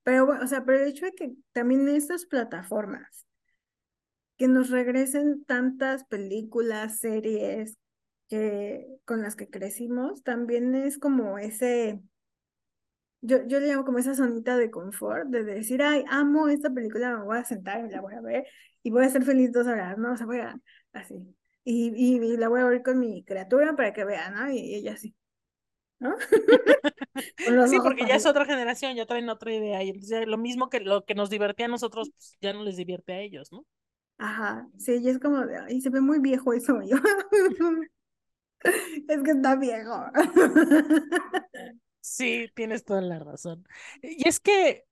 Pero 0.05 0.27
bueno, 0.27 0.45
o 0.45 0.47
sea, 0.49 0.65
pero 0.65 0.81
el 0.85 0.89
hecho 0.91 1.07
de 1.07 1.13
que 1.15 1.35
también 1.53 1.89
estas 1.89 2.27
plataformas 2.27 3.27
que 4.37 4.49
nos 4.49 4.71
regresen 4.71 5.45
tantas 5.45 6.05
películas, 6.05 6.99
series 7.01 7.79
que 8.29 8.87
con 9.05 9.23
las 9.23 9.37
que 9.37 9.49
crecimos, 9.51 10.23
también 10.23 10.75
es 10.75 10.99
como 10.99 11.39
ese, 11.39 12.01
yo, 13.25 13.47
yo 13.47 13.61
le 13.61 13.69
llamo 13.69 13.85
como 13.85 13.99
esa 13.99 14.15
zonita 14.15 14.57
de 14.57 14.71
confort, 14.71 15.29
de 15.29 15.45
decir, 15.45 15.83
ay, 15.83 16.05
amo 16.09 16.49
esta 16.49 16.71
película, 16.71 17.17
me 17.19 17.25
voy 17.25 17.39
a 17.39 17.45
sentar 17.45 17.85
y 17.87 17.91
la 17.91 18.01
voy 18.01 18.15
a 18.15 18.21
ver 18.21 18.47
y 18.83 18.91
voy 18.91 19.05
a 19.05 19.09
ser 19.11 19.25
feliz 19.25 19.53
dos 19.53 19.67
horas, 19.67 19.99
¿no? 19.99 20.13
O 20.13 20.17
sea, 20.17 20.27
voy 20.27 20.41
a, 20.41 20.57
así. 20.93 21.15
Y, 21.65 21.89
y, 21.97 22.17
y 22.35 22.37
la 22.37 22.49
voy 22.49 22.61
a 22.61 22.67
ver 22.67 22.83
con 22.83 22.99
mi 23.01 23.25
criatura 23.25 23.75
para 23.77 23.93
que 23.93 24.05
vea, 24.05 24.31
¿no? 24.31 24.51
Y, 24.51 24.59
y 24.59 24.75
ella 24.77 24.93
así, 24.95 25.15
¿no? 26.01 26.17
Sí, 27.67 27.81
porque 27.81 28.07
ya 28.07 28.17
es 28.17 28.27
otra 28.27 28.45
generación, 28.45 28.95
ya 28.97 29.07
traen 29.07 29.29
otra 29.29 29.53
idea. 29.53 29.83
Y 29.83 29.91
entonces 29.91 30.27
lo 30.27 30.39
mismo 30.39 30.69
que 30.71 30.81
lo 30.81 31.05
que 31.05 31.15
nos 31.15 31.31
divertía 31.31 31.67
a 31.67 31.69
nosotros, 31.69 32.11
pues 32.11 32.37
ya 32.41 32.53
no 32.53 32.63
les 32.65 32.77
divierte 32.77 33.13
a 33.13 33.21
ellos, 33.21 33.51
¿no? 33.53 33.65
Ajá, 34.19 34.69
sí, 34.79 34.97
y 35.03 35.09
es 35.09 35.19
como 35.19 35.45
de, 35.47 35.57
ay, 35.59 35.81
se 35.81 35.91
ve 35.91 36.01
muy 36.01 36.19
viejo 36.21 36.53
eso, 36.53 36.81
y 36.83 36.89
yo. 36.91 36.97
Es 39.09 39.23
que 39.23 39.31
está 39.33 39.57
viejo. 39.57 40.05
Sí, 42.07 42.51
tienes 42.55 42.85
toda 42.85 43.01
la 43.01 43.19
razón. 43.19 43.67
Y 44.03 44.29
es 44.29 44.39
que, 44.41 44.85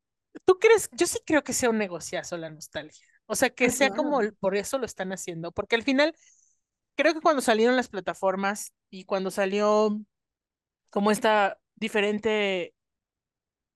¿tú 0.46 0.58
crees? 0.58 0.88
Yo 0.92 1.06
sí 1.06 1.18
creo 1.26 1.44
que 1.44 1.52
sea 1.52 1.68
un 1.70 1.76
negociazo 1.78 2.36
la 2.38 2.48
nostalgia. 2.50 3.06
O 3.26 3.34
sea, 3.34 3.50
que 3.50 3.68
Ah, 3.68 3.70
sea 3.70 3.90
como 3.90 4.20
por 4.40 4.56
eso 4.56 4.78
lo 4.78 4.86
están 4.86 5.12
haciendo. 5.12 5.52
Porque 5.52 5.76
al 5.76 5.82
final, 5.82 6.14
creo 6.96 7.14
que 7.14 7.20
cuando 7.22 7.42
salieron 7.42 7.76
las 7.76 7.88
plataformas 7.88 8.72
y 8.90 9.04
cuando 9.04 9.30
salió 9.30 10.00
como 10.90 11.10
esta 11.12 11.58
diferente 11.76 12.74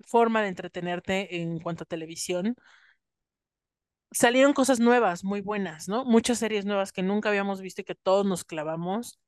forma 0.07 0.41
de 0.43 0.49
entretenerte 0.49 1.37
en 1.43 1.61
cuanto 1.61 1.85
a 1.85 1.87
televisión, 1.87 2.57
salieron 4.11 4.53
cosas 4.53 4.81
nuevas, 4.81 5.23
muy 5.25 5.41
buenas, 5.41 5.89
¿no? 5.89 6.05
Muchas 6.05 6.39
series 6.39 6.65
nuevas 6.65 6.93
que 6.93 7.03
nunca 7.03 7.29
habíamos 7.29 7.61
visto 7.61 7.83
y 7.83 7.85
que 7.85 7.95
todos 7.95 8.27
nos 8.27 8.45
clavamos. 8.45 9.19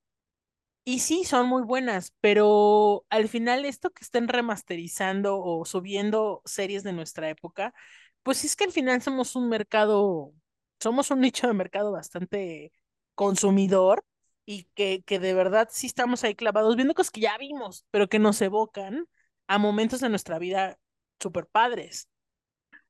Y 0.85 1.01
sí, 1.01 1.25
son 1.25 1.47
muy 1.49 1.63
buenas, 1.65 2.15
pero 2.21 3.05
al 3.11 3.29
final 3.29 3.65
esto 3.67 3.91
que 3.91 4.03
estén 4.05 4.27
remasterizando 4.29 5.39
o 5.39 5.65
subiendo 5.67 6.41
series 6.47 6.83
de 6.83 6.93
nuestra 6.95 7.29
época, 7.29 7.75
pues 8.23 8.43
es 8.45 8.57
que 8.57 8.65
al 8.65 8.73
final 8.73 9.03
somos 9.03 9.37
un 9.37 9.49
mercado, 9.51 10.33
somos 10.81 11.11
un 11.11 11.21
nicho 11.21 11.47
de 11.47 11.53
mercado 11.53 11.93
bastante 11.93 12.73
consumidor 13.15 14.03
y 14.47 14.65
que, 14.75 15.03
que 15.05 15.19
de 15.19 15.35
verdad 15.35 15.69
sí 15.71 15.87
estamos 15.87 16.25
ahí 16.25 16.35
clavados 16.35 16.75
viendo 16.77 16.95
cosas 16.95 17.11
que 17.11 17.21
ya 17.21 17.37
vimos, 17.39 17.85
pero 17.91 18.09
que 18.09 18.19
nos 18.19 18.41
evocan 18.41 19.07
a 19.47 19.59
momentos 19.59 20.01
de 20.01 20.09
nuestra 20.09 20.39
vida 20.39 20.79
súper 21.21 21.47
padres. 21.47 22.09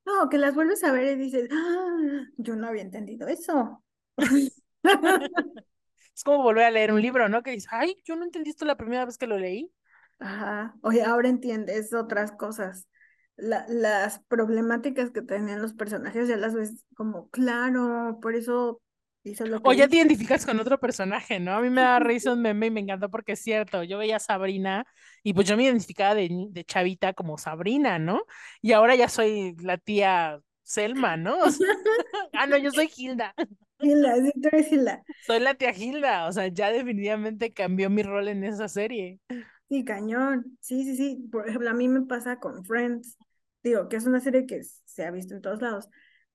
No, 0.07 0.29
que 0.29 0.39
las 0.39 0.55
vuelves 0.55 0.83
a 0.85 0.93
ver 0.93 1.13
y 1.19 1.23
dices, 1.23 1.49
"Ah, 1.53 2.25
yo 2.37 2.57
no 2.57 2.67
había 2.69 2.83
entendido 2.83 3.29
eso. 3.29 3.83
Es 6.19 6.25
como 6.25 6.43
volver 6.43 6.65
a 6.65 6.71
leer 6.73 6.93
un 6.93 7.01
libro, 7.01 7.29
¿no? 7.29 7.45
Que 7.45 7.53
dices, 7.53 7.69
ay, 7.71 7.97
yo 8.05 8.17
no 8.17 8.25
entendí 8.25 8.51
esto 8.51 8.65
la 8.65 8.77
primera 8.77 9.05
vez 9.05 9.19
que 9.19 9.29
lo 9.29 9.39
leí. 9.39 9.73
Ajá, 10.19 10.75
oye, 10.83 11.03
ahora 11.05 11.29
entiendes 11.29 11.93
otras 11.95 12.33
cosas. 12.33 12.89
La- 13.37 13.67
las 13.69 14.19
problemáticas 14.25 15.11
que 15.13 15.23
tenían 15.23 15.63
los 15.63 15.75
personajes 15.75 16.29
ya 16.29 16.37
las 16.37 16.55
ves 16.55 16.85
como, 16.97 17.29
claro, 17.31 18.19
por 18.21 18.35
eso 18.35 18.83
hizo 19.23 19.47
lo 19.47 19.63
que 19.63 19.69
O 19.69 19.73
ya 19.73 19.85
hizo. 19.85 19.91
te 19.91 19.97
identificas 19.97 20.45
con 20.45 20.59
otro 20.61 20.79
personaje, 20.81 21.39
¿no? 21.41 21.53
A 21.55 21.61
mí 21.61 21.71
me 21.71 21.83
da 21.83 21.99
risa 22.01 22.33
un 22.33 22.43
meme 22.43 22.67
y 22.67 22.71
me 22.71 22.81
encantó 22.81 23.11
porque 23.11 23.33
es 23.33 23.41
cierto. 23.43 23.83
Yo 23.85 23.99
veía 23.99 24.17
a 24.17 24.21
Sabrina 24.21 24.87
y 25.23 25.35
pues 25.35 25.47
yo 25.47 25.57
me 25.57 25.65
identificaba 25.65 26.15
de, 26.15 26.65
chavita 26.67 27.13
como 27.15 27.39
Sabrina, 27.39 27.99
¿no? 27.99 28.23
Y 28.61 28.73
ahora 28.73 28.97
ya 28.97 29.09
soy 29.09 29.55
la 29.61 29.79
tía 29.79 30.41
Selma, 30.65 31.17
¿no? 31.17 31.39
O 31.45 31.51
sea, 31.51 31.67
ah, 32.33 32.47
no, 32.47 32.57
yo 32.59 32.71
soy 32.73 32.91
Hilda. 32.97 33.35
Hilda, 33.81 34.17
sí, 34.17 34.33
tú 34.41 34.49
eres 34.53 34.73
Hilda. 34.73 35.05
Soy 35.21 35.41
la 35.41 35.55
tía 35.55 35.73
Hilda. 35.73 36.27
O 36.27 36.33
sea, 36.33 36.49
ya 36.49 36.71
definitivamente 36.73 37.53
cambió 37.53 37.91
mi 37.91 38.03
rol 38.03 38.29
en 38.29 38.45
esa 38.45 38.69
serie. 38.69 39.21
Sí, 39.69 39.85
cañón. 39.85 40.59
Sí, 40.61 40.85
sí, 40.85 40.97
sí. 40.97 41.29
Por 41.31 41.49
ejemplo, 41.49 41.71
a 41.71 41.75
mí 41.75 41.89
me 41.89 42.03
pasa 42.03 42.39
con 42.41 42.65
Friends. 42.65 43.19
Digo, 43.63 43.89
que 43.89 43.97
es 43.97 44.07
una 44.07 44.21
serie 44.21 44.47
que 44.47 44.63
se 44.65 45.05
ha 45.05 45.11
visto 45.11 45.35
en 45.35 45.43
todos 45.43 45.61
lados. 45.63 45.89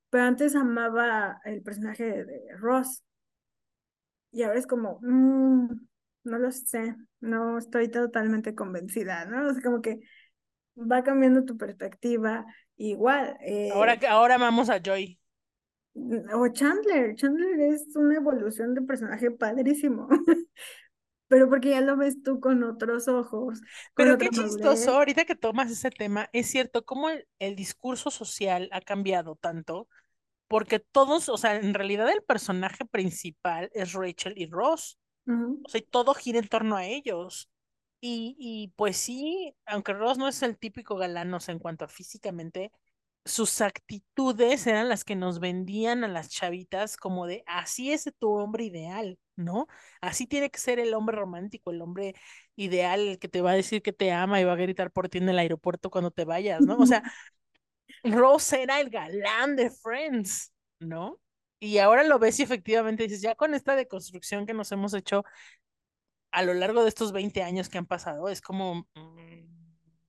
Pero 0.10 0.24
antes 0.26 0.56
amaba 0.56 1.42
el 1.46 1.62
personaje 1.64 2.06
de, 2.06 2.26
de 2.26 2.58
Ross. 2.58 3.04
Y 4.32 4.44
ahora 4.44 4.60
es 4.60 4.68
como, 4.68 5.00
mm, 5.02 5.68
no 6.24 6.38
lo 6.40 6.52
sé. 6.52 6.96
No 7.20 7.58
estoy 7.58 7.90
totalmente 7.90 8.56
convencida, 8.56 9.26
¿no? 9.26 9.50
Es 9.50 9.62
como 9.62 9.82
que 9.82 10.00
va 10.78 11.04
cambiando 11.04 11.46
tu 11.46 11.58
perspectiva. 11.58 12.46
Igual. 12.78 13.38
eh, 13.42 13.72
Ahora, 13.74 13.98
que- 14.00 14.08
ahora 14.08 14.38
vamos 14.38 14.70
a 14.70 14.80
Joy. 14.82 15.20
O 15.96 16.48
Chandler. 16.50 17.16
Chandler 17.16 17.60
es 17.74 17.96
una 17.96 18.16
evolución 18.16 18.74
de 18.74 18.82
personaje 18.82 19.32
padrísimo. 19.32 20.08
Pero 21.28 21.50
porque 21.50 21.72
ya 21.72 21.82
lo 21.82 21.98
ves 21.98 22.24
tú 22.24 22.40
con 22.40 22.64
otros 22.64 23.08
ojos, 23.08 23.62
con 23.96 23.96
Pero 23.96 24.18
qué 24.18 24.30
madurez. 24.32 24.32
chistoso, 24.32 24.96
ahorita 24.96 25.26
que 25.26 25.36
tomas 25.36 25.72
ese 25.72 25.92
tema, 25.92 26.30
es 26.34 26.48
cierto, 26.50 26.86
cómo 26.86 27.10
el, 27.10 27.28
el 27.40 27.56
discurso 27.56 28.10
social 28.12 28.70
ha 28.72 28.82
cambiado 28.82 29.36
tanto, 29.36 29.88
porque 30.48 30.80
todos, 30.80 31.30
o 31.30 31.38
sea, 31.38 31.56
en 31.58 31.74
realidad 31.74 32.10
el 32.12 32.24
personaje 32.24 32.86
principal 32.86 33.72
es 33.74 33.94
Rachel 33.94 34.34
y 34.38 34.48
Ross, 34.50 35.00
o 35.64 35.70
sea, 35.70 35.80
y 35.82 35.84
todo 35.86 36.14
gira 36.16 36.40
en 36.40 36.48
torno 36.50 36.76
a 36.78 36.86
ellos. 36.86 37.50
Y, 38.02 38.36
y 38.40 38.70
pues 38.78 38.98
sí, 38.98 39.56
aunque 39.66 39.94
Ross 39.94 40.18
no 40.18 40.28
es 40.28 40.44
el 40.44 40.58
típico 40.58 40.96
galán, 40.98 41.34
o 41.34 41.40
sea, 41.40 41.54
en 41.54 41.60
cuanto 41.60 41.86
a 41.86 41.88
físicamente, 41.90 42.72
sus 43.26 43.62
actitudes 43.62 44.68
eran 44.68 44.90
las 44.90 45.04
que 45.06 45.16
nos 45.16 45.40
vendían 45.40 46.04
a 46.04 46.08
las 46.08 46.30
chavitas 46.30 46.98
como 46.98 47.26
de, 47.26 47.44
así 47.48 47.92
es 47.92 48.10
tu 48.20 48.32
hombre 48.34 48.66
ideal, 48.66 49.18
¿no? 49.36 49.68
Así 50.02 50.28
tiene 50.28 50.50
que 50.50 50.60
ser 50.60 50.80
el 50.80 50.94
hombre 50.94 51.16
romántico, 51.18 51.72
el 51.72 51.82
hombre 51.82 52.16
ideal, 52.56 53.00
el 53.02 53.20
que 53.20 53.30
te 53.30 53.42
va 53.42 53.52
a 53.52 53.56
decir 53.56 53.82
que 53.82 53.94
te 53.94 54.12
ama 54.12 54.42
y 54.42 54.44
va 54.44 54.54
a 54.54 54.58
gritar 54.58 54.92
por 54.92 55.10
ti 55.10 55.20
en 55.20 55.30
el 55.30 55.40
aeropuerto 55.40 55.90
cuando 55.90 56.12
te 56.12 56.26
vayas, 56.26 56.62
¿no? 56.62 56.78
O 56.78 56.86
sea, 56.86 57.04
Ross 58.04 58.54
era 58.54 58.82
el 58.82 58.90
galán 58.90 59.56
de 59.56 59.72
Friends, 59.72 60.54
¿no? 60.80 61.20
Y 61.60 61.78
ahora 61.78 62.04
lo 62.04 62.20
ves 62.20 62.40
y 62.40 62.44
efectivamente 62.44 63.04
dices, 63.04 63.22
ya 63.22 63.36
con 63.36 63.54
esta 63.54 63.76
deconstrucción 63.76 64.46
que 64.46 64.54
nos 64.54 64.72
hemos 64.74 64.94
hecho 64.94 65.24
a 66.32 66.44
lo 66.44 66.54
largo 66.54 66.84
de 66.84 66.90
estos 66.90 67.12
20 67.12 67.44
años 67.44 67.70
que 67.70 67.78
han 67.78 67.86
pasado, 67.86 68.28
es 68.30 68.42
como, 68.42 68.88
mm, 68.96 69.53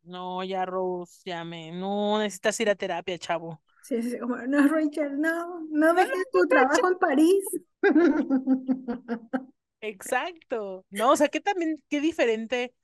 no, 0.05 0.43
ya 0.45 0.65
Rose, 0.67 1.21
ya 1.25 1.45
me, 1.45 1.73
no, 1.73 2.19
necesitas 2.19 2.59
ir 2.61 2.71
a 2.71 2.75
terapia, 2.75 3.19
chavo. 3.19 3.63
Sí, 3.83 4.01
sí, 4.03 4.19
como, 4.19 4.37
no, 4.39 4.67
Rachel, 4.69 5.21
no, 5.21 5.61
no 5.71 5.95
dejes 5.95 6.31
tu 6.33 6.47
trabajo 6.49 6.89
en 6.89 6.99
París. 6.99 7.45
Exacto, 9.81 10.87
¿no? 10.91 11.13
O 11.13 11.17
sea, 11.17 11.29
que 11.29 11.41
también, 11.41 11.83
qué 11.91 12.01
diferente 12.01 12.75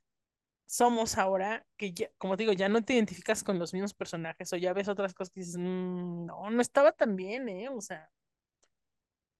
somos 0.67 1.19
ahora, 1.19 1.67
que 1.77 1.93
ya, 1.95 2.09
como 2.19 2.37
te 2.37 2.45
digo, 2.45 2.53
ya 2.55 2.69
no 2.69 2.83
te 2.85 2.95
identificas 2.95 3.45
con 3.45 3.59
los 3.59 3.73
mismos 3.75 3.95
personajes 3.95 4.53
o 4.53 4.57
ya 4.57 4.73
ves 4.75 4.89
otras 4.89 5.15
cosas 5.15 5.33
que 5.33 5.41
dices, 5.41 5.57
"Mm, 5.59 6.27
no, 6.27 6.51
no 6.51 6.63
estaba 6.63 6.93
tan 6.93 7.17
bien, 7.17 7.49
¿eh? 7.49 7.69
O 7.71 7.81
sea, 7.83 8.11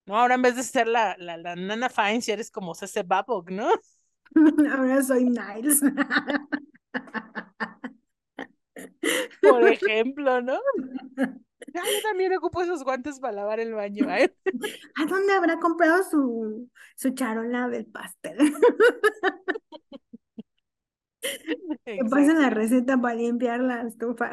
no, 0.07 0.19
ahora 0.19 0.35
en 0.35 0.43
vez 0.43 0.57
de 0.57 0.63
ser 0.63 0.87
la, 0.89 1.17
la, 1.19 1.37
la 1.37 1.57
Nana 1.57 1.89
Fine, 1.89 2.23
si 2.23 2.33
eres 2.33 2.51
como 2.51 2.75
Cece 2.75 3.03
Babok, 3.03 3.51
¿no? 3.51 3.71
Ahora 4.73 5.03
soy 5.03 5.25
Niles. 5.25 5.81
Por 9.43 9.69
ejemplo, 9.69 10.41
¿no? 10.41 10.59
Ya, 11.17 11.83
yo 11.85 12.03
también 12.03 12.33
ocupo 12.35 12.63
esos 12.63 12.83
guantes 12.83 13.21
para 13.21 13.35
lavar 13.35 13.61
el 13.61 13.75
baño, 13.75 14.11
¿eh? 14.11 14.35
¿A 14.97 15.07
dónde 15.07 15.33
habrá 15.33 15.59
comprado 15.59 16.03
su, 16.03 16.69
su 16.97 17.11
charola 17.11 17.69
del 17.69 17.87
pastel? 17.87 18.39
Que 21.85 21.99
pasen 22.11 22.41
la 22.41 22.51
receta 22.51 23.01
para 23.01 23.15
limpiar 23.15 23.61
la 23.61 23.83
estufa. 23.83 24.31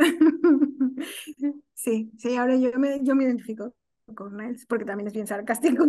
Sí, 1.73 2.11
sí, 2.17 2.35
ahora 2.35 2.55
yo 2.55 2.71
me, 2.79 3.03
yo 3.03 3.13
me 3.15 3.25
identifico 3.25 3.75
con 4.15 4.35
Niles 4.35 4.65
porque 4.65 4.85
también 4.85 5.07
es 5.07 5.13
bien 5.13 5.27
sarcástico. 5.27 5.85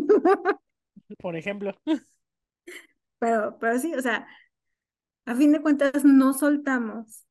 Por 1.18 1.34
ejemplo. 1.36 1.72
Pero, 3.18 3.58
pero 3.58 3.78
sí, 3.78 3.94
o 3.94 4.02
sea, 4.02 4.28
a 5.28 5.34
fin 5.34 5.52
de 5.52 5.60
cuentas 5.60 6.04
no 6.06 6.32
soltamos 6.32 7.26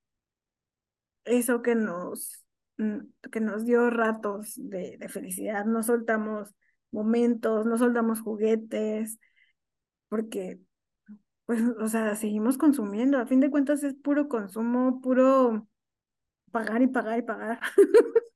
eso 1.26 1.64
que 1.64 1.74
nos, 1.74 2.46
que 3.32 3.40
nos 3.40 3.66
dio 3.66 3.90
ratos 3.90 4.54
de, 4.56 4.98
de 4.98 5.10
felicidad, 5.10 5.66
no 5.66 5.82
soltamos 5.82 6.54
momentos, 6.92 7.66
no 7.66 7.76
soltamos 7.78 8.22
juguetes, 8.22 9.20
porque, 10.10 10.60
pues, 11.46 11.62
o 11.80 11.88
sea, 11.88 12.16
seguimos 12.16 12.60
consumiendo, 12.60 13.18
a 13.18 13.26
fin 13.26 13.40
de 13.40 13.50
cuentas 13.50 13.84
es 13.84 13.96
puro 13.96 14.30
consumo, 14.30 15.02
puro, 15.02 15.68
pagar 16.52 16.84
y 16.84 16.88
pagar 16.88 17.18
y 17.18 17.24
pagar. 17.24 17.60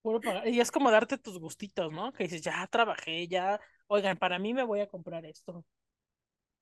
Puro 0.00 0.20
pagar. 0.20 0.46
Y 0.48 0.60
es 0.60 0.70
como 0.70 0.90
darte 0.92 1.18
tus 1.18 1.38
gustitos, 1.40 1.92
¿no? 1.92 2.12
Que 2.12 2.24
dices, 2.24 2.40
ya 2.40 2.64
trabajé, 2.68 3.26
ya, 3.26 3.60
oigan, 3.88 4.16
para 4.16 4.38
mí 4.38 4.54
me 4.54 4.62
voy 4.62 4.78
a 4.80 4.88
comprar 4.88 5.26
esto. 5.26 5.64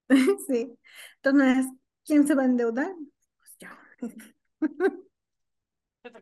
Sí. 0.47 0.79
Entonces, 1.23 1.67
¿quién 2.05 2.27
se 2.27 2.35
va 2.35 2.43
a 2.43 2.47
endeudar? 2.47 2.93
Pues 3.39 3.57
yo. 3.59 3.69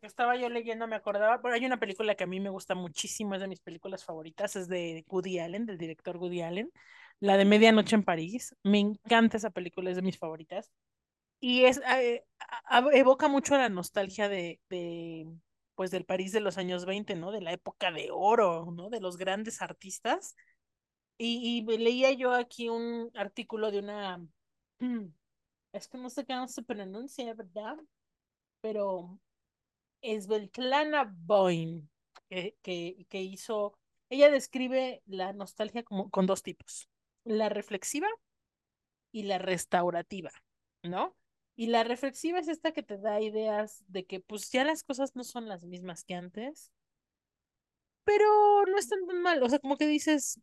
Que 0.00 0.06
estaba 0.06 0.36
yo 0.36 0.48
leyendo 0.48 0.86
me 0.86 0.94
acordaba, 0.94 1.42
pero 1.42 1.54
hay 1.54 1.66
una 1.66 1.80
película 1.80 2.14
que 2.14 2.22
a 2.22 2.26
mí 2.28 2.38
me 2.38 2.50
gusta 2.50 2.76
muchísimo, 2.76 3.34
es 3.34 3.40
de 3.40 3.48
mis 3.48 3.60
películas 3.60 4.04
favoritas, 4.04 4.54
es 4.54 4.68
de 4.68 5.04
Woody 5.08 5.40
Allen, 5.40 5.66
del 5.66 5.76
director 5.76 6.16
Woody 6.18 6.40
Allen, 6.40 6.70
la 7.18 7.36
de 7.36 7.44
Medianoche 7.44 7.96
en 7.96 8.04
París. 8.04 8.54
Me 8.62 8.78
encanta 8.78 9.38
esa 9.38 9.50
película, 9.50 9.90
es 9.90 9.96
de 9.96 10.02
mis 10.02 10.18
favoritas. 10.18 10.70
Y 11.40 11.64
es 11.64 11.80
eh, 11.98 12.24
evoca 12.92 13.28
mucho 13.28 13.56
la 13.56 13.68
nostalgia 13.68 14.28
de, 14.28 14.60
de, 14.70 15.26
pues 15.74 15.90
del 15.90 16.04
París 16.04 16.32
de 16.32 16.40
los 16.40 16.58
años 16.58 16.86
20, 16.86 17.16
¿no? 17.16 17.32
De 17.32 17.40
la 17.40 17.52
época 17.52 17.90
de 17.90 18.08
oro, 18.12 18.70
¿no? 18.72 18.88
De 18.88 19.00
los 19.00 19.16
grandes 19.16 19.62
artistas. 19.62 20.36
Y, 21.18 21.64
y 21.68 21.78
leía 21.78 22.12
yo 22.12 22.32
aquí 22.32 22.68
un 22.68 23.10
artículo 23.14 23.70
de 23.70 23.78
una, 23.78 24.26
es 25.72 25.88
que 25.88 25.98
no 25.98 26.10
sé 26.10 26.26
cómo 26.26 26.48
se 26.48 26.62
pronuncia, 26.62 27.34
¿verdad? 27.34 27.76
Pero 28.60 29.20
es 30.00 30.26
Beltlana 30.26 31.12
Boyne, 31.16 31.88
que, 32.28 32.56
que, 32.62 33.06
que 33.08 33.22
hizo, 33.22 33.78
ella 34.10 34.30
describe 34.30 35.02
la 35.06 35.32
nostalgia 35.32 35.82
como, 35.82 36.10
con 36.10 36.26
dos 36.26 36.42
tipos, 36.42 36.88
la 37.24 37.48
reflexiva 37.48 38.08
y 39.12 39.24
la 39.24 39.38
restaurativa, 39.38 40.32
¿no? 40.82 41.16
Y 41.54 41.66
la 41.66 41.84
reflexiva 41.84 42.38
es 42.38 42.48
esta 42.48 42.72
que 42.72 42.82
te 42.82 42.98
da 42.98 43.20
ideas 43.20 43.84
de 43.86 44.04
que 44.06 44.20
pues 44.20 44.50
ya 44.50 44.64
las 44.64 44.82
cosas 44.82 45.14
no 45.14 45.22
son 45.22 45.48
las 45.48 45.64
mismas 45.64 46.02
que 46.04 46.14
antes, 46.14 46.72
pero 48.04 48.64
no 48.66 48.78
están 48.78 49.06
tan 49.06 49.22
mal, 49.22 49.42
o 49.42 49.48
sea, 49.48 49.58
como 49.58 49.76
que 49.76 49.86
dices, 49.86 50.40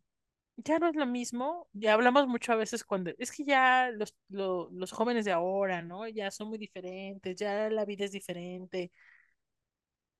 ya 0.64 0.78
no 0.78 0.88
es 0.88 0.96
lo 0.96 1.06
mismo, 1.06 1.68
ya 1.72 1.94
hablamos 1.94 2.26
mucho 2.28 2.52
a 2.52 2.56
veces 2.56 2.84
cuando, 2.84 3.10
es 3.18 3.32
que 3.32 3.44
ya 3.44 3.90
los, 3.92 4.14
lo, 4.28 4.70
los 4.72 4.92
jóvenes 4.92 5.24
de 5.24 5.32
ahora, 5.32 5.82
¿no? 5.82 6.08
Ya 6.08 6.30
son 6.30 6.48
muy 6.48 6.58
diferentes, 6.58 7.36
ya 7.36 7.70
la 7.70 7.84
vida 7.84 8.04
es 8.06 8.12
diferente, 8.12 8.92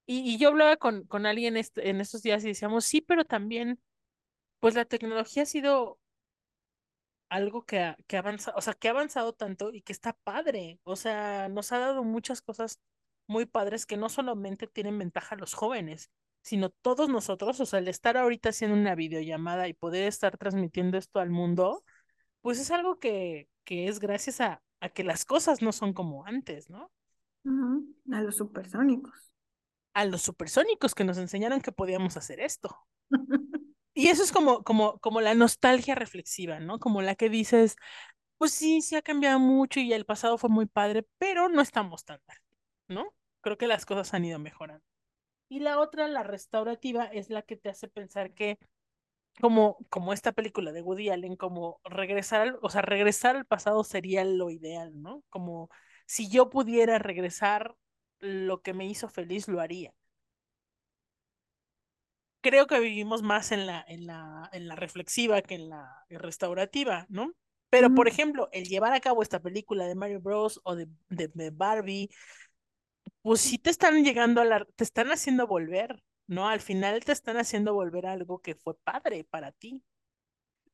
y, 0.06 0.34
y 0.34 0.38
yo 0.38 0.48
hablaba 0.48 0.76
con, 0.76 1.04
con 1.06 1.26
alguien 1.26 1.56
en 1.56 2.00
estos 2.00 2.22
días 2.22 2.44
y 2.44 2.48
decíamos, 2.48 2.84
sí, 2.84 3.00
pero 3.00 3.24
también, 3.24 3.80
pues 4.60 4.74
la 4.74 4.86
tecnología 4.86 5.44
ha 5.44 5.46
sido 5.46 6.00
algo 7.28 7.64
que 7.64 7.80
ha, 7.80 7.96
que 8.06 8.16
avanza, 8.16 8.52
o 8.56 8.60
sea, 8.60 8.74
que 8.74 8.88
ha 8.88 8.90
avanzado 8.92 9.32
tanto 9.32 9.72
y 9.72 9.82
que 9.82 9.92
está 9.92 10.12
padre. 10.24 10.80
O 10.84 10.96
sea, 10.96 11.48
nos 11.48 11.72
ha 11.72 11.78
dado 11.78 12.02
muchas 12.04 12.42
cosas 12.42 12.80
muy 13.26 13.46
padres 13.46 13.86
que 13.86 13.96
no 13.96 14.08
solamente 14.08 14.66
tienen 14.66 14.98
ventaja 14.98 15.36
los 15.36 15.54
jóvenes, 15.54 16.10
sino 16.42 16.70
todos 16.70 17.08
nosotros, 17.08 17.60
o 17.60 17.66
sea, 17.66 17.78
el 17.80 17.88
estar 17.88 18.16
ahorita 18.16 18.50
haciendo 18.50 18.76
una 18.76 18.94
videollamada 18.94 19.68
y 19.68 19.74
poder 19.74 20.04
estar 20.04 20.36
transmitiendo 20.38 20.98
esto 20.98 21.20
al 21.20 21.30
mundo, 21.30 21.84
pues 22.42 22.58
es 22.60 22.70
algo 22.70 22.98
que, 22.98 23.48
que 23.64 23.88
es 23.88 24.00
gracias 24.00 24.40
a, 24.40 24.62
a 24.80 24.88
que 24.90 25.04
las 25.04 25.24
cosas 25.24 25.62
no 25.62 25.72
son 25.72 25.92
como 25.92 26.26
antes, 26.26 26.70
¿no? 26.70 26.90
A 28.12 28.20
los 28.22 28.36
supersónicos 28.36 29.30
a 29.94 30.04
los 30.04 30.22
supersónicos 30.22 30.94
que 30.94 31.04
nos 31.04 31.18
enseñaron 31.18 31.60
que 31.60 31.72
podíamos 31.72 32.16
hacer 32.16 32.40
esto. 32.40 32.76
Y 33.92 34.08
eso 34.08 34.22
es 34.22 34.30
como, 34.30 34.62
como, 34.62 34.98
como 35.00 35.20
la 35.20 35.34
nostalgia 35.34 35.96
reflexiva, 35.96 36.60
¿no? 36.60 36.78
Como 36.78 37.02
la 37.02 37.16
que 37.16 37.28
dices, 37.28 37.76
pues 38.38 38.52
sí, 38.52 38.82
sí 38.82 38.96
ha 38.96 39.02
cambiado 39.02 39.40
mucho 39.40 39.80
y 39.80 39.92
el 39.92 40.06
pasado 40.06 40.38
fue 40.38 40.48
muy 40.48 40.66
padre, 40.66 41.06
pero 41.18 41.48
no 41.48 41.60
estamos 41.60 42.04
tan 42.04 42.20
mal, 42.26 42.38
¿no? 42.88 43.14
Creo 43.40 43.58
que 43.58 43.66
las 43.66 43.86
cosas 43.86 44.14
han 44.14 44.24
ido 44.24 44.38
mejorando. 44.38 44.84
Y 45.50 45.58
la 45.60 45.80
otra, 45.80 46.06
la 46.08 46.22
restaurativa, 46.22 47.04
es 47.06 47.28
la 47.28 47.42
que 47.42 47.56
te 47.56 47.68
hace 47.68 47.88
pensar 47.88 48.32
que, 48.34 48.56
como, 49.40 49.78
como 49.90 50.12
esta 50.12 50.32
película 50.32 50.72
de 50.72 50.80
Woody 50.80 51.10
Allen, 51.10 51.36
como 51.36 51.80
regresar, 51.84 52.58
o 52.62 52.70
sea, 52.70 52.82
regresar 52.82 53.36
al 53.36 53.46
pasado 53.46 53.84
sería 53.84 54.24
lo 54.24 54.50
ideal, 54.50 55.02
¿no? 55.02 55.24
Como 55.28 55.68
si 56.06 56.30
yo 56.30 56.50
pudiera 56.50 57.00
regresar 57.00 57.74
lo 58.20 58.62
que 58.62 58.74
me 58.74 58.86
hizo 58.86 59.08
feliz 59.08 59.48
lo 59.48 59.60
haría. 59.60 59.92
Creo 62.42 62.66
que 62.68 62.78
vivimos 62.78 63.22
más 63.22 63.50
en 63.50 63.66
la, 63.66 63.84
en 63.88 64.06
la, 64.06 64.48
en 64.52 64.68
la 64.68 64.76
reflexiva 64.76 65.42
que 65.42 65.56
en 65.56 65.68
la 65.68 66.04
restaurativa, 66.08 67.06
¿no? 67.08 67.34
Pero, 67.70 67.94
por 67.94 68.08
ejemplo, 68.08 68.48
el 68.52 68.64
llevar 68.64 68.92
a 68.92 69.00
cabo 69.00 69.22
esta 69.22 69.40
película 69.40 69.86
de 69.86 69.94
Mario 69.94 70.20
Bros. 70.20 70.60
o 70.64 70.74
de, 70.74 70.88
de, 71.08 71.50
Barbie, 71.50 72.10
pues 73.22 73.40
sí 73.40 73.58
te 73.58 73.70
están 73.70 74.04
llegando 74.04 74.40
a 74.40 74.44
la, 74.44 74.64
te 74.76 74.84
están 74.84 75.08
haciendo 75.08 75.46
volver, 75.46 76.02
¿no? 76.26 76.48
Al 76.48 76.60
final 76.60 77.04
te 77.04 77.12
están 77.12 77.36
haciendo 77.36 77.74
volver 77.74 78.06
a 78.06 78.12
algo 78.12 78.40
que 78.40 78.54
fue 78.54 78.74
padre 78.78 79.24
para 79.24 79.52
ti. 79.52 79.82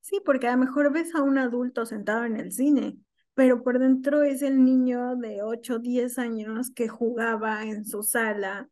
Sí, 0.01 0.21
porque 0.25 0.47
a 0.47 0.53
lo 0.53 0.59
mejor 0.59 0.93
ves 0.93 1.15
a 1.15 1.23
un 1.23 1.39
adulto 1.39 1.85
sentado 1.85 2.25
en 2.25 2.37
el 2.37 2.53
cine 2.53 2.99
pero 3.37 3.63
por 3.63 3.79
dentro 3.79 4.23
es 4.23 4.41
el 4.41 4.65
niño 4.65 5.15
de 5.17 5.43
8, 5.43 5.79
10 5.79 6.19
años 6.19 6.71
que 6.71 6.89
jugaba 6.89 7.65
en 7.65 7.85
su 7.85 8.03
sala 8.03 8.71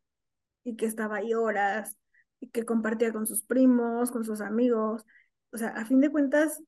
y 0.63 0.75
que 0.75 0.87
estaba 0.87 1.17
ahí 1.17 1.35
horas 1.35 1.95
y 2.39 2.49
que 2.49 2.65
compartía 2.65 3.13
con 3.13 3.27
sus 3.27 3.43
primos, 3.43 4.09
con 4.09 4.25
sus 4.25 4.41
amigos. 4.41 5.05
O 5.51 5.57
sea, 5.57 5.69
a 5.69 5.85
fin 5.85 6.01
de 6.01 6.09
cuentas, 6.09 6.63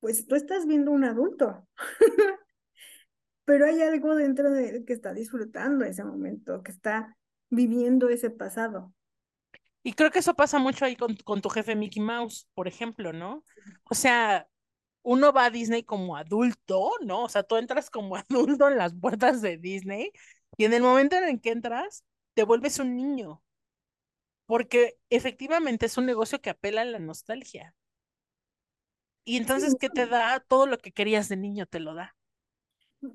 pues 0.00 0.26
tú 0.26 0.34
estás 0.34 0.66
viendo 0.66 0.90
un 0.90 1.04
adulto, 1.04 1.66
pero 3.48 3.64
hay 3.64 3.80
algo 3.80 4.14
dentro 4.14 4.50
de 4.50 4.68
él 4.68 4.84
que 4.84 4.92
está 4.92 5.14
disfrutando 5.14 5.86
ese 5.86 6.04
momento, 6.04 6.62
que 6.62 6.70
está 6.70 7.16
viviendo 7.48 8.10
ese 8.10 8.28
pasado. 8.28 8.92
Y 9.82 9.94
creo 9.94 10.10
que 10.10 10.18
eso 10.18 10.34
pasa 10.34 10.58
mucho 10.58 10.84
ahí 10.84 10.96
con, 10.96 11.16
con 11.24 11.40
tu 11.40 11.48
jefe 11.48 11.74
Mickey 11.74 12.02
Mouse, 12.02 12.46
por 12.52 12.68
ejemplo, 12.68 13.14
¿no? 13.14 13.42
O 13.88 13.94
sea, 13.94 14.46
uno 15.00 15.32
va 15.32 15.46
a 15.46 15.50
Disney 15.50 15.82
como 15.82 16.18
adulto, 16.18 16.90
¿no? 17.00 17.22
O 17.22 17.30
sea, 17.30 17.42
tú 17.42 17.56
entras 17.56 17.88
como 17.88 18.16
adulto 18.28 18.68
en 18.68 18.76
las 18.76 18.94
puertas 18.94 19.40
de 19.40 19.56
Disney 19.56 20.12
y 20.58 20.66
en 20.66 20.74
el 20.74 20.82
momento 20.82 21.16
en 21.16 21.24
el 21.24 21.40
que 21.40 21.52
entras, 21.52 22.04
te 22.34 22.42
vuelves 22.42 22.78
un 22.78 22.96
niño. 22.96 23.42
Porque 24.44 24.98
efectivamente 25.08 25.86
es 25.86 25.96
un 25.96 26.04
negocio 26.04 26.42
que 26.42 26.50
apela 26.50 26.82
a 26.82 26.84
la 26.84 26.98
nostalgia. 26.98 27.74
Y 29.24 29.38
entonces, 29.38 29.74
¿qué 29.80 29.88
te 29.88 30.04
da? 30.06 30.38
Todo 30.40 30.66
lo 30.66 30.76
que 30.76 30.92
querías 30.92 31.30
de 31.30 31.38
niño 31.38 31.64
te 31.64 31.80
lo 31.80 31.94
da. 31.94 32.17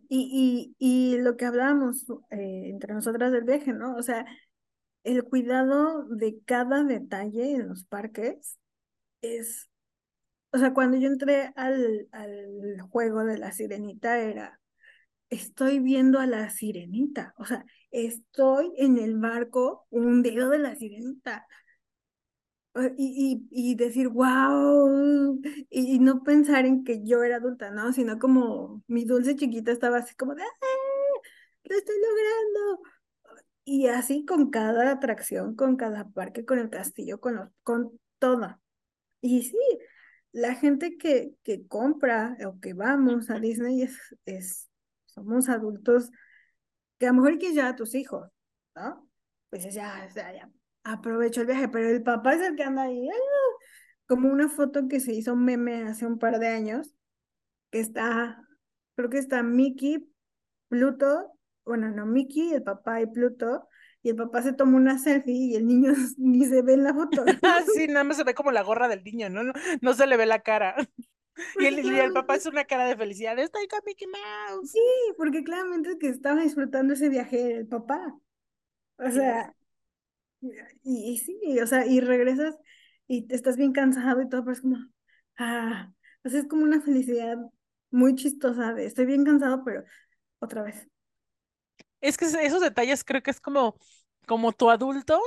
Y, 0.10 0.76
y, 0.80 1.14
y 1.14 1.18
lo 1.20 1.36
que 1.36 1.46
hablábamos 1.46 2.06
eh, 2.32 2.70
entre 2.70 2.94
nosotras 2.94 3.32
del 3.32 3.44
viaje, 3.44 3.74
¿no? 3.74 3.96
O 3.96 4.04
sea, 4.04 4.26
el 5.04 5.24
cuidado 5.26 6.06
de 6.10 6.40
cada 6.46 6.84
detalle 6.84 7.54
en 7.56 7.70
los 7.70 7.86
parques 7.86 8.58
es 9.22 9.70
o 10.52 10.58
sea, 10.60 10.74
cuando 10.74 10.98
yo 10.98 11.08
entré 11.08 11.52
al, 11.56 12.08
al 12.12 12.82
juego 12.92 13.24
de 13.26 13.38
la 13.38 13.52
sirenita 13.52 14.20
era, 14.20 14.60
estoy 15.30 15.80
viendo 15.80 16.20
a 16.20 16.28
la 16.28 16.50
sirenita, 16.50 17.34
o 17.38 17.46
sea, 17.46 17.66
estoy 17.92 18.74
en 18.78 18.98
el 19.00 19.18
barco 19.20 19.88
hundido 19.90 20.50
de 20.50 20.60
la 20.60 20.76
sirenita. 20.76 21.48
Y, 22.98 23.48
y, 23.52 23.72
y 23.72 23.76
decir, 23.76 24.10
wow, 24.10 25.40
y, 25.70 26.00
no 26.00 26.24
pensar 26.24 26.66
en 26.66 26.84
que 26.84 27.04
yo 27.04 27.24
era 27.24 27.36
adulta, 27.38 27.70
¿no? 27.70 27.94
Sino 27.94 28.18
como 28.18 28.84
mi 28.88 29.06
dulce 29.06 29.36
chiquita 29.36 29.72
estaba 29.72 29.98
así 29.98 30.16
como 30.16 30.34
de, 30.34 30.42
¡Ah, 30.42 31.20
¡Lo 31.64 31.76
estoy 31.76 31.96
logrando! 32.02 32.82
Y 33.66 33.88
así 33.88 34.26
con 34.26 34.50
cada 34.50 34.92
atracción, 34.92 35.56
con 35.56 35.76
cada 35.78 36.10
parque, 36.10 36.46
con 36.46 36.60
el 36.60 36.70
castillo, 36.70 37.20
con, 37.20 37.36
los, 37.36 37.50
con 37.64 38.00
todo. 38.20 38.60
Y 39.22 39.44
sí, 39.44 39.58
la 40.32 40.56
gente 40.56 40.98
que, 40.98 41.36
que 41.44 41.68
compra 41.68 42.38
o 42.46 42.60
que 42.60 42.74
vamos 42.74 43.30
a 43.30 43.40
Disney 43.40 43.84
es, 43.84 43.98
es, 44.26 44.70
somos 45.06 45.48
adultos 45.48 46.10
que 46.98 47.08
a 47.08 47.12
lo 47.12 47.22
mejor 47.22 47.38
quieres 47.38 47.56
llevar 47.56 47.74
a 47.74 47.76
tus 47.76 47.96
hijos, 47.96 48.30
¿no? 48.76 49.10
Pues 49.50 49.64
ya, 49.74 50.10
ya, 50.16 50.34
ya, 50.34 50.52
aprovecho 50.84 51.42
el 51.42 51.48
viaje, 51.48 51.68
pero 51.70 51.90
el 51.90 52.04
papá 52.04 52.34
es 52.34 52.42
el 52.42 52.56
que 52.56 52.64
anda 52.64 52.84
ahí, 52.84 53.08
¡ah! 53.10 53.64
como 54.06 54.30
una 54.30 54.50
foto 54.50 54.88
que 54.88 55.00
se 55.00 55.14
hizo 55.14 55.36
meme 55.36 55.84
hace 55.84 56.06
un 56.06 56.20
par 56.20 56.40
de 56.40 56.48
años, 56.48 56.94
que 57.72 57.80
está, 57.80 58.42
creo 58.96 59.10
que 59.10 59.18
está 59.18 59.44
Mickey, 59.44 60.10
Pluto, 60.68 61.32
bueno, 61.66 61.90
no, 61.92 62.06
Mickey, 62.06 62.54
el 62.54 62.64
papá 62.64 63.02
y 63.02 63.08
Pluto, 63.08 63.68
y 64.02 64.10
el 64.10 64.16
papá 64.18 64.42
se 64.42 64.54
toma 64.54 64.78
una 64.78 65.00
selfie 65.00 65.34
y 65.34 65.56
el 65.56 65.66
niño 65.66 65.94
ni 66.18 66.46
se 66.46 66.62
ve 66.62 66.74
en 66.74 66.84
la 66.84 66.94
foto. 66.94 67.24
sí, 67.76 67.88
nada 67.88 68.04
más 68.04 68.18
se 68.18 68.24
ve 68.24 68.34
como 68.34 68.52
la 68.52 68.62
gorra 68.62 68.88
del 68.88 69.04
niño, 69.04 69.30
¿no? 69.30 69.44
No, 69.44 69.54
no 69.82 69.94
se 69.94 70.08
le 70.08 70.18
ve 70.18 70.26
la 70.26 70.40
cara. 70.40 70.76
Y 71.60 71.66
el, 71.66 71.80
y 71.80 72.00
el, 72.00 72.14
papá 72.14 72.36
es 72.36 72.46
una 72.46 72.64
cara 72.66 72.86
de 72.86 72.96
felicidad, 72.96 73.40
estoy 73.40 73.68
con 73.68 73.80
Mickey 73.88 74.08
Mouse. 74.08 74.70
Sí, 74.72 74.80
porque 75.18 75.44
claramente 75.44 75.90
es 75.90 75.96
que 75.96 76.10
estaba 76.10 76.42
disfrutando 76.42 76.94
ese 76.94 77.10
viaje 77.10 77.58
el 77.58 77.68
papá. 77.68 78.16
O 79.00 79.10
sea, 79.10 79.56
y, 80.84 81.18
sí, 81.18 81.60
o 81.60 81.68
sea, 81.68 81.86
y 81.86 82.00
regresas 82.00 82.56
y 83.08 83.28
te 83.28 83.36
estás 83.36 83.58
bien 83.58 83.72
cansado 83.74 84.22
y 84.22 84.30
todo, 84.30 84.44
pero 84.44 84.54
es 84.54 84.62
como, 84.62 84.78
ah, 85.38 85.92
o 86.24 86.30
sea, 86.30 86.40
es 86.40 86.48
como 86.48 86.64
una 86.64 86.82
felicidad 86.82 87.38
muy 87.92 88.16
chistosa 88.16 88.74
de 88.74 88.86
estoy 88.86 89.06
bien 89.06 89.24
cansado, 89.24 89.64
pero 89.64 89.84
otra 90.40 90.64
vez. 90.64 90.88
Es 92.02 92.18
que 92.18 92.26
esos 92.26 92.62
detalles 92.62 93.04
creo 93.04 93.24
que 93.24 93.32
es 93.32 93.40
como, 93.40 93.78
como 94.28 94.52
tu 94.52 94.70
adulto 94.70 95.22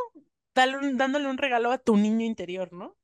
dándole 0.54 1.28
un 1.28 1.38
regalo 1.38 1.70
a 1.70 1.78
tu 1.78 1.96
niño 1.96 2.24
interior, 2.24 2.72
¿no? 2.72 2.96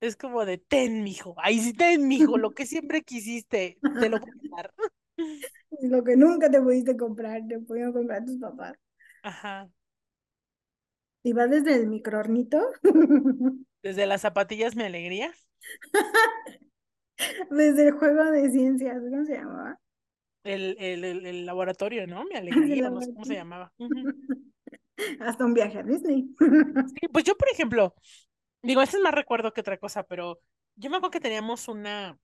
Es 0.00 0.16
como 0.16 0.44
de, 0.44 0.58
ten, 0.58 1.02
mijo, 1.02 1.34
ahí 1.38 1.60
sí, 1.60 1.72
ten, 1.72 2.06
mijo, 2.06 2.38
lo 2.38 2.52
que 2.52 2.66
siempre 2.66 3.02
quisiste, 3.02 3.78
te 4.00 4.08
lo 4.08 4.18
voy 4.18 4.30
a 4.52 4.56
dar. 4.56 4.74
Lo 5.82 6.02
que 6.02 6.16
nunca 6.16 6.50
te 6.50 6.60
pudiste 6.60 6.96
comprar, 6.96 7.46
te 7.46 7.58
pudieron 7.58 7.92
comprar 7.92 8.24
tus 8.24 8.38
papás. 8.38 8.76
Ajá. 9.22 9.68
¿Y 11.22 11.32
va 11.32 11.46
desde 11.46 11.74
el 11.74 11.88
microornito? 11.88 12.60
Desde 13.82 14.06
las 14.06 14.22
zapatillas 14.22 14.74
mi 14.74 14.82
alegría. 14.82 15.32
desde 17.50 17.88
el 17.88 17.92
juego 17.92 18.24
de 18.24 18.50
ciencias, 18.50 19.00
¿cómo 19.00 19.24
se 19.24 19.34
llamaba? 19.34 19.78
El, 20.44 20.76
el, 20.78 21.04
el, 21.04 21.46
laboratorio, 21.46 22.06
¿no? 22.06 22.24
Mi 22.24 22.34
alegría, 22.34 22.90
no 22.90 23.00
sé 23.00 23.12
cómo 23.12 23.24
se 23.24 23.34
llamaba. 23.34 23.72
Hasta 25.20 25.44
un 25.44 25.54
viaje 25.54 25.78
a 25.78 25.82
Disney. 25.84 26.34
sí, 26.38 27.08
pues 27.12 27.24
yo, 27.24 27.36
por 27.36 27.48
ejemplo, 27.50 27.94
digo, 28.62 28.82
este 28.82 28.96
es 28.96 29.02
más 29.02 29.14
recuerdo 29.14 29.52
que 29.52 29.60
otra 29.60 29.78
cosa, 29.78 30.02
pero 30.02 30.40
yo 30.74 30.90
me 30.90 30.96
acuerdo 30.96 31.12
que 31.12 31.20
teníamos 31.20 31.68
una 31.68 32.18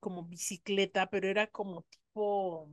como 0.00 0.24
bicicleta, 0.24 1.06
pero 1.08 1.28
era 1.28 1.46
como 1.48 1.82
tipo. 1.82 2.70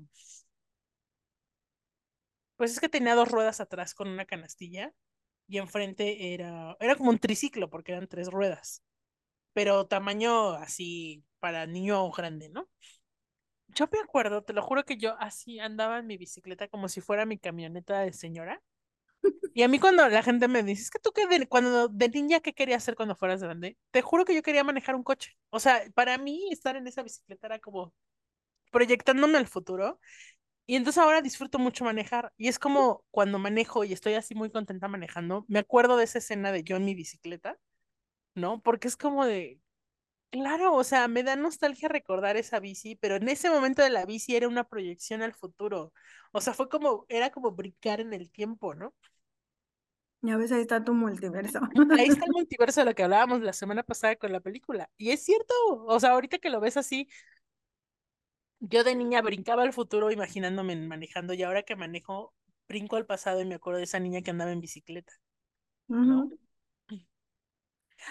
Pues 2.56 2.72
es 2.72 2.80
que 2.80 2.90
tenía 2.90 3.16
dos 3.16 3.30
ruedas 3.30 3.60
atrás 3.60 3.94
con 3.94 4.08
una 4.08 4.26
canastilla 4.26 4.94
y 5.52 5.60
enfrente 5.60 6.34
era, 6.34 6.78
era 6.80 6.96
como 6.96 7.12
un 7.12 7.20
triciclo 7.20 7.70
porque 7.70 7.92
eran 7.94 8.08
tres 8.08 8.30
ruedas, 8.30 8.84
pero 9.54 9.88
tamaño 9.88 10.52
así 10.54 11.26
para 11.40 11.68
niño 11.68 12.12
grande, 12.12 12.50
¿no? 12.50 12.70
Yo 13.70 13.88
me 13.92 14.00
acuerdo, 14.00 14.44
te 14.44 14.54
lo 14.54 14.62
juro 14.62 14.84
que 14.84 14.98
yo 14.98 15.16
así 15.20 15.60
andaba 15.60 16.00
en 16.00 16.08
mi 16.08 16.18
bicicleta 16.18 16.68
como 16.68 16.90
si 16.90 17.00
fuera 17.02 17.26
mi 17.26 17.38
camioneta 17.40 18.02
de 18.02 18.12
señora. 18.14 18.62
Y 19.54 19.64
a 19.64 19.68
mí 19.68 19.80
cuando 19.80 20.08
la 20.10 20.24
gente 20.24 20.48
me 20.48 20.64
dice, 20.64 20.84
es 20.84 20.92
que 20.92 21.00
tú 21.00 21.12
que 21.12 21.28
de, 21.28 21.48
cuando 21.48 21.88
de 21.90 22.10
niña, 22.10 22.40
¿qué 22.42 22.54
querías 22.54 22.84
hacer 22.84 22.96
cuando 22.96 23.16
fueras 23.16 23.44
grande? 23.44 23.78
Te 23.92 24.02
juro 24.02 24.26
que 24.26 24.36
yo 24.36 24.44
quería 24.44 24.64
manejar 24.64 24.96
un 24.96 25.04
coche. 25.04 25.38
O 25.50 25.60
sea, 25.60 25.84
para 25.96 26.18
mí 26.18 26.50
estar 26.52 26.76
en 26.78 26.88
esa 26.88 27.04
bicicleta 27.04 27.48
era 27.48 27.60
como 27.60 27.94
proyectándome 28.72 29.38
al 29.38 29.48
futuro. 29.48 30.00
Y 30.66 30.76
entonces 30.76 31.02
ahora 31.02 31.22
disfruto 31.22 31.60
mucho 31.60 31.86
manejar. 31.86 32.32
Y 32.38 32.48
es 32.48 32.60
como 32.60 33.04
cuando 33.12 33.40
manejo 33.40 33.84
y 33.84 33.94
estoy 33.94 34.14
así 34.14 34.36
muy 34.36 34.52
contenta 34.52 34.88
manejando, 34.88 35.46
me 35.48 35.60
acuerdo 35.60 35.98
de 35.98 36.06
esa 36.06 36.20
escena 36.20 36.52
de 36.52 36.64
yo 36.64 36.78
en 36.78 36.86
mi 36.86 36.96
bicicleta, 36.96 37.58
¿no? 38.36 38.62
Porque 38.62 38.88
es 38.88 38.98
como 38.98 39.26
de, 39.26 39.60
claro, 40.32 40.74
o 40.76 40.84
sea, 40.84 41.08
me 41.08 41.24
da 41.24 41.36
nostalgia 41.36 41.90
recordar 41.90 42.38
esa 42.38 42.60
bici, 42.60 42.96
pero 42.96 43.18
en 43.18 43.30
ese 43.30 43.50
momento 43.50 43.82
de 43.84 43.90
la 43.92 44.06
bici 44.06 44.36
era 44.36 44.48
una 44.48 44.66
proyección 44.66 45.22
al 45.22 45.34
futuro. 45.34 45.94
O 46.32 46.42
sea, 46.42 46.54
fue 46.54 46.70
como, 46.70 47.06
era 47.10 47.32
como 47.32 47.52
brincar 47.52 48.02
en 48.02 48.14
el 48.14 48.32
tiempo, 48.32 48.76
¿no? 48.76 48.94
Ya 50.24 50.38
ves, 50.38 50.52
ahí 50.52 50.62
está 50.62 50.84
tu 50.84 50.94
multiverso. 50.94 51.60
Ahí 51.98 52.08
está 52.08 52.26
el 52.26 52.32
multiverso 52.34 52.82
de 52.82 52.86
lo 52.86 52.96
que 52.96 53.04
hablábamos 53.04 53.42
la 53.42 53.54
semana 53.54 53.82
pasada 53.84 54.16
con 54.16 54.32
la 54.32 54.40
película. 54.40 54.90
Y 54.98 55.10
es 55.12 55.24
cierto, 55.24 55.54
o 55.68 56.00
sea, 56.00 56.12
ahorita 56.12 56.38
que 56.38 56.52
lo 56.52 56.60
ves 56.60 56.78
así, 56.78 57.10
yo 58.62 58.84
de 58.84 58.96
niña 58.96 59.22
brincaba 59.22 59.64
al 59.64 59.74
futuro 59.74 60.12
imaginándome 60.12 60.76
manejando 60.76 61.34
y 61.34 61.44
ahora 61.44 61.64
que 61.64 61.76
manejo, 61.76 62.34
brinco 62.68 62.96
al 62.96 63.08
pasado 63.08 63.42
y 63.42 63.46
me 63.46 63.56
acuerdo 63.56 63.80
de 63.80 63.86
esa 63.86 64.00
niña 64.00 64.22
que 64.22 64.30
andaba 64.30 64.52
en 64.52 64.62
bicicleta. 64.62 65.14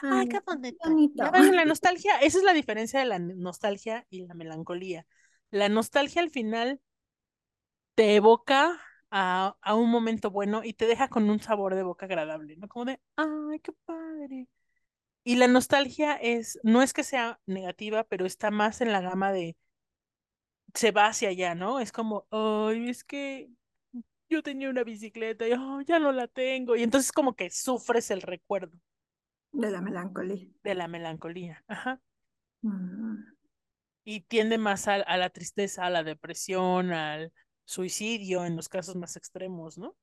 Ay, 0.03 0.29
qué 0.29 0.41
bonito. 0.45 1.25
la 1.53 1.65
nostalgia, 1.65 2.19
esa 2.19 2.39
es 2.39 2.45
la 2.45 2.53
diferencia 2.53 2.99
de 3.01 3.07
la 3.07 3.19
nostalgia 3.19 4.07
y 4.11 4.27
la 4.27 4.35
melancolía. 4.35 5.07
La 5.51 5.69
nostalgia 5.69 6.21
al 6.21 6.31
final 6.31 6.81
te 7.95 8.17
evoca 8.17 8.81
a, 9.11 9.57
a, 9.61 9.75
un 9.75 9.91
momento 9.91 10.31
bueno 10.31 10.63
y 10.65 10.73
te 10.75 10.87
deja 10.87 11.09
con 11.09 11.31
un 11.31 11.41
sabor 11.41 11.75
de 11.75 11.83
boca 11.83 12.07
agradable, 12.07 12.57
¿no? 12.57 12.69
Como 12.69 12.87
de, 12.87 13.01
ay, 13.17 13.61
qué 13.61 13.73
padre. 13.85 14.49
Y 15.23 15.37
la 15.37 15.49
nostalgia 15.49 16.15
es, 16.15 16.59
no 16.63 16.83
es 16.83 16.93
que 16.93 17.05
sea 17.05 17.41
negativa, 17.47 18.05
pero 18.05 18.27
está 18.27 18.51
más 18.51 18.81
en 18.81 18.93
la 18.93 19.01
gama 19.01 19.33
de, 19.33 19.57
se 20.75 20.91
va 20.93 21.07
hacia 21.07 21.31
allá, 21.31 21.55
¿no? 21.55 21.81
Es 21.81 21.93
como, 21.93 22.27
ay, 22.31 22.89
es 22.89 23.05
que 23.05 23.51
yo 24.29 24.43
tenía 24.43 24.71
una 24.71 24.85
bicicleta 24.85 25.47
y 25.47 25.51
ya 25.87 25.99
no 25.99 26.13
la 26.13 26.29
tengo. 26.29 26.77
Y 26.77 26.83
entonces 26.83 27.13
como 27.13 27.35
que 27.35 27.51
sufres 27.51 28.11
el 28.11 28.23
recuerdo. 28.23 28.79
De 29.53 29.71
la 29.71 29.81
melancolía. 29.81 30.49
De 30.63 30.75
la 30.75 30.89
melancolía, 30.89 31.65
ajá. 31.67 32.01
Mm. 32.63 33.17
Y 34.05 34.21
tiende 34.21 34.59
más 34.59 34.89
a, 34.89 34.95
a, 34.95 35.17
la 35.17 35.31
tristeza, 35.31 35.85
a 35.85 35.91
la 35.91 36.05
depresión, 36.05 36.93
al 36.93 37.33
suicidio 37.65 38.45
en 38.45 38.57
los 38.57 38.69
casos 38.69 38.97
más 38.97 39.17
extremos, 39.17 39.79
¿no? 39.79 39.97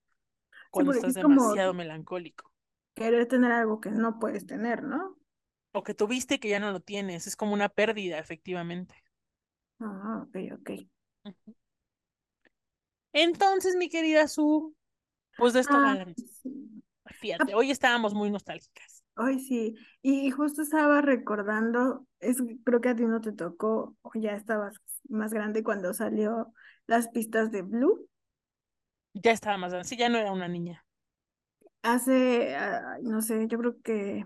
Cuando 0.72 0.92
estás 0.92 1.14
demasiado 1.14 1.74
melancólico. 1.74 2.52
Querer 2.96 3.28
tener 3.28 3.52
algo 3.52 3.80
que 3.80 3.92
no 3.92 4.20
puedes 4.20 4.46
tener, 4.46 4.84
¿no? 4.84 5.18
O 5.72 5.84
que 5.84 5.94
tuviste 5.94 6.40
que 6.40 6.50
ya 6.50 6.60
no 6.60 6.72
lo 6.72 6.82
tienes. 6.82 7.28
Es 7.28 7.36
como 7.36 7.54
una 7.54 7.70
pérdida, 7.70 8.20
efectivamente. 8.20 8.96
Ah, 9.80 10.24
ok, 10.24 10.36
ok. 10.54 10.70
Entonces, 13.14 13.76
mi 13.76 13.90
querida 13.90 14.28
Su, 14.28 14.76
pues 15.38 15.54
de 15.54 15.62
esto 15.62 15.76
ah, 15.76 16.06
Fíjate, 17.20 17.56
hoy 17.56 17.72
estábamos 17.72 18.14
muy 18.14 18.30
nostálgicas. 18.30 19.04
Hoy 19.16 19.40
sí, 19.40 19.76
y 20.04 20.30
justo 20.30 20.62
estaba 20.62 21.02
recordando, 21.02 22.06
es, 22.20 22.38
creo 22.64 22.82
que 22.82 22.90
a 22.90 22.96
ti 22.96 23.04
no 23.06 23.20
te 23.20 23.32
tocó, 23.32 23.96
o 24.04 24.12
ya 24.14 24.36
estabas 24.36 24.76
más 25.10 25.34
grande 25.34 25.64
cuando 25.64 25.94
salió 25.96 26.54
las 26.86 27.08
pistas 27.08 27.52
de 27.52 27.64
Blue. 27.64 28.08
Ya 29.16 29.32
estaba 29.32 29.58
más 29.58 29.72
grande, 29.72 29.90
sí, 29.90 29.98
ya 29.98 30.10
no 30.10 30.20
era 30.20 30.32
una 30.32 30.48
niña. 30.48 30.86
Hace, 31.82 32.56
no 33.02 33.22
sé, 33.22 33.48
yo 33.48 33.58
creo 33.58 33.82
que 33.82 34.24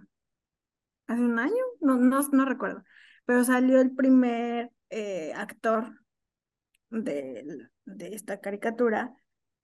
hace 1.07 1.21
un 1.21 1.39
año, 1.39 1.63
no, 1.79 1.95
no, 1.95 2.21
no 2.31 2.45
recuerdo, 2.45 2.83
pero 3.25 3.43
salió 3.45 3.79
el 3.79 3.95
primer 3.95 4.71
eh, 4.91 5.33
actor 5.35 5.99
de, 6.89 7.69
de 7.85 8.13
esta 8.13 8.39
caricatura 8.39 9.15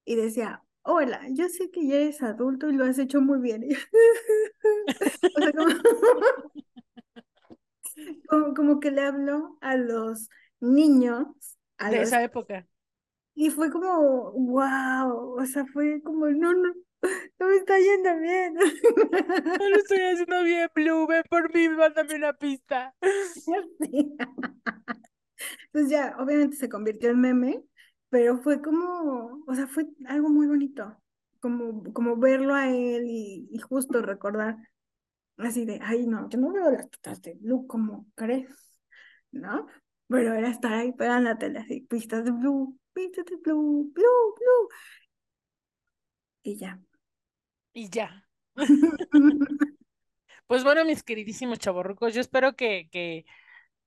y 0.04 0.16
decía, 0.16 0.64
hola, 0.84 1.22
yo 1.32 1.48
sé 1.50 1.70
que 1.70 1.86
ya 1.86 1.96
eres 1.96 2.24
adulto 2.24 2.70
y 2.70 2.74
lo 2.74 2.86
has 2.86 2.98
hecho 2.98 3.22
muy 3.22 3.40
bien. 3.40 3.68
como, 8.56 8.80
que 8.80 8.92
le 8.92 9.02
habló 9.02 9.58
a 9.62 9.76
los 9.76 10.30
niños 10.60 11.28
de 11.90 12.02
esa 12.02 12.24
época. 12.24 12.68
Y 13.36 13.52
fue 13.52 13.72
como, 13.72 14.32
wow, 14.32 15.40
o 15.40 15.46
sea, 15.46 15.66
fue 15.66 16.02
como, 16.02 16.28
no, 16.28 16.54
no, 16.54 16.74
no 17.40 17.48
me 17.48 17.58
está 17.58 17.78
yendo 17.78 18.18
bien. 18.20 18.56
No 19.60 19.70
lo 19.70 19.78
estoy 19.78 20.00
haciendo 20.00 20.44
bien, 20.44 20.70
Blue, 20.74 21.08
ven 21.08 21.24
por 21.30 21.54
mí, 21.54 21.70
mándame 21.70 22.16
una 22.16 22.34
pista. 22.34 22.94
Entonces 25.66 25.92
ya, 25.92 26.16
obviamente 26.20 26.56
se 26.58 26.70
convirtió 26.70 27.10
en 27.10 27.22
meme, 27.22 27.64
pero 28.10 28.38
fue 28.40 28.62
como, 28.62 29.44
o 29.48 29.56
sea, 29.56 29.68
fue 29.68 29.86
algo 30.08 30.30
muy 30.30 30.48
bonito, 30.48 30.98
como, 31.40 31.84
como 31.94 32.18
verlo 32.18 32.54
a 32.56 32.70
él 32.70 33.06
y, 33.08 33.58
justo 33.60 34.02
recordar 34.02 34.58
así 35.38 35.66
de, 35.66 35.80
ay, 35.82 36.08
no, 36.08 36.30
yo 36.30 36.40
no 36.40 36.52
veo 36.52 36.72
las 36.72 36.88
pistas 36.88 37.22
de 37.22 37.36
Blue 37.36 37.68
como 37.68 38.08
crees, 38.16 38.50
¿no? 39.32 39.68
Pero 40.08 40.34
era 40.34 40.50
estar 40.50 40.74
ahí 40.74 40.94
tele 40.96 41.60
así, 41.60 41.82
pistas 41.82 42.24
de 42.26 42.32
Blue, 42.32 42.80
pistas 42.94 43.26
de 43.26 43.36
Blue, 43.38 43.92
Blue, 43.94 44.36
Blue. 44.36 44.70
Y 46.44 46.56
ya. 46.58 46.80
Y 47.74 47.90
ya. 47.90 48.26
pues 50.48 50.64
bueno, 50.64 50.86
mis 50.86 51.04
queridísimos 51.04 51.60
chavorrucos, 51.60 52.14
yo 52.14 52.22
espero 52.22 52.56
que, 52.56 52.88
que 52.90 53.26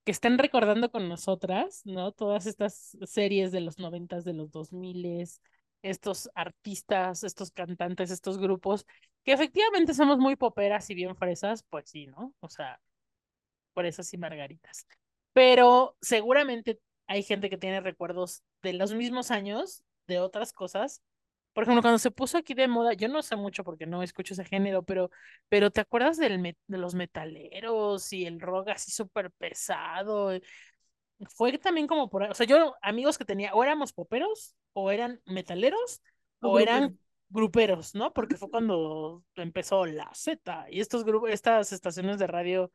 que 0.05 0.13
estén 0.13 0.39
recordando 0.39 0.91
con 0.91 1.09
nosotras, 1.09 1.83
¿no? 1.85 2.13
Todas 2.13 2.47
estas 2.47 2.97
series 3.05 3.53
de 3.53 3.61
los 3.61 3.79
noventas, 3.79 4.25
de 4.25 4.33
los 4.33 4.51
dos 4.51 4.73
miles, 4.73 5.41
estos 5.83 6.31
artistas, 6.35 7.25
estos 7.25 7.51
cantantes, 7.53 8.11
estos 8.11 8.39
grupos, 8.39 8.87
que 9.25 9.33
efectivamente 9.33 9.95
somos 9.95 10.19
muy 10.19 10.37
poperas 10.37 10.89
y 10.91 10.95
bien 10.95 11.17
fresas, 11.17 11.65
pues 11.69 11.91
sí, 11.91 12.07
¿no? 12.07 12.35
O 12.41 12.49
sea, 12.49 12.81
fresas 13.75 14.13
y 14.15 14.19
margaritas. 14.19 14.87
Pero 15.33 15.97
seguramente 16.01 16.81
hay 17.07 17.23
gente 17.23 17.51
que 17.51 17.59
tiene 17.59 17.81
recuerdos 17.81 18.43
de 18.63 18.73
los 18.75 18.93
mismos 18.95 19.31
años, 19.31 19.85
de 20.07 20.21
otras 20.21 20.53
cosas, 20.53 21.03
por 21.53 21.65
ejemplo, 21.65 21.83
cuando 21.83 21.99
se 21.99 22.11
puso 22.11 22.39
aquí 22.39 22.55
de 22.55 22.69
moda, 22.69 22.93
yo 22.93 23.09
no 23.09 23.23
sé 23.23 23.37
mucho 23.37 23.65
porque 23.65 23.87
no 23.87 24.03
escucho 24.03 24.35
ese 24.35 24.45
género, 24.45 24.85
pero, 24.85 25.11
pero 25.49 25.71
¿te 25.71 25.81
acuerdas 25.81 26.17
del 26.17 26.57
de 26.67 26.79
los 26.79 26.95
metaleros 26.95 28.13
y 28.13 28.25
el 28.25 28.41
rock 28.41 28.69
así 28.69 28.93
súper 28.93 29.31
pesado? 29.33 30.31
Fue 31.35 31.57
también 31.59 31.87
como 31.87 32.09
por 32.09 32.23
o 32.23 32.35
sea, 32.35 32.47
yo 32.47 32.77
amigos 32.83 33.19
que 33.19 33.25
tenía, 33.25 33.53
o 33.55 33.65
éramos 33.65 33.93
poperos, 33.93 34.55
o 34.73 34.91
eran 34.91 35.21
metaleros, 35.27 36.03
o, 36.41 36.59
eran 36.61 36.99
gruperos, 37.29 37.95
¿no? 37.95 38.13
Porque 38.13 38.37
fue 38.37 38.51
cuando 38.51 39.25
empezó 39.35 39.87
la 39.87 40.11
Z 40.15 40.67
y 40.71 40.81
estos 40.81 41.05
grupos, 41.05 41.31
estas 41.31 41.73
estaciones 41.73 42.19
de 42.19 42.27
radio 42.29 42.71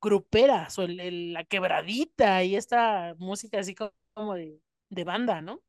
gruperas, 0.00 0.78
o 0.78 0.82
el, 0.82 1.32
la 1.32 1.44
quebradita 1.44 2.42
y 2.44 2.56
esta 2.56 3.14
música 3.18 3.58
así 3.58 3.74
como 3.74 4.34
de, 4.34 4.60
de 4.88 5.04
banda, 5.04 5.42
¿no? 5.42 5.60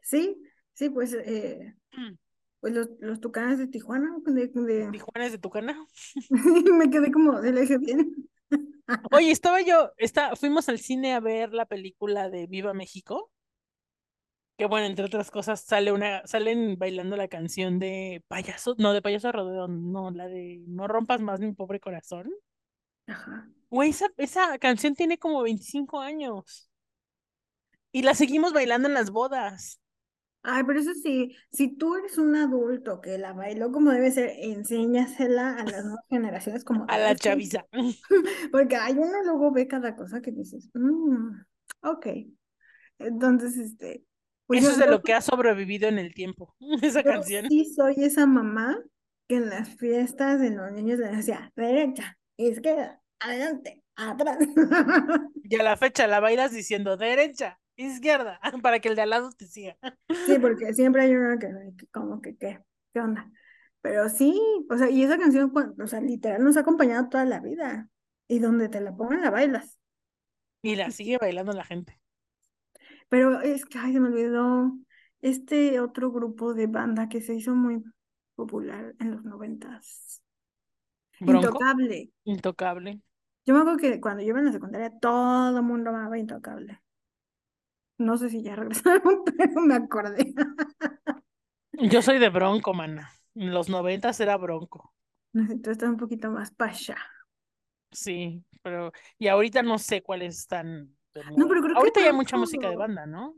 Sí, 0.00 0.42
sí, 0.74 0.90
pues, 0.90 1.14
eh, 1.14 1.74
Mm. 1.92 2.14
pues 2.60 2.72
los, 2.74 2.88
los 3.00 3.20
tucanes 3.20 3.58
de 3.58 3.66
Tijuana, 3.66 4.16
de, 4.24 4.48
de... 4.48 4.90
Tijuana 4.90 5.26
es 5.26 5.32
de 5.32 5.38
Tucana. 5.38 5.86
me 6.30 6.90
quedé 6.90 7.12
como, 7.12 7.38
le 7.40 7.60
dije 7.60 7.78
bien. 7.78 8.28
Oye, 9.12 9.30
estaba 9.30 9.60
yo, 9.60 9.92
está, 9.96 10.36
fuimos 10.36 10.68
al 10.68 10.78
cine 10.78 11.14
a 11.14 11.20
ver 11.20 11.52
la 11.52 11.66
película 11.66 12.30
de 12.30 12.46
Viva 12.46 12.74
México. 12.74 13.30
Que 14.58 14.66
bueno, 14.66 14.86
entre 14.86 15.04
otras 15.06 15.30
cosas, 15.30 15.62
sale 15.62 15.92
una, 15.92 16.26
salen 16.26 16.78
bailando 16.78 17.16
la 17.16 17.28
canción 17.28 17.78
de 17.78 18.22
payaso, 18.28 18.74
no, 18.78 18.92
de 18.92 19.02
payaso 19.02 19.32
rodeo, 19.32 19.66
no, 19.66 20.10
la 20.10 20.28
de 20.28 20.62
No 20.66 20.86
rompas 20.88 21.20
más 21.20 21.40
mi 21.40 21.52
pobre 21.52 21.80
corazón. 21.80 22.30
Ajá. 23.06 23.48
Güey, 23.70 23.90
esa, 23.90 24.06
esa 24.18 24.58
canción 24.58 24.94
tiene 24.94 25.18
como 25.18 25.42
25 25.42 26.00
años. 26.00 26.70
Y 27.90 28.02
la 28.02 28.14
seguimos 28.14 28.52
bailando 28.52 28.88
en 28.88 28.94
las 28.94 29.10
bodas. 29.10 29.81
Ay, 30.44 30.64
pero 30.66 30.80
eso 30.80 30.92
sí, 30.94 31.36
si 31.52 31.76
tú 31.76 31.94
eres 31.96 32.18
un 32.18 32.34
adulto 32.34 33.00
que 33.00 33.16
la 33.18 33.32
bailó 33.32 33.70
como 33.70 33.92
debe 33.92 34.10
ser, 34.10 34.32
enséñasela 34.38 35.54
a 35.56 35.64
las 35.64 35.84
nuevas 35.84 36.04
generaciones 36.10 36.64
como 36.64 36.84
A 36.88 36.98
la 36.98 37.14
chaviza. 37.14 37.64
Porque 38.52 38.76
hay 38.76 38.94
uno 38.94 39.22
luego 39.24 39.52
ve 39.52 39.68
cada 39.68 39.94
cosa 39.94 40.20
que 40.20 40.32
dices, 40.32 40.68
"Mm, 40.74 41.40
ok. 41.82 42.06
Entonces, 42.98 43.56
este, 43.56 44.04
pues 44.46 44.62
Eso 44.62 44.72
es 44.72 44.78
de 44.78 44.86
lo 44.86 45.02
que 45.02 45.14
ha 45.14 45.20
sobrevivido 45.20 45.88
en 45.88 45.98
el 45.98 46.12
tiempo, 46.14 46.54
esa 46.82 47.02
canción. 47.02 47.46
sí 47.48 47.64
soy 47.74 47.94
esa 47.98 48.26
mamá 48.26 48.78
que 49.28 49.36
en 49.36 49.48
las 49.48 49.68
fiestas 49.76 50.40
de 50.40 50.50
los 50.50 50.72
niños 50.72 50.98
les 50.98 51.16
decía, 51.16 51.52
derecha, 51.56 52.18
izquierda, 52.36 53.00
adelante, 53.20 53.82
atrás. 53.96 54.38
Y 55.44 55.56
a 55.56 55.62
la 55.62 55.76
fecha 55.76 56.06
la 56.06 56.20
bailas 56.20 56.52
diciendo 56.52 56.96
derecha, 56.96 57.60
izquierda, 57.76 58.40
para 58.62 58.80
que 58.80 58.88
el 58.88 58.96
de 58.96 59.02
al 59.02 59.10
lado 59.10 59.30
te 59.32 59.46
siga. 59.46 59.76
Sí, 60.26 60.38
porque 60.40 60.72
siempre 60.74 61.02
hay 61.02 61.14
uno 61.14 61.38
que, 61.38 61.48
como 61.90 62.20
que, 62.20 62.36
¿qué? 62.36 62.60
¿Qué 62.92 63.00
onda? 63.00 63.30
Pero 63.80 64.08
sí, 64.08 64.40
o 64.70 64.78
sea, 64.78 64.88
y 64.90 65.02
esa 65.02 65.18
canción, 65.18 65.52
o 65.80 65.86
sea, 65.86 66.00
literal 66.00 66.42
nos 66.44 66.56
ha 66.56 66.60
acompañado 66.60 67.08
toda 67.08 67.24
la 67.24 67.40
vida. 67.40 67.88
Y 68.28 68.38
donde 68.38 68.68
te 68.68 68.80
la 68.80 68.96
pongan, 68.96 69.20
la 69.20 69.30
bailas. 69.30 69.78
Y 70.62 70.76
la 70.76 70.90
sigue 70.90 71.18
bailando 71.18 71.52
la 71.52 71.64
gente. 71.64 72.00
Pero 73.08 73.40
es 73.40 73.66
que, 73.66 73.78
ay, 73.78 73.92
se 73.92 74.00
me 74.00 74.08
olvidó 74.08 74.72
este 75.20 75.80
otro 75.80 76.10
grupo 76.12 76.54
de 76.54 76.66
banda 76.66 77.08
que 77.08 77.20
se 77.20 77.34
hizo 77.34 77.54
muy 77.54 77.82
popular 78.34 78.94
en 79.00 79.10
los 79.10 79.24
noventas. 79.24 80.22
Bronco, 81.20 81.48
Intocable. 81.48 82.10
intocable. 82.24 83.00
Yo 83.44 83.54
me 83.54 83.60
acuerdo 83.60 83.78
que 83.78 84.00
cuando 84.00 84.22
yo 84.22 84.30
iba 84.30 84.38
en 84.38 84.46
la 84.46 84.52
secundaria, 84.52 84.98
todo 84.98 85.56
el 85.56 85.62
mundo 85.64 85.90
amaba 85.90 86.18
Intocable. 86.18 86.81
No 88.06 88.16
sé 88.18 88.30
si 88.30 88.42
ya 88.42 88.56
regresaron, 88.62 89.22
pero 89.24 89.60
me 89.62 89.74
acordé. 89.74 90.34
Yo 91.90 92.00
soy 92.00 92.18
de 92.18 92.30
Bronco, 92.30 92.72
mana. 92.72 93.12
En 93.34 93.52
los 93.52 93.68
noventas 93.68 94.18
era 94.20 94.36
Bronco. 94.38 94.94
Entonces 95.34 95.72
está 95.72 95.88
un 95.90 95.96
poquito 95.98 96.30
más 96.30 96.50
pasha. 96.52 96.96
Sí, 97.90 98.42
pero 98.62 98.92
y 99.18 99.28
ahorita 99.28 99.62
no 99.62 99.78
sé 99.78 100.02
cuáles 100.02 100.38
están 100.38 100.96
No, 101.36 101.46
pero 101.48 101.62
creo 101.62 101.76
que 101.76 101.82
Ahorita 101.82 102.00
ya 102.00 102.06
hay 102.08 102.12
mucha 102.12 102.36
música 102.36 102.68
de 102.70 102.76
banda, 102.76 103.06
¿no? 103.06 103.36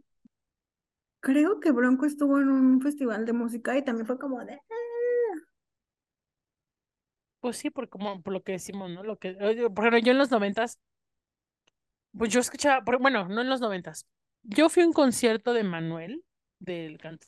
Creo 1.20 1.58
que 1.58 1.72
Bronco 1.72 2.06
estuvo 2.06 2.38
en 2.38 2.48
un 2.50 2.80
festival 2.80 3.26
de 3.26 3.32
música 3.32 3.76
y 3.76 3.82
también 3.84 4.06
fue 4.06 4.16
como 4.18 4.44
de... 4.44 4.54
"Ah". 4.54 4.84
Pues 7.40 7.58
sí, 7.58 7.70
por 7.70 7.88
como 7.88 8.22
por 8.22 8.32
lo 8.32 8.42
que 8.42 8.52
decimos, 8.52 8.90
¿no? 8.90 9.02
Lo 9.04 9.18
que, 9.18 9.34
por 9.34 9.84
ejemplo, 9.86 9.98
yo 9.98 10.12
en 10.12 10.18
los 10.18 10.30
noventas, 10.32 10.78
pues 12.16 12.32
yo 12.32 12.40
escuchaba, 12.40 12.82
por- 12.84 12.98
bueno, 13.00 13.28
no 13.28 13.40
en 13.42 13.48
los 13.50 13.60
noventas. 13.60 14.06
Yo 14.44 14.68
fui 14.68 14.82
a 14.82 14.86
un 14.86 14.92
concierto 14.92 15.52
de 15.52 15.64
Manuel, 15.64 16.24
del 16.58 16.98
can- 16.98 17.18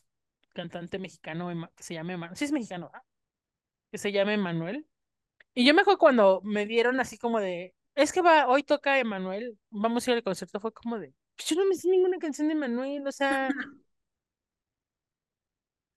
cantante 0.53 0.99
mexicano 0.99 1.49
que 1.75 1.83
se 1.83 1.93
llama 1.93 2.13
Emanuel. 2.13 2.37
Sí 2.37 2.45
es 2.45 2.51
mexicano, 2.51 2.91
¿ah? 2.93 3.03
Que 3.91 3.97
se 3.99 4.11
llama 4.11 4.33
Emanuel. 4.33 4.87
Y 5.55 5.65
yo 5.67 5.73
me 5.75 5.81
acuerdo 5.81 5.99
cuando 5.99 6.41
me 6.43 6.65
dieron 6.65 6.99
así 7.01 7.17
como 7.19 7.39
de, 7.41 7.75
es 7.95 8.13
que 8.13 8.21
va, 8.21 8.47
hoy 8.49 8.63
toca 8.63 8.99
Emanuel, 8.99 9.59
vamos 9.71 10.07
a 10.07 10.11
ir 10.11 10.17
al 10.17 10.23
concierto, 10.23 10.59
fue 10.61 10.73
como 10.73 10.99
de, 10.99 11.13
"Pues 11.37 11.49
yo 11.49 11.55
no 11.57 11.65
me 11.67 11.75
sé 11.75 11.89
ninguna 11.89 12.19
canción 12.19 12.47
de 12.49 12.53
Emanuel, 12.55 13.07
o 13.07 13.11
sea, 13.13 13.49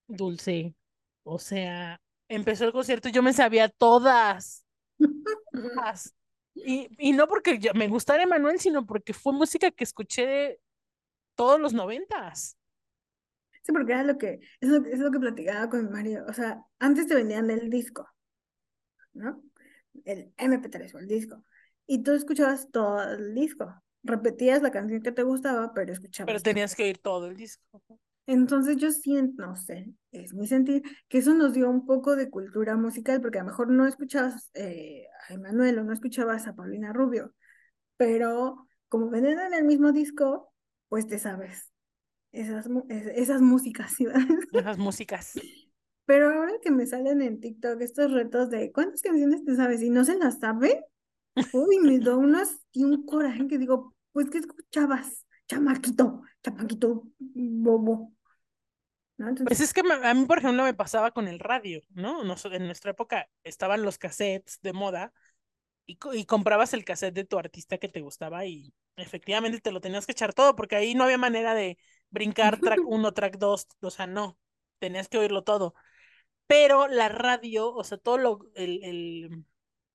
Dulce, 0.09 0.75
o 1.23 1.39
sea, 1.39 2.01
empezó 2.29 2.65
el 2.65 2.73
concierto 2.73 3.09
y 3.09 3.13
yo 3.13 3.23
me 3.23 3.33
sabía 3.33 3.69
todas, 3.69 4.65
todas. 5.53 6.15
Y, 6.55 6.89
y 6.99 7.13
no 7.13 7.29
porque 7.29 7.59
yo- 7.59 7.75
me 7.75 7.89
gustara 7.89 8.23
Emanuel, 8.25 8.61
sino 8.61 8.87
porque 8.87 9.13
fue 9.15 9.33
música 9.33 9.71
que 9.71 9.85
escuché 9.85 10.27
de 10.27 10.61
todos 11.41 11.59
los 11.59 11.73
noventas. 11.73 12.59
Sí, 13.63 13.73
porque 13.73 13.93
era 13.93 14.05
lo 14.05 14.19
que, 14.19 14.41
es 14.61 14.69
lo, 14.69 14.85
es 14.85 14.99
lo 14.99 15.11
que 15.11 15.19
platicaba 15.19 15.71
con 15.71 15.87
mi 15.87 15.91
marido. 15.91 16.27
O 16.29 16.35
sea, 16.35 16.63
antes 16.79 17.07
te 17.07 17.15
vendían 17.15 17.49
el 17.51 17.71
disco, 17.71 18.07
¿no? 19.15 19.43
El 20.05 20.35
MP3 20.37 20.95
o 20.95 20.99
el 20.99 21.07
disco. 21.07 21.43
Y 21.87 22.03
tú 22.03 22.13
escuchabas 22.13 22.71
todo 22.71 23.03
el 23.15 23.35
disco. 23.35 23.75
Repetías 24.03 24.61
la 24.61 24.71
canción 24.71 25.01
que 25.01 25.13
te 25.13 25.23
gustaba, 25.23 25.73
pero 25.73 25.95
escuchabas. 25.95 26.27
Pero 26.27 26.43
tenías 26.43 26.77
que 26.77 26.83
oír 26.83 26.99
todo 26.99 27.29
el 27.29 27.37
disco. 27.39 27.83
Entonces 28.27 28.77
yo 28.77 28.91
siento, 28.91 29.47
no 29.47 29.57
sé, 29.57 29.95
es 30.13 30.35
mi 30.35 30.47
sentir, 30.47 30.83
que 31.09 31.19
eso 31.19 31.33
nos 31.33 31.55
dio 31.55 31.71
un 31.71 31.87
poco 31.87 32.17
de 32.17 32.29
cultura 32.29 32.77
musical, 32.77 33.23
porque 33.23 33.39
a 33.39 33.45
lo 33.45 33.49
mejor 33.49 33.71
no 33.71 33.87
escuchabas 33.87 34.51
eh, 34.53 35.07
a 35.27 35.33
Emanuel 35.33 35.79
o 35.79 35.85
no 35.85 35.95
escuchabas 35.95 36.47
a 36.47 36.55
Paulina 36.55 36.93
Rubio, 36.93 37.35
pero 37.97 38.69
como 38.89 39.09
venden 39.09 39.41
en 39.41 39.55
el 39.55 39.65
mismo 39.65 39.91
disco, 39.93 40.50
pues 40.91 41.09
te 41.09 41.21
sabes 41.21 41.73
esas, 42.33 42.69
esas 42.91 43.43
músicas, 43.43 43.95
¿sí? 43.97 44.07
Esas 44.53 44.79
músicas. 44.79 45.45
Pero 46.07 46.31
ahora 46.31 46.53
que 46.63 46.71
me 46.71 46.87
salen 46.87 47.23
en 47.23 47.41
TikTok 47.41 47.81
estos 47.83 48.11
retos 48.13 48.51
de 48.51 48.73
¿cuántas 48.73 49.03
canciones 49.03 49.45
te 49.45 49.55
sabes? 49.57 49.83
y 49.83 49.91
no 49.91 50.05
se 50.05 50.17
las 50.19 50.41
sabe, 50.41 50.85
uy, 51.53 51.81
me 51.81 51.99
da 52.01 52.17
unas 52.17 52.61
y 52.73 52.85
un 52.85 53.07
coraje 53.07 53.47
que 53.49 53.59
digo, 53.59 53.95
pues 54.13 54.31
¿qué 54.31 54.39
escuchabas? 54.39 55.27
Chamaquito, 55.49 56.23
chamaquito 56.45 57.05
bobo. 57.19 58.15
¿No? 59.19 59.29
Entonces, 59.29 59.47
Pues 59.49 59.61
es 59.61 59.73
que 59.75 59.83
a 60.05 60.15
mí, 60.15 60.25
por 60.27 60.39
ejemplo, 60.39 60.63
me 60.65 60.75
pasaba 60.75 61.11
con 61.13 61.27
el 61.29 61.39
radio, 61.39 61.81
¿no? 61.91 62.25
Nos- 62.25 62.45
en 62.45 62.67
nuestra 62.67 62.93
época 62.93 63.29
estaban 63.43 63.83
los 63.83 63.99
cassettes 63.99 64.61
de 64.63 64.73
moda 64.73 65.13
y, 65.91 65.97
co- 65.97 66.15
y 66.15 66.25
comprabas 66.27 66.75
el 66.75 66.85
cassette 66.85 67.15
de 67.15 67.25
tu 67.25 67.39
artista 67.39 67.79
que 67.79 67.89
te 67.89 68.01
gustaba 68.01 68.45
y 68.47 68.73
efectivamente 68.97 69.61
te 69.61 69.73
lo 69.73 69.81
tenías 69.81 70.07
que 70.07 70.13
echar 70.13 70.35
todo 70.35 70.57
porque 70.57 70.77
ahí 70.77 70.95
no 70.95 71.05
había 71.05 71.19
manera 71.19 71.55
de 71.55 71.79
brincar 72.11 72.59
track 72.61 72.83
1, 72.87 73.13
track 73.13 73.39
2, 73.39 73.67
o 73.81 73.91
sea, 73.91 74.07
no, 74.07 74.39
tenías 74.79 75.09
que 75.09 75.19
oírlo 75.19 75.43
todo. 75.45 75.75
Pero 76.47 76.89
la 76.89 77.09
radio, 77.09 77.73
o 77.75 77.85
sea, 77.85 77.99
todo 77.99 78.19
lo, 78.19 78.41
el, 78.55 78.85
el- 78.85 79.45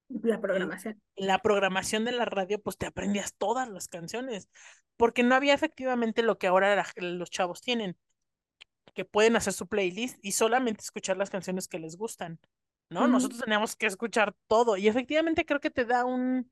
la 0.09 0.39
programación. 0.41 1.01
la 1.15 1.39
programación 1.39 2.05
de 2.05 2.11
la 2.11 2.25
radio, 2.25 2.61
pues 2.61 2.77
te 2.77 2.85
aprendías 2.85 3.33
todas 3.37 3.69
las 3.69 3.87
canciones, 3.87 4.49
porque 4.97 5.23
no 5.23 5.35
había 5.35 5.53
efectivamente 5.53 6.23
lo 6.23 6.37
que 6.37 6.47
ahora 6.47 6.75
la- 6.75 6.87
los 6.97 7.29
chavos 7.29 7.61
tienen, 7.61 7.97
que 8.93 9.05
pueden 9.05 9.35
hacer 9.35 9.53
su 9.53 9.67
playlist 9.67 10.17
y 10.23 10.33
solamente 10.33 10.81
escuchar 10.81 11.17
las 11.17 11.29
canciones 11.29 11.67
que 11.67 11.79
les 11.79 11.97
gustan, 11.97 12.39
¿no? 12.89 13.07
Nosotros 13.07 13.41
teníamos 13.41 13.75
que 13.75 13.87
escuchar 13.87 14.35
todo 14.47 14.77
y 14.77 14.87
efectivamente 14.87 15.45
creo 15.45 15.59
que 15.59 15.71
te 15.71 15.85
da 15.85 16.05
un, 16.05 16.51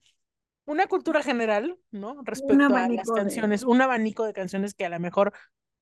una 0.66 0.88
cultura 0.88 1.24
general, 1.24 1.78
¿no? 1.92 2.22
Respecto 2.24 2.76
a 2.76 2.90
las 2.90 3.12
de- 3.12 3.12
canciones, 3.12 3.64
un 3.64 3.82
abanico 3.82 4.26
de 4.26 4.34
canciones 4.34 4.74
que 4.76 4.86
a 4.86 4.90
lo 4.90 5.00
mejor 5.00 5.34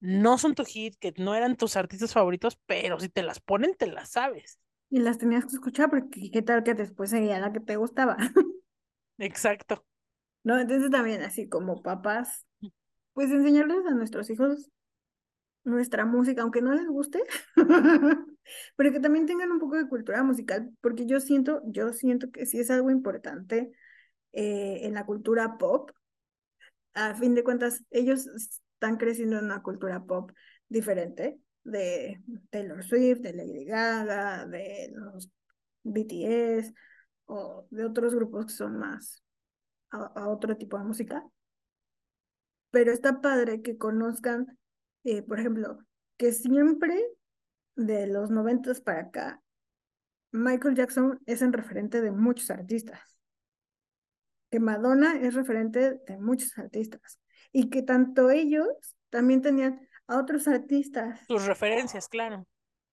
no 0.01 0.37
son 0.37 0.55
tu 0.55 0.65
hit, 0.65 0.95
que 0.99 1.13
no 1.17 1.35
eran 1.35 1.57
tus 1.57 1.75
artistas 1.77 2.13
favoritos, 2.13 2.57
pero 2.67 2.99
si 2.99 3.09
te 3.09 3.23
las 3.23 3.39
ponen, 3.41 3.75
te 3.75 3.87
las 3.87 4.11
sabes. 4.11 4.59
Y 4.91 4.99
las 4.99 5.17
tenías 5.17 5.45
que 5.45 5.53
escuchar 5.55 5.89
porque 5.89 6.29
qué 6.31 6.41
tal 6.43 6.63
que 6.63 6.73
después 6.75 7.09
seguía 7.09 7.39
la 7.39 7.51
que 7.53 7.59
te 7.61 7.77
gustaba, 7.77 8.17
Exacto. 9.19 9.85
¿no? 10.43 10.59
Entonces 10.59 10.89
también 10.91 11.21
así 11.21 11.47
como 11.49 11.81
papás, 11.81 12.45
pues 13.13 13.31
enseñarles 13.31 13.85
a 13.87 13.91
nuestros 13.91 14.29
hijos 14.29 14.69
nuestra 15.63 16.05
música, 16.05 16.41
aunque 16.41 16.61
no 16.61 16.73
les 16.73 16.87
guste, 16.87 17.23
pero 18.75 18.91
que 18.91 18.99
también 18.99 19.25
tengan 19.25 19.51
un 19.51 19.59
poco 19.59 19.77
de 19.77 19.87
cultura 19.87 20.23
musical, 20.23 20.71
porque 20.81 21.05
yo 21.05 21.19
siento, 21.19 21.61
yo 21.65 21.93
siento 21.93 22.31
que 22.31 22.45
sí 22.45 22.59
es 22.59 22.71
algo 22.71 22.91
importante 22.91 23.71
eh, 24.33 24.79
en 24.83 24.93
la 24.93 25.05
cultura 25.05 25.57
pop. 25.57 25.91
A 26.93 27.13
fin 27.15 27.35
de 27.35 27.43
cuentas, 27.43 27.83
ellos 27.89 28.27
están 28.27 28.97
creciendo 28.97 29.37
en 29.37 29.45
una 29.45 29.61
cultura 29.61 30.03
pop 30.03 30.31
diferente 30.67 31.39
de 31.63 32.21
Taylor 32.49 32.83
Swift, 32.83 33.21
de 33.21 33.33
Lady 33.33 33.65
Gaga, 33.65 34.45
de 34.45 34.91
los 34.93 35.29
BTS 35.83 36.73
o 37.25 37.67
de 37.69 37.85
otros 37.85 38.15
grupos 38.15 38.47
que 38.47 38.53
son 38.53 38.77
más 38.77 39.23
a, 39.91 40.05
a 40.15 40.27
otro 40.27 40.57
tipo 40.57 40.77
de 40.77 40.83
música. 40.83 41.23
Pero 42.71 42.91
está 42.91 43.21
padre 43.21 43.61
que 43.61 43.77
conozcan, 43.77 44.57
eh, 45.03 45.21
por 45.21 45.39
ejemplo, 45.39 45.79
que 46.17 46.31
siempre 46.31 47.03
de 47.75 48.07
los 48.07 48.29
noventas 48.29 48.81
para 48.81 49.01
acá, 49.01 49.41
Michael 50.31 50.75
Jackson 50.75 51.19
es 51.25 51.41
el 51.41 51.53
referente 51.53 52.01
de 52.01 52.11
muchos 52.11 52.49
artistas. 52.51 52.99
Que 54.49 54.59
Madonna 54.59 55.19
es 55.19 55.33
referente 55.33 55.99
de 56.05 56.17
muchos 56.17 56.57
artistas. 56.57 57.19
Y 57.51 57.69
que 57.69 57.81
tanto 57.81 58.29
ellos 58.29 58.67
también 59.09 59.41
tenían, 59.41 59.87
a 60.07 60.19
otros 60.19 60.47
artistas. 60.47 61.25
Tus 61.27 61.45
referencias, 61.45 62.07
claro. 62.07 62.45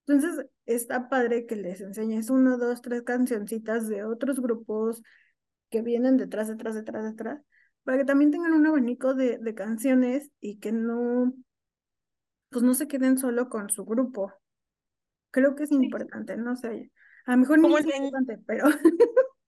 Entonces, 0.06 0.46
está 0.66 1.08
padre 1.08 1.46
que 1.46 1.56
les 1.56 1.80
enseñes 1.80 2.30
uno, 2.30 2.56
dos, 2.56 2.80
tres 2.80 3.02
cancioncitas 3.02 3.88
de 3.88 4.04
otros 4.04 4.40
grupos 4.40 5.02
que 5.68 5.82
vienen 5.82 6.16
detrás, 6.16 6.48
detrás, 6.48 6.74
detrás, 6.74 7.04
detrás, 7.04 7.42
para 7.84 7.98
que 7.98 8.04
también 8.04 8.30
tengan 8.30 8.54
un 8.54 8.66
abanico 8.66 9.14
de, 9.14 9.38
de 9.38 9.54
canciones 9.54 10.30
y 10.40 10.58
que 10.58 10.72
no, 10.72 11.34
pues 12.50 12.62
no 12.62 12.74
se 12.74 12.88
queden 12.88 13.18
solo 13.18 13.48
con 13.48 13.70
su 13.70 13.84
grupo. 13.84 14.32
Creo 15.30 15.54
que 15.54 15.64
es 15.64 15.72
importante, 15.72 16.36
no 16.36 16.56
sé. 16.56 16.90
A 17.26 17.32
lo 17.32 17.38
mejor 17.38 17.58
no 17.58 17.76
es 17.76 17.86
importante, 17.86 18.38
pero... 18.46 18.66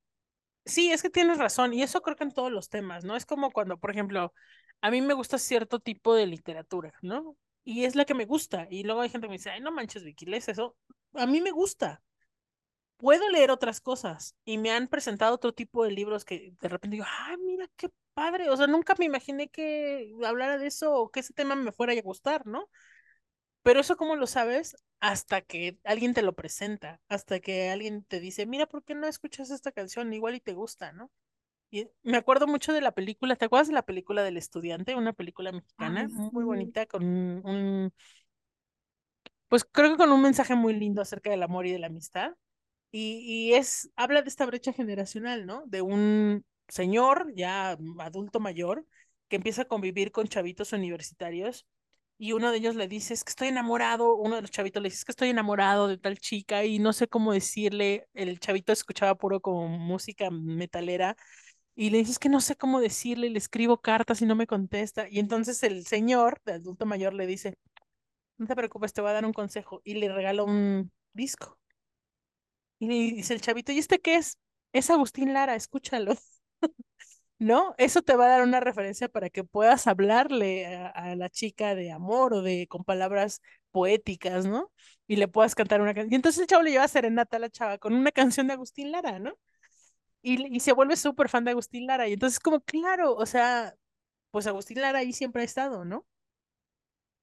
Sí, 0.66 0.92
es 0.92 1.02
que 1.02 1.10
tienes 1.10 1.38
razón, 1.38 1.72
y 1.72 1.82
eso 1.82 2.02
creo 2.02 2.16
que 2.16 2.22
en 2.22 2.32
todos 2.32 2.52
los 2.52 2.68
temas, 2.68 3.02
¿no? 3.02 3.16
Es 3.16 3.26
como 3.26 3.50
cuando, 3.50 3.78
por 3.78 3.90
ejemplo, 3.90 4.32
a 4.82 4.90
mí 4.90 5.00
me 5.00 5.14
gusta 5.14 5.38
cierto 5.38 5.80
tipo 5.80 6.14
de 6.14 6.26
literatura, 6.26 6.92
¿no? 7.02 7.36
Y 7.64 7.84
es 7.86 7.96
la 7.96 8.04
que 8.04 8.14
me 8.14 8.26
gusta, 8.26 8.68
y 8.70 8.84
luego 8.84 9.00
hay 9.00 9.08
gente 9.08 9.26
que 9.26 9.30
me 9.30 9.38
dice, 9.38 9.50
ay, 9.50 9.60
no 9.60 9.72
manches, 9.72 10.04
Vicky, 10.04 10.26
¿lees 10.26 10.48
eso? 10.48 10.76
A 11.14 11.26
mí 11.26 11.40
me 11.40 11.50
gusta. 11.50 12.02
Puedo 12.98 13.28
leer 13.30 13.50
otras 13.50 13.80
cosas, 13.80 14.36
y 14.44 14.58
me 14.58 14.70
han 14.70 14.86
presentado 14.86 15.34
otro 15.34 15.54
tipo 15.54 15.82
de 15.84 15.90
libros 15.90 16.24
que 16.24 16.54
de 16.60 16.68
repente 16.68 16.96
digo, 16.96 17.06
ay, 17.08 17.36
mira 17.38 17.66
qué 17.76 17.88
padre, 18.20 18.50
o 18.50 18.56
sea, 18.58 18.66
nunca 18.66 18.94
me 18.98 19.06
imaginé 19.06 19.48
que 19.48 20.12
hablara 20.26 20.58
de 20.58 20.66
eso 20.66 20.92
o 20.92 21.10
que 21.10 21.20
ese 21.20 21.32
tema 21.32 21.54
me 21.54 21.72
fuera 21.72 21.94
a 21.94 22.02
gustar, 22.02 22.46
¿no? 22.46 22.68
Pero 23.62 23.80
eso, 23.80 23.96
¿cómo 23.96 24.14
lo 24.14 24.26
sabes? 24.26 24.76
Hasta 25.00 25.40
que 25.40 25.78
alguien 25.84 26.12
te 26.12 26.20
lo 26.20 26.34
presenta, 26.34 27.00
hasta 27.08 27.40
que 27.40 27.70
alguien 27.70 28.04
te 28.04 28.20
dice, 28.20 28.44
mira, 28.44 28.66
¿por 28.66 28.84
qué 28.84 28.94
no 28.94 29.06
escuchas 29.06 29.50
esta 29.50 29.72
canción? 29.72 30.12
Igual 30.12 30.34
y 30.34 30.40
te 30.40 30.52
gusta, 30.52 30.92
¿no? 30.92 31.10
Y 31.70 31.88
me 32.02 32.18
acuerdo 32.18 32.46
mucho 32.46 32.74
de 32.74 32.82
la 32.82 32.92
película, 32.92 33.36
¿te 33.36 33.46
acuerdas 33.46 33.68
de 33.68 33.74
la 33.74 33.86
película 33.86 34.22
del 34.22 34.36
estudiante? 34.36 34.94
Una 34.96 35.14
película 35.14 35.50
mexicana 35.50 36.06
muy 36.10 36.44
bonita 36.44 36.84
con 36.84 37.02
un, 37.02 37.90
pues 39.48 39.64
creo 39.64 39.92
que 39.92 39.96
con 39.96 40.12
un 40.12 40.20
mensaje 40.20 40.54
muy 40.56 40.74
lindo 40.74 41.00
acerca 41.00 41.30
del 41.30 41.42
amor 41.42 41.66
y 41.66 41.72
de 41.72 41.78
la 41.78 41.86
amistad. 41.86 42.32
Y, 42.92 43.20
y 43.24 43.54
es, 43.54 43.90
habla 43.96 44.20
de 44.20 44.28
esta 44.28 44.44
brecha 44.44 44.74
generacional, 44.74 45.46
¿no? 45.46 45.62
De 45.66 45.80
un 45.80 46.44
señor 46.70 47.32
ya 47.34 47.76
adulto 47.98 48.40
mayor 48.40 48.86
que 49.28 49.36
empieza 49.36 49.62
a 49.62 49.64
convivir 49.66 50.12
con 50.12 50.28
chavitos 50.28 50.72
universitarios 50.72 51.66
y 52.18 52.32
uno 52.32 52.50
de 52.50 52.58
ellos 52.58 52.76
le 52.76 52.86
dice, 52.88 53.14
es 53.14 53.24
que 53.24 53.30
estoy 53.30 53.48
enamorado, 53.48 54.14
uno 54.16 54.36
de 54.36 54.42
los 54.42 54.50
chavitos 54.50 54.82
le 54.82 54.88
dice, 54.88 54.98
es 54.98 55.04
que 55.06 55.12
estoy 55.12 55.30
enamorado 55.30 55.88
de 55.88 55.96
tal 55.98 56.18
chica 56.18 56.64
y 56.64 56.78
no 56.78 56.92
sé 56.92 57.08
cómo 57.08 57.32
decirle, 57.32 58.08
el 58.14 58.38
chavito 58.40 58.72
escuchaba 58.72 59.14
puro 59.16 59.40
como 59.40 59.68
música 59.68 60.30
metalera 60.30 61.16
y 61.74 61.90
le 61.90 61.98
dice, 61.98 62.12
es 62.12 62.18
que 62.18 62.28
no 62.28 62.40
sé 62.40 62.56
cómo 62.56 62.80
decirle, 62.80 63.30
le 63.30 63.38
escribo 63.38 63.80
cartas 63.80 64.22
y 64.22 64.26
no 64.26 64.36
me 64.36 64.46
contesta 64.46 65.08
y 65.08 65.18
entonces 65.18 65.62
el 65.62 65.86
señor 65.86 66.40
de 66.44 66.54
adulto 66.54 66.86
mayor 66.86 67.14
le 67.14 67.26
dice, 67.26 67.56
no 68.38 68.46
te 68.46 68.56
preocupes, 68.56 68.92
te 68.92 69.00
voy 69.00 69.10
a 69.10 69.14
dar 69.14 69.26
un 69.26 69.32
consejo 69.32 69.80
y 69.84 69.94
le 69.94 70.12
regala 70.12 70.44
un 70.44 70.92
disco. 71.12 71.58
Y 72.78 72.86
le 72.88 72.94
dice 73.16 73.34
el 73.34 73.40
chavito, 73.40 73.72
¿y 73.72 73.78
este 73.78 74.00
qué 74.00 74.16
es? 74.16 74.38
Es 74.72 74.90
Agustín 74.90 75.32
Lara, 75.34 75.54
escúchalo. 75.54 76.14
¿No? 77.38 77.74
Eso 77.78 78.02
te 78.02 78.16
va 78.16 78.26
a 78.26 78.28
dar 78.28 78.42
una 78.42 78.60
referencia 78.60 79.08
para 79.08 79.30
que 79.30 79.44
puedas 79.44 79.86
hablarle 79.86 80.66
a, 80.66 81.16
la 81.16 81.30
chica 81.30 81.74
de 81.74 81.90
amor 81.92 82.34
o 82.34 82.42
de 82.42 82.66
con 82.68 82.84
palabras 82.84 83.40
poéticas, 83.70 84.46
¿no? 84.46 84.70
Y 85.06 85.16
le 85.16 85.28
puedas 85.28 85.54
cantar 85.54 85.80
una 85.80 85.94
canción. 85.94 86.12
Y 86.12 86.16
entonces 86.16 86.42
el 86.42 86.46
chavo 86.48 86.62
le 86.62 86.72
lleva 86.72 86.84
a 86.84 86.88
serenata 86.88 87.36
a 87.38 87.40
la 87.40 87.50
chava 87.50 87.78
con 87.78 87.94
una 87.94 88.12
canción 88.12 88.46
de 88.46 88.54
Agustín 88.54 88.92
Lara, 88.92 89.18
¿no? 89.18 89.34
Y, 90.22 90.54
y 90.56 90.60
se 90.60 90.72
vuelve 90.72 90.96
súper 90.96 91.28
fan 91.28 91.44
de 91.44 91.52
Agustín 91.52 91.86
Lara. 91.86 92.08
Y 92.08 92.14
entonces 92.14 92.40
como, 92.40 92.60
claro, 92.60 93.14
o 93.14 93.26
sea, 93.26 93.74
pues 94.30 94.46
Agustín 94.46 94.80
Lara 94.82 95.00
ahí 95.00 95.12
siempre 95.12 95.42
ha 95.42 95.44
estado, 95.46 95.84
¿no? 95.84 96.06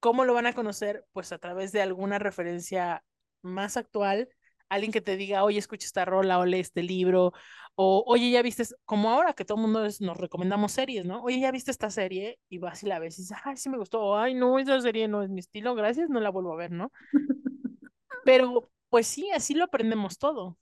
¿Cómo 0.00 0.24
lo 0.24 0.34
van 0.34 0.46
a 0.46 0.52
conocer? 0.54 1.04
Pues 1.12 1.32
a 1.32 1.38
través 1.38 1.72
de 1.72 1.82
alguna 1.82 2.18
referencia 2.18 3.04
más 3.42 3.76
actual 3.76 4.28
alguien 4.68 4.92
que 4.92 5.00
te 5.00 5.16
diga, 5.16 5.44
oye, 5.44 5.58
escucha 5.58 5.86
esta 5.86 6.04
rola 6.04 6.38
o 6.38 6.44
lee 6.44 6.60
este 6.60 6.82
libro, 6.82 7.32
o 7.74 8.04
oye, 8.06 8.30
ya 8.30 8.42
viste, 8.42 8.64
como 8.84 9.10
ahora 9.10 9.34
que 9.34 9.44
todo 9.44 9.58
el 9.58 9.62
mundo 9.62 9.86
nos 10.00 10.16
recomendamos 10.16 10.72
series, 10.72 11.04
¿no? 11.04 11.22
Oye, 11.22 11.40
ya 11.40 11.52
viste 11.52 11.70
esta 11.70 11.90
serie 11.90 12.38
y 12.48 12.58
vas 12.58 12.82
y 12.82 12.86
la 12.86 12.98
ves 12.98 13.18
y 13.18 13.22
dices, 13.22 13.38
ay, 13.44 13.56
sí 13.56 13.68
me 13.68 13.78
gustó, 13.78 14.18
ay, 14.18 14.34
no, 14.34 14.58
esa 14.58 14.80
serie 14.80 15.08
no 15.08 15.22
es 15.22 15.30
mi 15.30 15.40
estilo, 15.40 15.74
gracias, 15.74 16.10
no 16.10 16.20
la 16.20 16.30
vuelvo 16.30 16.52
a 16.52 16.56
ver, 16.56 16.72
¿no? 16.72 16.90
Pero, 18.24 18.70
pues 18.88 19.06
sí, 19.06 19.30
así 19.30 19.54
lo 19.54 19.64
aprendemos 19.64 20.18
todo. 20.18 20.58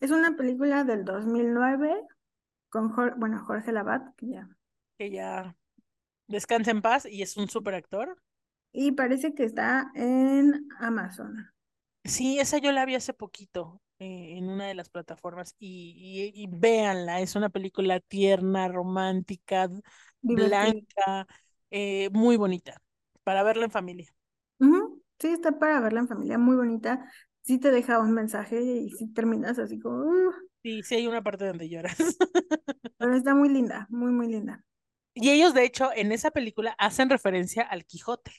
Es 0.00 0.10
una 0.10 0.36
película 0.36 0.82
del 0.82 1.04
2009 1.04 2.06
con, 2.68 2.90
Jorge, 2.90 3.14
bueno, 3.16 3.44
Jorge 3.44 3.70
Labat, 3.70 4.14
que 4.16 4.28
ya. 4.28 4.48
Que 4.98 5.10
ya 5.10 5.56
descansa 6.26 6.70
en 6.70 6.82
paz 6.82 7.06
y 7.06 7.22
es 7.22 7.36
un 7.36 7.48
super 7.48 7.74
actor. 7.74 8.20
Y 8.72 8.92
parece 8.92 9.34
que 9.34 9.44
está 9.44 9.90
en 9.94 10.68
Amazon. 10.78 11.50
Sí, 12.04 12.38
esa 12.38 12.58
yo 12.58 12.72
la 12.72 12.86
vi 12.86 12.94
hace 12.94 13.12
poquito 13.12 13.80
eh, 13.98 14.38
en 14.38 14.48
una 14.48 14.66
de 14.66 14.74
las 14.74 14.88
plataformas 14.88 15.54
y, 15.58 16.32
y, 16.34 16.46
véanla, 16.50 17.20
es 17.20 17.36
una 17.36 17.50
película 17.50 18.00
tierna, 18.00 18.68
romántica, 18.68 19.68
blanca, 20.22 21.26
eh, 21.70 22.08
muy 22.12 22.36
bonita, 22.36 22.80
para 23.22 23.42
verla 23.42 23.66
en 23.66 23.70
familia. 23.70 24.14
Sí, 25.20 25.28
está 25.28 25.58
para 25.58 25.80
verla 25.80 26.00
en 26.00 26.08
familia, 26.08 26.38
muy 26.38 26.56
bonita. 26.56 27.06
Sí 27.42 27.58
te 27.58 27.70
deja 27.70 27.98
un 27.98 28.12
mensaje 28.12 28.62
y 28.62 28.90
sí 28.90 29.12
terminas 29.12 29.58
así 29.58 29.78
como... 29.78 30.04
Uh". 30.04 30.32
Sí, 30.62 30.82
sí 30.82 30.94
hay 30.94 31.06
una 31.06 31.22
parte 31.22 31.46
donde 31.46 31.68
lloras. 31.68 31.96
Pero 32.98 33.14
está 33.14 33.34
muy 33.34 33.50
linda, 33.50 33.86
muy, 33.90 34.12
muy 34.12 34.28
linda. 34.28 34.64
Y 35.14 35.30
ellos, 35.30 35.52
de 35.52 35.64
hecho, 35.64 35.90
en 35.94 36.12
esa 36.12 36.30
película 36.30 36.74
hacen 36.78 37.10
referencia 37.10 37.62
al 37.62 37.84
Quijote. 37.84 38.32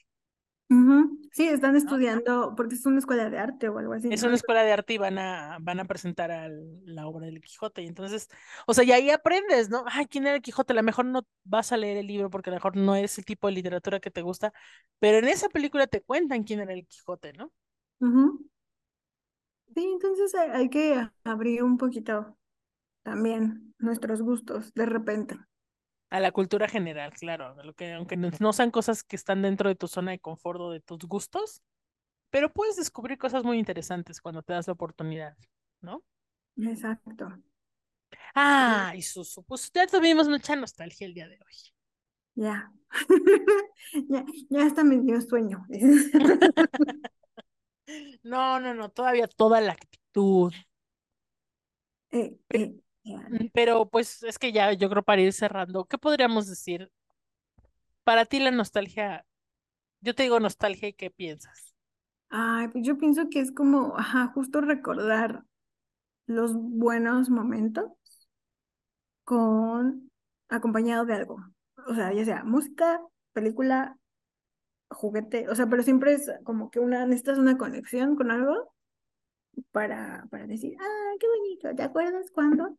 Sí, 1.33 1.47
están 1.47 1.75
estudiando, 1.75 2.53
porque 2.55 2.75
es 2.75 2.85
una 2.85 2.99
escuela 2.99 3.29
de 3.29 3.37
arte 3.37 3.69
o 3.69 3.77
algo 3.77 3.93
así. 3.93 4.09
Es 4.09 4.23
una 4.23 4.35
escuela 4.35 4.63
de 4.63 4.71
arte 4.71 4.93
y 4.93 4.97
van 4.97 5.17
a, 5.17 5.57
van 5.61 5.79
a 5.79 5.85
presentar 5.85 6.49
la 6.85 7.07
obra 7.07 7.25
del 7.25 7.41
Quijote. 7.41 7.81
Y 7.83 7.87
entonces, 7.87 8.29
o 8.67 8.73
sea, 8.73 8.83
y 8.83 8.91
ahí 8.91 9.09
aprendes, 9.09 9.69
¿no? 9.69 9.83
Ay, 9.87 10.05
¿quién 10.07 10.25
era 10.25 10.35
el 10.35 10.41
Quijote? 10.41 10.73
A 10.73 10.75
lo 10.75 10.83
mejor 10.83 11.05
no 11.05 11.25
vas 11.43 11.71
a 11.71 11.77
leer 11.77 11.97
el 11.97 12.07
libro 12.07 12.29
porque 12.29 12.49
a 12.49 12.51
lo 12.51 12.57
mejor 12.57 12.75
no 12.77 12.95
es 12.95 13.17
el 13.17 13.25
tipo 13.25 13.47
de 13.47 13.53
literatura 13.53 13.99
que 13.99 14.11
te 14.11 14.21
gusta, 14.21 14.53
pero 14.99 15.17
en 15.17 15.27
esa 15.27 15.49
película 15.49 15.87
te 15.87 16.01
cuentan 16.01 16.43
quién 16.43 16.59
era 16.61 16.73
el 16.73 16.85
Quijote, 16.85 17.33
¿no? 17.33 17.51
Sí, 19.73 19.83
entonces 19.93 20.35
hay 20.35 20.69
que 20.69 21.09
abrir 21.23 21.63
un 21.63 21.77
poquito 21.77 22.37
también 23.03 23.73
nuestros 23.79 24.21
gustos 24.21 24.73
de 24.73 24.85
repente 24.85 25.37
a 26.11 26.19
la 26.19 26.31
cultura 26.33 26.67
general, 26.67 27.13
claro, 27.13 27.55
lo 27.63 27.73
que, 27.73 27.93
aunque 27.93 28.17
no, 28.17 28.53
sean 28.53 28.69
cosas 28.69 29.01
que 29.01 29.15
están 29.15 29.41
dentro 29.41 29.69
de 29.69 29.75
tu 29.75 29.87
zona 29.87 30.11
de 30.11 30.19
confort 30.19 30.59
o 30.59 30.69
de 30.71 30.81
tus 30.81 30.99
gustos, 31.05 31.63
pero 32.29 32.51
puedes 32.51 32.75
descubrir 32.75 33.17
cosas 33.17 33.45
muy 33.45 33.57
interesantes 33.57 34.19
cuando 34.19 34.43
te 34.43 34.51
das 34.51 34.67
la 34.67 34.73
oportunidad, 34.73 35.37
¿no? 35.79 36.03
Exacto. 36.57 37.29
Ah, 38.35 38.93
y 38.93 39.01
Susu, 39.01 39.43
pues 39.43 39.71
ya 39.73 39.87
tuvimos 39.87 40.27
mucha 40.27 40.53
nostalgia 40.57 41.07
el 41.07 41.13
día 41.13 41.29
de 41.29 41.35
hoy. 41.35 41.55
Ya. 42.35 42.73
ya, 44.09 44.25
ya 44.49 44.65
hasta 44.65 44.83
me 44.83 44.99
dio 44.99 45.21
sueño. 45.21 45.65
no, 48.23 48.59
no, 48.59 48.73
no, 48.73 48.89
todavía 48.89 49.27
toda 49.27 49.61
la 49.61 49.71
actitud. 49.71 50.53
Eh, 52.11 52.37
eh, 52.49 52.75
pero 53.53 53.89
pues 53.89 54.23
es 54.23 54.37
que 54.39 54.51
ya 54.51 54.73
yo 54.73 54.89
creo 54.89 55.03
para 55.03 55.21
ir 55.21 55.33
cerrando, 55.33 55.85
¿qué 55.85 55.97
podríamos 55.97 56.47
decir? 56.47 56.91
Para 58.03 58.25
ti 58.25 58.39
la 58.39 58.51
nostalgia, 58.51 59.25
yo 60.01 60.15
te 60.15 60.23
digo 60.23 60.39
nostalgia 60.39 60.89
y 60.89 60.93
¿qué 60.93 61.11
piensas? 61.11 61.75
Ay, 62.29 62.67
pues 62.69 62.85
yo 62.85 62.97
pienso 62.97 63.29
que 63.29 63.39
es 63.41 63.51
como, 63.51 63.97
ajá, 63.97 64.27
justo 64.33 64.61
recordar 64.61 65.43
los 66.27 66.53
buenos 66.55 67.29
momentos 67.29 67.91
con 69.23 70.11
acompañado 70.49 71.05
de 71.05 71.13
algo. 71.15 71.37
O 71.87 71.95
sea, 71.95 72.13
ya 72.13 72.25
sea 72.25 72.43
música, 72.43 73.01
película, 73.33 73.97
juguete, 74.89 75.49
o 75.49 75.55
sea, 75.55 75.67
pero 75.67 75.83
siempre 75.83 76.13
es 76.13 76.31
como 76.43 76.71
que 76.71 76.79
una, 76.79 77.05
necesitas 77.05 77.37
una 77.39 77.57
conexión 77.57 78.15
con 78.15 78.31
algo 78.31 78.73
para, 79.71 80.27
para 80.31 80.47
decir, 80.47 80.75
ah, 80.79 81.13
qué 81.19 81.27
bonito, 81.27 81.75
¿te 81.75 81.83
acuerdas 81.83 82.31
cuándo? 82.33 82.77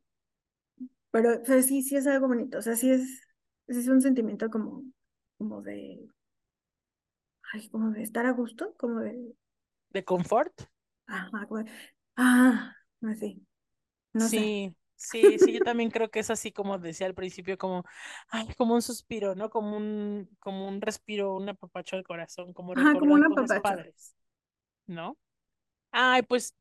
Pero 1.13 1.45
sí, 1.63 1.83
sí 1.83 1.97
es 1.97 2.07
algo 2.09 2.29
bonito, 2.29 2.59
o 2.59 2.63
sea, 2.63 2.77
sí 2.77 2.91
es, 2.91 3.23
es 3.69 3.89
un 3.89 4.01
sentimiento 4.01 4.51
como, 4.51 4.85
como 5.39 5.63
de, 5.63 6.09
ay, 7.53 7.69
como 7.71 7.91
de 7.93 8.03
estar 8.03 8.27
a 8.27 8.33
gusto, 8.33 8.75
como 8.77 9.01
de... 9.01 9.35
¿De 9.91 10.05
confort? 10.05 10.69
Ajá, 11.07 11.47
como 11.49 11.63
de, 11.63 11.71
ah, 12.17 12.75
así, 13.03 13.47
no 14.15 14.29
sí. 14.29 14.75
Sí, 14.95 15.39
sí, 15.41 15.53
yo 15.53 15.61
también 15.63 15.91
creo 15.91 16.13
que 16.13 16.21
es 16.21 16.31
así 16.31 16.53
como 16.53 16.79
decía 16.79 17.09
al 17.09 17.15
principio, 17.15 17.59
como, 17.59 17.85
ay, 18.29 18.47
como 18.57 18.75
un 18.75 18.83
suspiro, 18.83 19.35
¿no? 19.35 19.51
Como 19.51 19.77
un, 19.77 20.29
como 20.39 20.69
un 20.69 20.81
respiro, 20.81 21.35
un 21.35 21.49
apapacho 21.49 21.97
al 21.97 22.05
corazón, 22.05 22.53
como 22.53 22.73
recordar 22.73 23.01
como 23.01 23.25
con 23.35 23.43
los 23.43 23.53
padres, 23.61 24.15
¿no? 24.87 25.19
Ay, 25.91 26.23
pues 26.23 26.55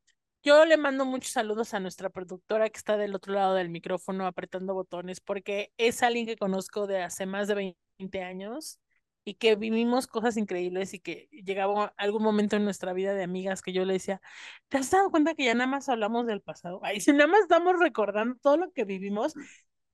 yo 0.44 0.66
le 0.66 0.78
mando 0.78 1.06
muchos 1.06 1.32
saludos 1.32 1.74
a 1.74 1.80
nuestra 1.80 2.10
productora 2.10 2.70
que 2.70 2.78
está 2.78 2.98
del 2.98 3.16
otro 3.16 3.34
lado 3.34 3.54
del 3.56 3.70
micrófono 3.70 4.26
apretando 4.26 4.74
botones 4.74 5.20
porque 5.22 5.72
es 5.78 6.02
alguien 6.04 6.26
que 6.26 6.36
conozco 6.38 6.88
de 6.88 7.04
hace 7.04 7.26
más 7.26 7.48
de 7.48 7.76
20 8.00 8.24
años 8.24 8.80
y 9.24 9.36
que 9.36 9.56
vivimos 9.56 10.08
cosas 10.08 10.38
increíbles 10.38 10.94
y 10.94 11.00
que 11.00 11.30
llegaba 11.32 11.94
algún 11.98 12.24
momento 12.24 12.56
en 12.56 12.64
nuestra 12.64 12.94
vida 12.94 13.14
de 13.14 13.24
amigas 13.24 13.62
que 13.62 13.72
yo 13.74 13.86
le 13.86 13.94
decía, 13.94 14.22
¿te 14.70 14.78
has 14.78 14.90
dado 14.90 15.12
cuenta 15.12 15.36
que 15.36 15.46
ya 15.46 15.54
nada 15.54 15.68
más 15.68 15.90
hablamos 15.90 16.26
del 16.26 16.42
pasado? 16.42 16.80
Ay, 16.84 17.02
si 17.02 17.12
nada 17.12 17.28
más 17.28 17.42
estamos 17.42 17.76
recordando 17.80 18.36
todo 18.42 18.58
lo 18.58 18.72
que 18.72 18.84
vivimos, 18.84 19.34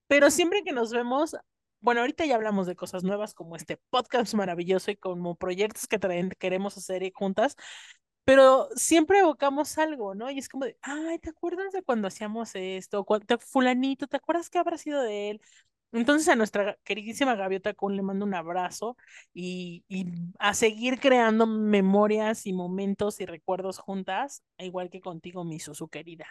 pero 0.08 0.32
siempre 0.32 0.64
que 0.64 0.72
nos 0.72 0.94
vemos, 0.94 1.36
bueno, 1.82 2.02
ahorita 2.02 2.26
ya 2.26 2.36
hablamos 2.36 2.68
de 2.68 2.76
cosas 2.78 3.04
nuevas 3.04 3.34
como 3.34 3.58
este 3.58 3.78
podcast 3.90 4.34
maravilloso 4.34 4.92
y 4.92 4.96
como 4.96 5.36
proyectos 5.36 5.88
que 5.88 6.00
queremos 6.40 6.78
hacer 6.78 7.12
juntas, 7.14 7.58
pero 8.28 8.68
siempre 8.76 9.20
evocamos 9.20 9.78
algo, 9.78 10.14
¿no? 10.14 10.30
Y 10.30 10.38
es 10.38 10.50
como 10.50 10.66
de, 10.66 10.78
ay, 10.82 11.18
¿te 11.18 11.30
acuerdas 11.30 11.72
de 11.72 11.82
cuando 11.82 12.10
hacíamos 12.10 12.52
esto? 12.56 13.06
Fulanito, 13.40 14.06
¿te 14.06 14.18
acuerdas 14.18 14.50
qué 14.50 14.58
habrá 14.58 14.78
sido 14.78 15.02
de 15.02 15.30
él? 15.30 15.42
Entonces 15.94 16.28
a 16.28 16.36
nuestra 16.36 16.78
queridísima 16.84 17.36
Gaviota 17.36 17.74
Kun 17.74 17.96
le 17.96 18.02
mando 18.02 18.26
un 18.26 18.34
abrazo 18.34 18.98
y, 19.34 19.86
a 20.40 20.54
seguir 20.54 21.00
creando 21.00 21.48
memorias 21.48 22.46
y 22.46 22.52
momentos 22.52 23.22
y 23.22 23.26
recuerdos 23.26 23.80
juntas, 23.80 24.44
igual 24.58 24.90
que 24.90 25.00
contigo, 25.00 25.46
mi 25.46 25.62
Susu 25.62 25.88
querida. 25.88 26.28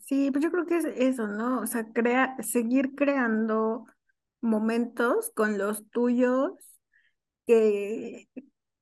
Sí, 0.00 0.30
pues 0.30 0.42
yo 0.42 0.50
creo 0.50 0.64
que 0.64 0.78
es 0.78 0.86
eso, 0.86 1.26
¿no? 1.26 1.60
O 1.60 1.66
sea, 1.66 1.92
crea, 1.92 2.36
seguir 2.40 2.94
creando 2.94 3.84
momentos 4.40 5.30
con 5.34 5.58
los 5.58 5.86
tuyos 5.90 6.52
que, 7.44 8.30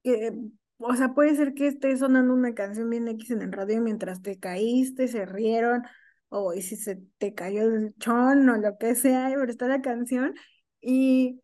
que, 0.05 0.33
o 0.81 0.95
sea, 0.97 1.15
puede 1.15 1.35
ser 1.37 1.55
que 1.55 1.69
esté 1.69 1.97
sonando 1.97 2.35
una 2.35 2.55
canción 2.55 2.91
bien 2.91 3.09
X 3.09 3.31
en 3.31 3.43
el 3.43 3.53
radio 3.53 3.81
mientras 3.81 4.23
te 4.23 4.39
caíste, 4.39 5.09
se 5.09 5.27
rieron, 5.27 5.83
o 6.29 6.53
si 6.53 6.77
se 6.77 6.97
te 7.19 7.35
cayó 7.35 7.63
el 7.63 7.95
chon 7.99 8.49
o 8.49 8.57
lo 8.57 8.79
que 8.79 8.95
sea, 8.95 9.29
pero 9.35 9.51
está 9.51 9.67
la 9.69 9.83
canción 9.83 10.35
y, 10.81 11.41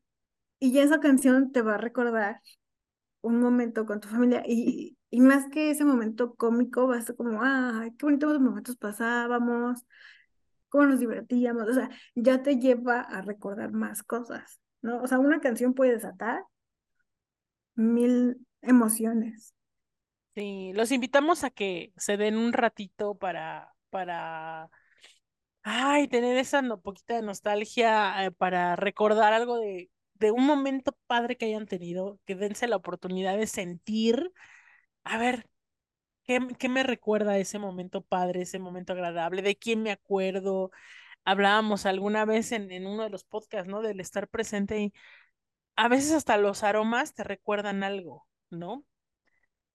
y 0.61 0.73
ya 0.73 0.83
esa 0.83 1.01
canción 1.01 1.53
te 1.53 1.63
va 1.63 1.75
a 1.75 1.79
recordar 1.79 2.41
un 3.23 3.41
momento 3.41 3.87
con 3.87 4.01
tu 4.01 4.09
familia 4.09 4.43
y, 4.47 4.97
y 5.11 5.21
más 5.21 5.49
que 5.51 5.71
ese 5.71 5.85
momento 5.85 6.35
cómico, 6.37 6.89
va 6.89 6.99
a 6.99 7.03
ser 7.03 7.17
como, 7.17 7.41
ay, 7.43 7.91
qué 7.99 8.07
bonitos 8.07 8.41
momentos 8.41 8.77
pasábamos, 8.77 9.85
cómo 10.69 10.87
nos 10.87 11.01
divertíamos, 11.01 11.69
o 11.69 11.75
sea, 11.75 11.91
ya 12.15 12.43
te 12.43 12.59
lleva 12.59 13.01
a 13.01 13.23
recordar 13.23 13.73
más 13.73 14.03
cosas, 14.03 14.61
¿no? 14.83 15.03
O 15.03 15.07
sea, 15.07 15.19
una 15.19 15.41
canción 15.41 15.75
puede 15.75 15.93
desatar 15.93 16.43
mil 17.75 18.47
emociones. 18.67 19.55
Sí, 20.35 20.73
los 20.75 20.93
invitamos 20.93 21.45
a 21.45 21.51
que 21.51 21.93
se 21.97 22.17
den 22.19 22.37
un 22.37 22.53
ratito 22.53 23.15
para 23.17 23.73
para, 23.91 24.69
ay, 25.63 26.09
tener 26.09 26.37
esa 26.39 26.63
poquita 26.79 27.17
de 27.17 27.23
nostalgia, 27.23 28.27
eh, 28.27 28.33
para 28.33 28.77
recordar 28.77 29.33
algo 29.33 29.59
de, 29.59 29.91
de 30.15 30.31
un 30.33 30.47
momento 30.47 30.93
padre 31.07 31.37
que 31.37 31.47
hayan 31.47 31.67
tenido, 31.67 32.21
que 32.27 32.37
dense 32.37 32.69
la 32.69 32.77
oportunidad 32.77 33.37
de 33.39 33.47
sentir, 33.49 34.33
a 35.05 35.19
ver, 35.19 35.49
¿qué, 36.25 36.41
qué 36.59 36.69
me 36.71 36.83
recuerda 36.85 37.39
ese 37.39 37.59
momento 37.59 38.03
padre, 38.03 38.43
ese 38.43 38.59
momento 38.61 38.93
agradable? 38.95 39.43
¿De 39.43 39.57
quién 39.57 39.83
me 39.83 39.93
acuerdo? 39.93 40.71
Hablábamos 41.25 41.87
alguna 41.87 42.25
vez 42.27 42.53
en, 42.53 42.71
en 42.73 42.87
uno 42.87 43.05
de 43.05 43.11
los 43.11 43.25
podcasts, 43.25 43.69
¿no? 43.69 43.83
Del 43.83 44.01
estar 44.01 44.29
presente 44.29 44.81
y 44.81 44.95
a 45.77 45.89
veces 45.89 46.13
hasta 46.13 46.37
los 46.39 46.63
aromas 46.65 47.15
te 47.15 47.25
recuerdan 47.25 47.83
algo, 47.85 48.27
¿no? 48.51 48.85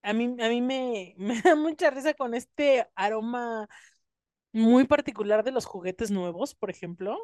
A 0.03 0.13
mí, 0.13 0.35
a 0.39 0.49
mí 0.49 0.61
me, 0.61 1.15
me 1.17 1.41
da 1.41 1.55
mucha 1.55 1.89
risa 1.89 2.13
con 2.13 2.33
este 2.33 2.87
aroma 2.95 3.67
muy 4.53 4.85
particular 4.85 5.43
de 5.43 5.51
los 5.51 5.65
juguetes 5.65 6.11
nuevos, 6.11 6.55
por 6.55 6.69
ejemplo, 6.69 7.17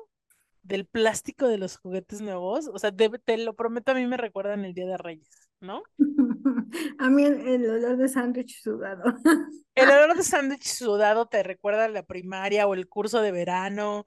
del 0.64 0.86
plástico 0.86 1.48
de 1.48 1.58
los 1.58 1.78
juguetes 1.78 2.22
nuevos. 2.22 2.70
O 2.74 2.80
sea, 2.80 2.92
te 2.92 3.38
lo 3.38 3.56
prometo, 3.56 3.92
a 3.92 3.96
mí 3.96 4.06
me 4.06 4.18
recuerdan 4.18 4.66
el 4.66 4.74
Día 4.74 4.86
de 4.86 4.98
Reyes, 4.98 5.50
¿no? 5.60 5.84
A 7.00 7.10
mí 7.10 7.24
el, 7.24 7.70
olor 7.70 7.98
de 7.98 8.10
sándwich 8.10 8.62
sudado. 8.62 9.04
El 9.76 9.90
olor 9.90 10.18
de 10.18 10.24
sándwich 10.24 10.68
sudado 10.68 11.28
te 11.28 11.44
recuerda 11.44 11.88
la 11.88 12.04
primaria 12.04 12.68
o 12.68 12.74
el 12.74 12.90
curso 12.90 13.22
de 13.22 13.32
verano. 13.32 14.04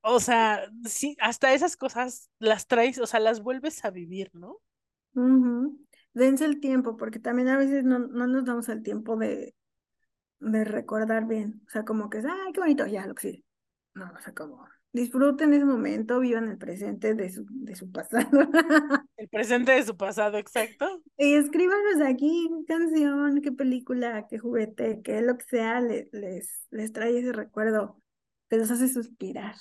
O 0.00 0.20
sea, 0.20 0.66
sí, 0.84 1.16
hasta 1.20 1.52
esas 1.52 1.76
cosas 1.76 2.30
las 2.38 2.66
traes, 2.66 2.98
o 2.98 3.06
sea, 3.06 3.20
las 3.20 3.42
vuelves 3.42 3.84
a 3.84 3.90
vivir, 3.90 4.30
¿no? 4.32 4.58
Dense 6.14 6.44
el 6.44 6.60
tiempo, 6.60 6.96
porque 6.96 7.18
también 7.18 7.48
a 7.48 7.58
veces 7.58 7.84
no, 7.84 7.98
no 7.98 8.26
nos 8.26 8.44
damos 8.44 8.68
el 8.68 8.82
tiempo 8.82 9.16
de, 9.16 9.54
de 10.40 10.64
recordar 10.64 11.26
bien. 11.26 11.62
O 11.66 11.70
sea, 11.70 11.84
como 11.84 12.08
que 12.08 12.18
es, 12.18 12.24
ay, 12.24 12.52
qué 12.52 12.60
bonito, 12.60 12.86
ya, 12.86 13.06
lo 13.06 13.14
que 13.14 13.22
sí. 13.22 13.44
No, 13.94 14.10
o 14.16 14.20
sea, 14.20 14.32
como 14.32 14.66
disfruten 14.94 15.52
ese 15.52 15.64
momento, 15.64 16.20
vivan 16.20 16.48
el 16.48 16.56
presente 16.56 17.14
de 17.14 17.28
su, 17.28 17.44
de 17.50 17.74
su 17.74 17.90
pasado. 17.92 18.48
El 19.16 19.28
presente 19.28 19.72
de 19.72 19.82
su 19.82 19.96
pasado, 19.96 20.38
exacto. 20.38 21.02
Y 21.18 21.34
escríbanos 21.34 22.00
aquí 22.06 22.48
qué 22.66 22.74
canción, 22.74 23.40
qué 23.42 23.52
película, 23.52 24.26
qué 24.30 24.38
juguete, 24.38 25.02
qué 25.02 25.20
lo 25.20 25.36
que 25.36 25.44
sea, 25.46 25.80
les, 25.80 26.12
les, 26.12 26.66
les 26.70 26.92
trae 26.92 27.18
ese 27.18 27.32
recuerdo 27.32 28.00
que 28.48 28.56
los 28.56 28.70
hace 28.70 28.88
suspirar. 28.88 29.56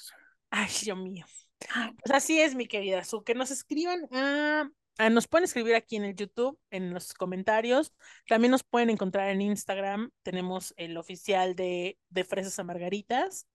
Ay, 0.52 0.70
Dios 0.84 0.98
mío. 0.98 1.26
Pues 2.04 2.14
así 2.14 2.40
es, 2.40 2.56
mi 2.56 2.68
querida 2.68 3.04
Su, 3.04 3.24
que 3.24 3.36
nos 3.36 3.50
escriban 3.50 4.02
a 4.12 4.70
nos 5.12 5.28
pueden 5.28 5.46
escribir 5.46 5.76
aquí 5.76 5.96
en 5.96 6.04
el 6.04 6.16
YouTube, 6.16 6.60
en 6.70 6.94
los 6.94 7.14
comentarios. 7.14 7.94
También 8.28 8.52
nos 8.52 8.64
pueden 8.64 8.90
encontrar 8.90 9.30
en 9.30 9.42
Instagram. 9.42 10.12
Tenemos 10.22 10.74
el 10.78 10.98
oficial 10.98 11.56
de, 11.56 11.98
de 12.10 12.24
Fresas 12.24 12.60
a 12.60 12.64
Margaritas. 12.64 13.48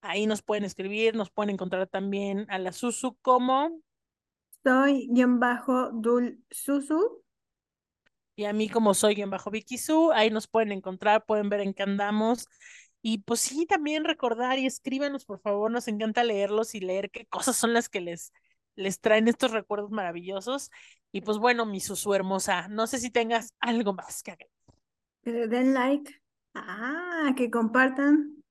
Ahí 0.00 0.26
nos 0.26 0.42
pueden 0.42 0.64
escribir. 0.64 1.14
Nos 1.14 1.30
pueden 1.30 1.50
encontrar 1.50 1.86
también 1.86 2.46
a 2.48 2.58
la 2.58 2.72
Susu 2.72 3.16
como. 3.22 3.80
Soy 4.64 5.08
guion 5.10 5.40
bajo 5.40 5.90
Dul 5.92 6.44
Susu. 6.50 7.22
Y 8.34 8.44
a 8.44 8.52
mí 8.52 8.68
como 8.68 8.94
soy 8.94 9.14
guion 9.14 9.30
bajo 9.30 9.50
Vicky 9.50 9.78
Su. 9.78 10.10
Ahí 10.12 10.30
nos 10.30 10.48
pueden 10.48 10.72
encontrar, 10.72 11.24
pueden 11.26 11.48
ver 11.48 11.60
en 11.60 11.74
qué 11.74 11.82
andamos. 11.82 12.46
Y 13.02 13.18
pues 13.18 13.40
sí, 13.40 13.66
también 13.66 14.04
recordar 14.04 14.58
y 14.58 14.66
escríbanos, 14.66 15.24
por 15.24 15.40
favor. 15.40 15.70
Nos 15.70 15.88
encanta 15.88 16.24
leerlos 16.24 16.74
y 16.74 16.80
leer 16.80 17.10
qué 17.10 17.26
cosas 17.26 17.56
son 17.56 17.72
las 17.72 17.88
que 17.88 18.00
les 18.00 18.32
les 18.74 19.00
traen 19.00 19.28
estos 19.28 19.50
recuerdos 19.50 19.90
maravillosos. 19.90 20.70
Y 21.12 21.20
pues 21.20 21.38
bueno, 21.38 21.66
mi 21.66 21.80
Susu 21.80 22.14
hermosa, 22.14 22.68
no 22.68 22.86
sé 22.86 22.98
si 22.98 23.10
tengas 23.10 23.54
algo 23.60 23.92
más 23.92 24.22
que 24.22 24.36
le 25.24 25.46
den 25.46 25.74
like, 25.74 26.12
ah, 26.54 27.32
que 27.36 27.50
compartan 27.50 28.42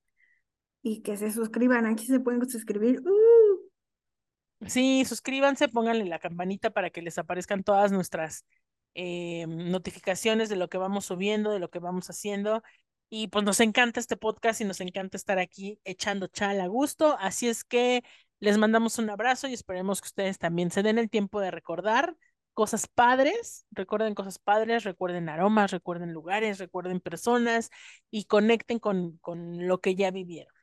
y 0.81 1.01
que 1.01 1.17
se 1.17 1.31
suscriban. 1.31 1.85
Aquí 1.85 2.05
se 2.05 2.19
pueden 2.19 2.47
suscribir. 2.49 3.01
Uh. 3.01 4.67
Sí, 4.67 5.03
suscríbanse, 5.05 5.67
pónganle 5.67 6.05
la 6.05 6.19
campanita 6.19 6.69
para 6.69 6.91
que 6.91 7.01
les 7.01 7.17
aparezcan 7.17 7.63
todas 7.63 7.91
nuestras 7.91 8.45
eh, 8.93 9.47
notificaciones 9.47 10.49
de 10.49 10.55
lo 10.55 10.69
que 10.69 10.77
vamos 10.77 11.05
subiendo, 11.05 11.51
de 11.51 11.59
lo 11.59 11.69
que 11.69 11.79
vamos 11.79 12.09
haciendo. 12.09 12.61
Y 13.09 13.27
pues 13.27 13.43
nos 13.43 13.59
encanta 13.59 13.99
este 13.99 14.15
podcast 14.15 14.61
y 14.61 14.65
nos 14.65 14.79
encanta 14.79 15.17
estar 15.17 15.39
aquí 15.39 15.79
echando 15.83 16.27
chal 16.27 16.61
a 16.61 16.67
gusto. 16.67 17.17
Así 17.19 17.49
es 17.49 17.63
que 17.65 18.03
les 18.41 18.57
mandamos 18.57 18.97
un 18.97 19.09
abrazo 19.09 19.47
y 19.47 19.53
esperemos 19.53 20.01
que 20.01 20.07
ustedes 20.07 20.39
también 20.39 20.71
se 20.71 20.83
den 20.83 20.97
el 20.97 21.09
tiempo 21.09 21.39
de 21.39 21.51
recordar 21.51 22.17
cosas 22.53 22.87
padres, 22.87 23.65
recuerden 23.71 24.15
cosas 24.15 24.39
padres, 24.39 24.83
recuerden 24.83 25.29
aromas, 25.29 25.71
recuerden 25.71 26.11
lugares, 26.11 26.57
recuerden 26.57 26.99
personas 26.99 27.69
y 28.09 28.25
conecten 28.25 28.79
con, 28.79 29.17
con 29.19 29.67
lo 29.67 29.79
que 29.79 29.95
ya 29.95 30.11
vivieron. 30.11 30.53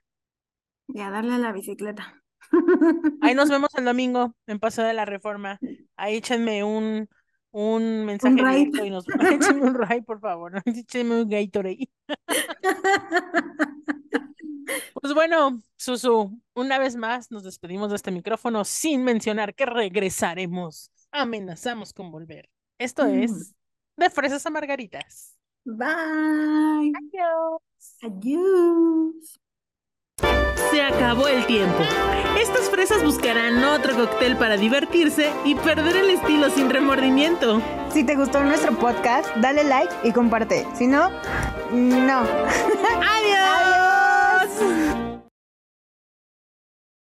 Y 0.89 1.01
a 1.01 1.11
darle 1.11 1.35
a 1.35 1.39
la 1.39 1.53
bicicleta. 1.53 2.23
Ahí 3.23 3.35
nos 3.35 3.49
vemos 3.51 3.71
el 3.77 3.85
domingo 3.85 4.35
en 4.47 4.59
Paso 4.59 4.83
de 4.83 4.93
la 4.93 5.05
Reforma. 5.05 5.59
Ahí 5.97 6.17
échenme 6.17 6.65
un, 6.65 7.09
un 7.53 8.05
mensaje 8.05 8.35
directo 8.35 8.85
y 8.85 8.91
nos 8.91 9.07
échenme 9.33 9.67
un 9.67 9.75
ray, 9.75 10.03
por 10.03 10.21
favor. 10.21 10.61
Échenme 10.67 11.23
un 11.23 11.29
Gatorade. 11.29 11.89
Pues 15.01 15.15
bueno, 15.15 15.61
Susu, 15.77 16.39
una 16.55 16.79
vez 16.79 16.97
más 16.97 17.31
nos 17.31 17.45
despedimos 17.45 17.91
de 17.91 17.97
este 17.97 18.11
micrófono 18.11 18.65
sin 18.65 19.05
mencionar 19.05 19.55
que 19.55 19.67
regresaremos. 19.67 20.91
Amenazamos 21.11 21.93
con 21.93 22.11
volver. 22.11 22.49
Esto 22.79 23.05
mm. 23.05 23.23
es 23.23 23.55
De 23.97 24.11
Fresas 24.11 24.45
a 24.47 24.51
Margaritas. 24.51 25.37
Bye. 25.65 26.93
Adiós. 26.97 27.61
Adiós. 28.03 29.41
Se 30.71 30.83
acabó 30.83 31.29
el 31.29 31.47
tiempo. 31.47 31.79
Estas 32.39 32.69
fresas 32.69 33.03
buscarán 33.03 33.63
otro 33.65 33.95
cóctel 33.97 34.37
para 34.37 34.57
divertirse 34.57 35.33
y 35.45 35.55
perder 35.55 35.97
el 35.97 36.11
estilo 36.11 36.51
sin 36.51 36.69
remordimiento. 36.69 37.63
Si 37.91 38.05
te 38.05 38.17
gustó 38.17 38.43
nuestro 38.43 38.79
podcast, 38.79 39.29
dale 39.37 39.65
like 39.65 39.95
y 40.05 40.13
comparte. 40.13 40.67
Si 40.75 40.87
no, 40.87 41.11
no. 41.71 42.21
Adiós. 42.21 43.78
Ooh. 44.61 45.05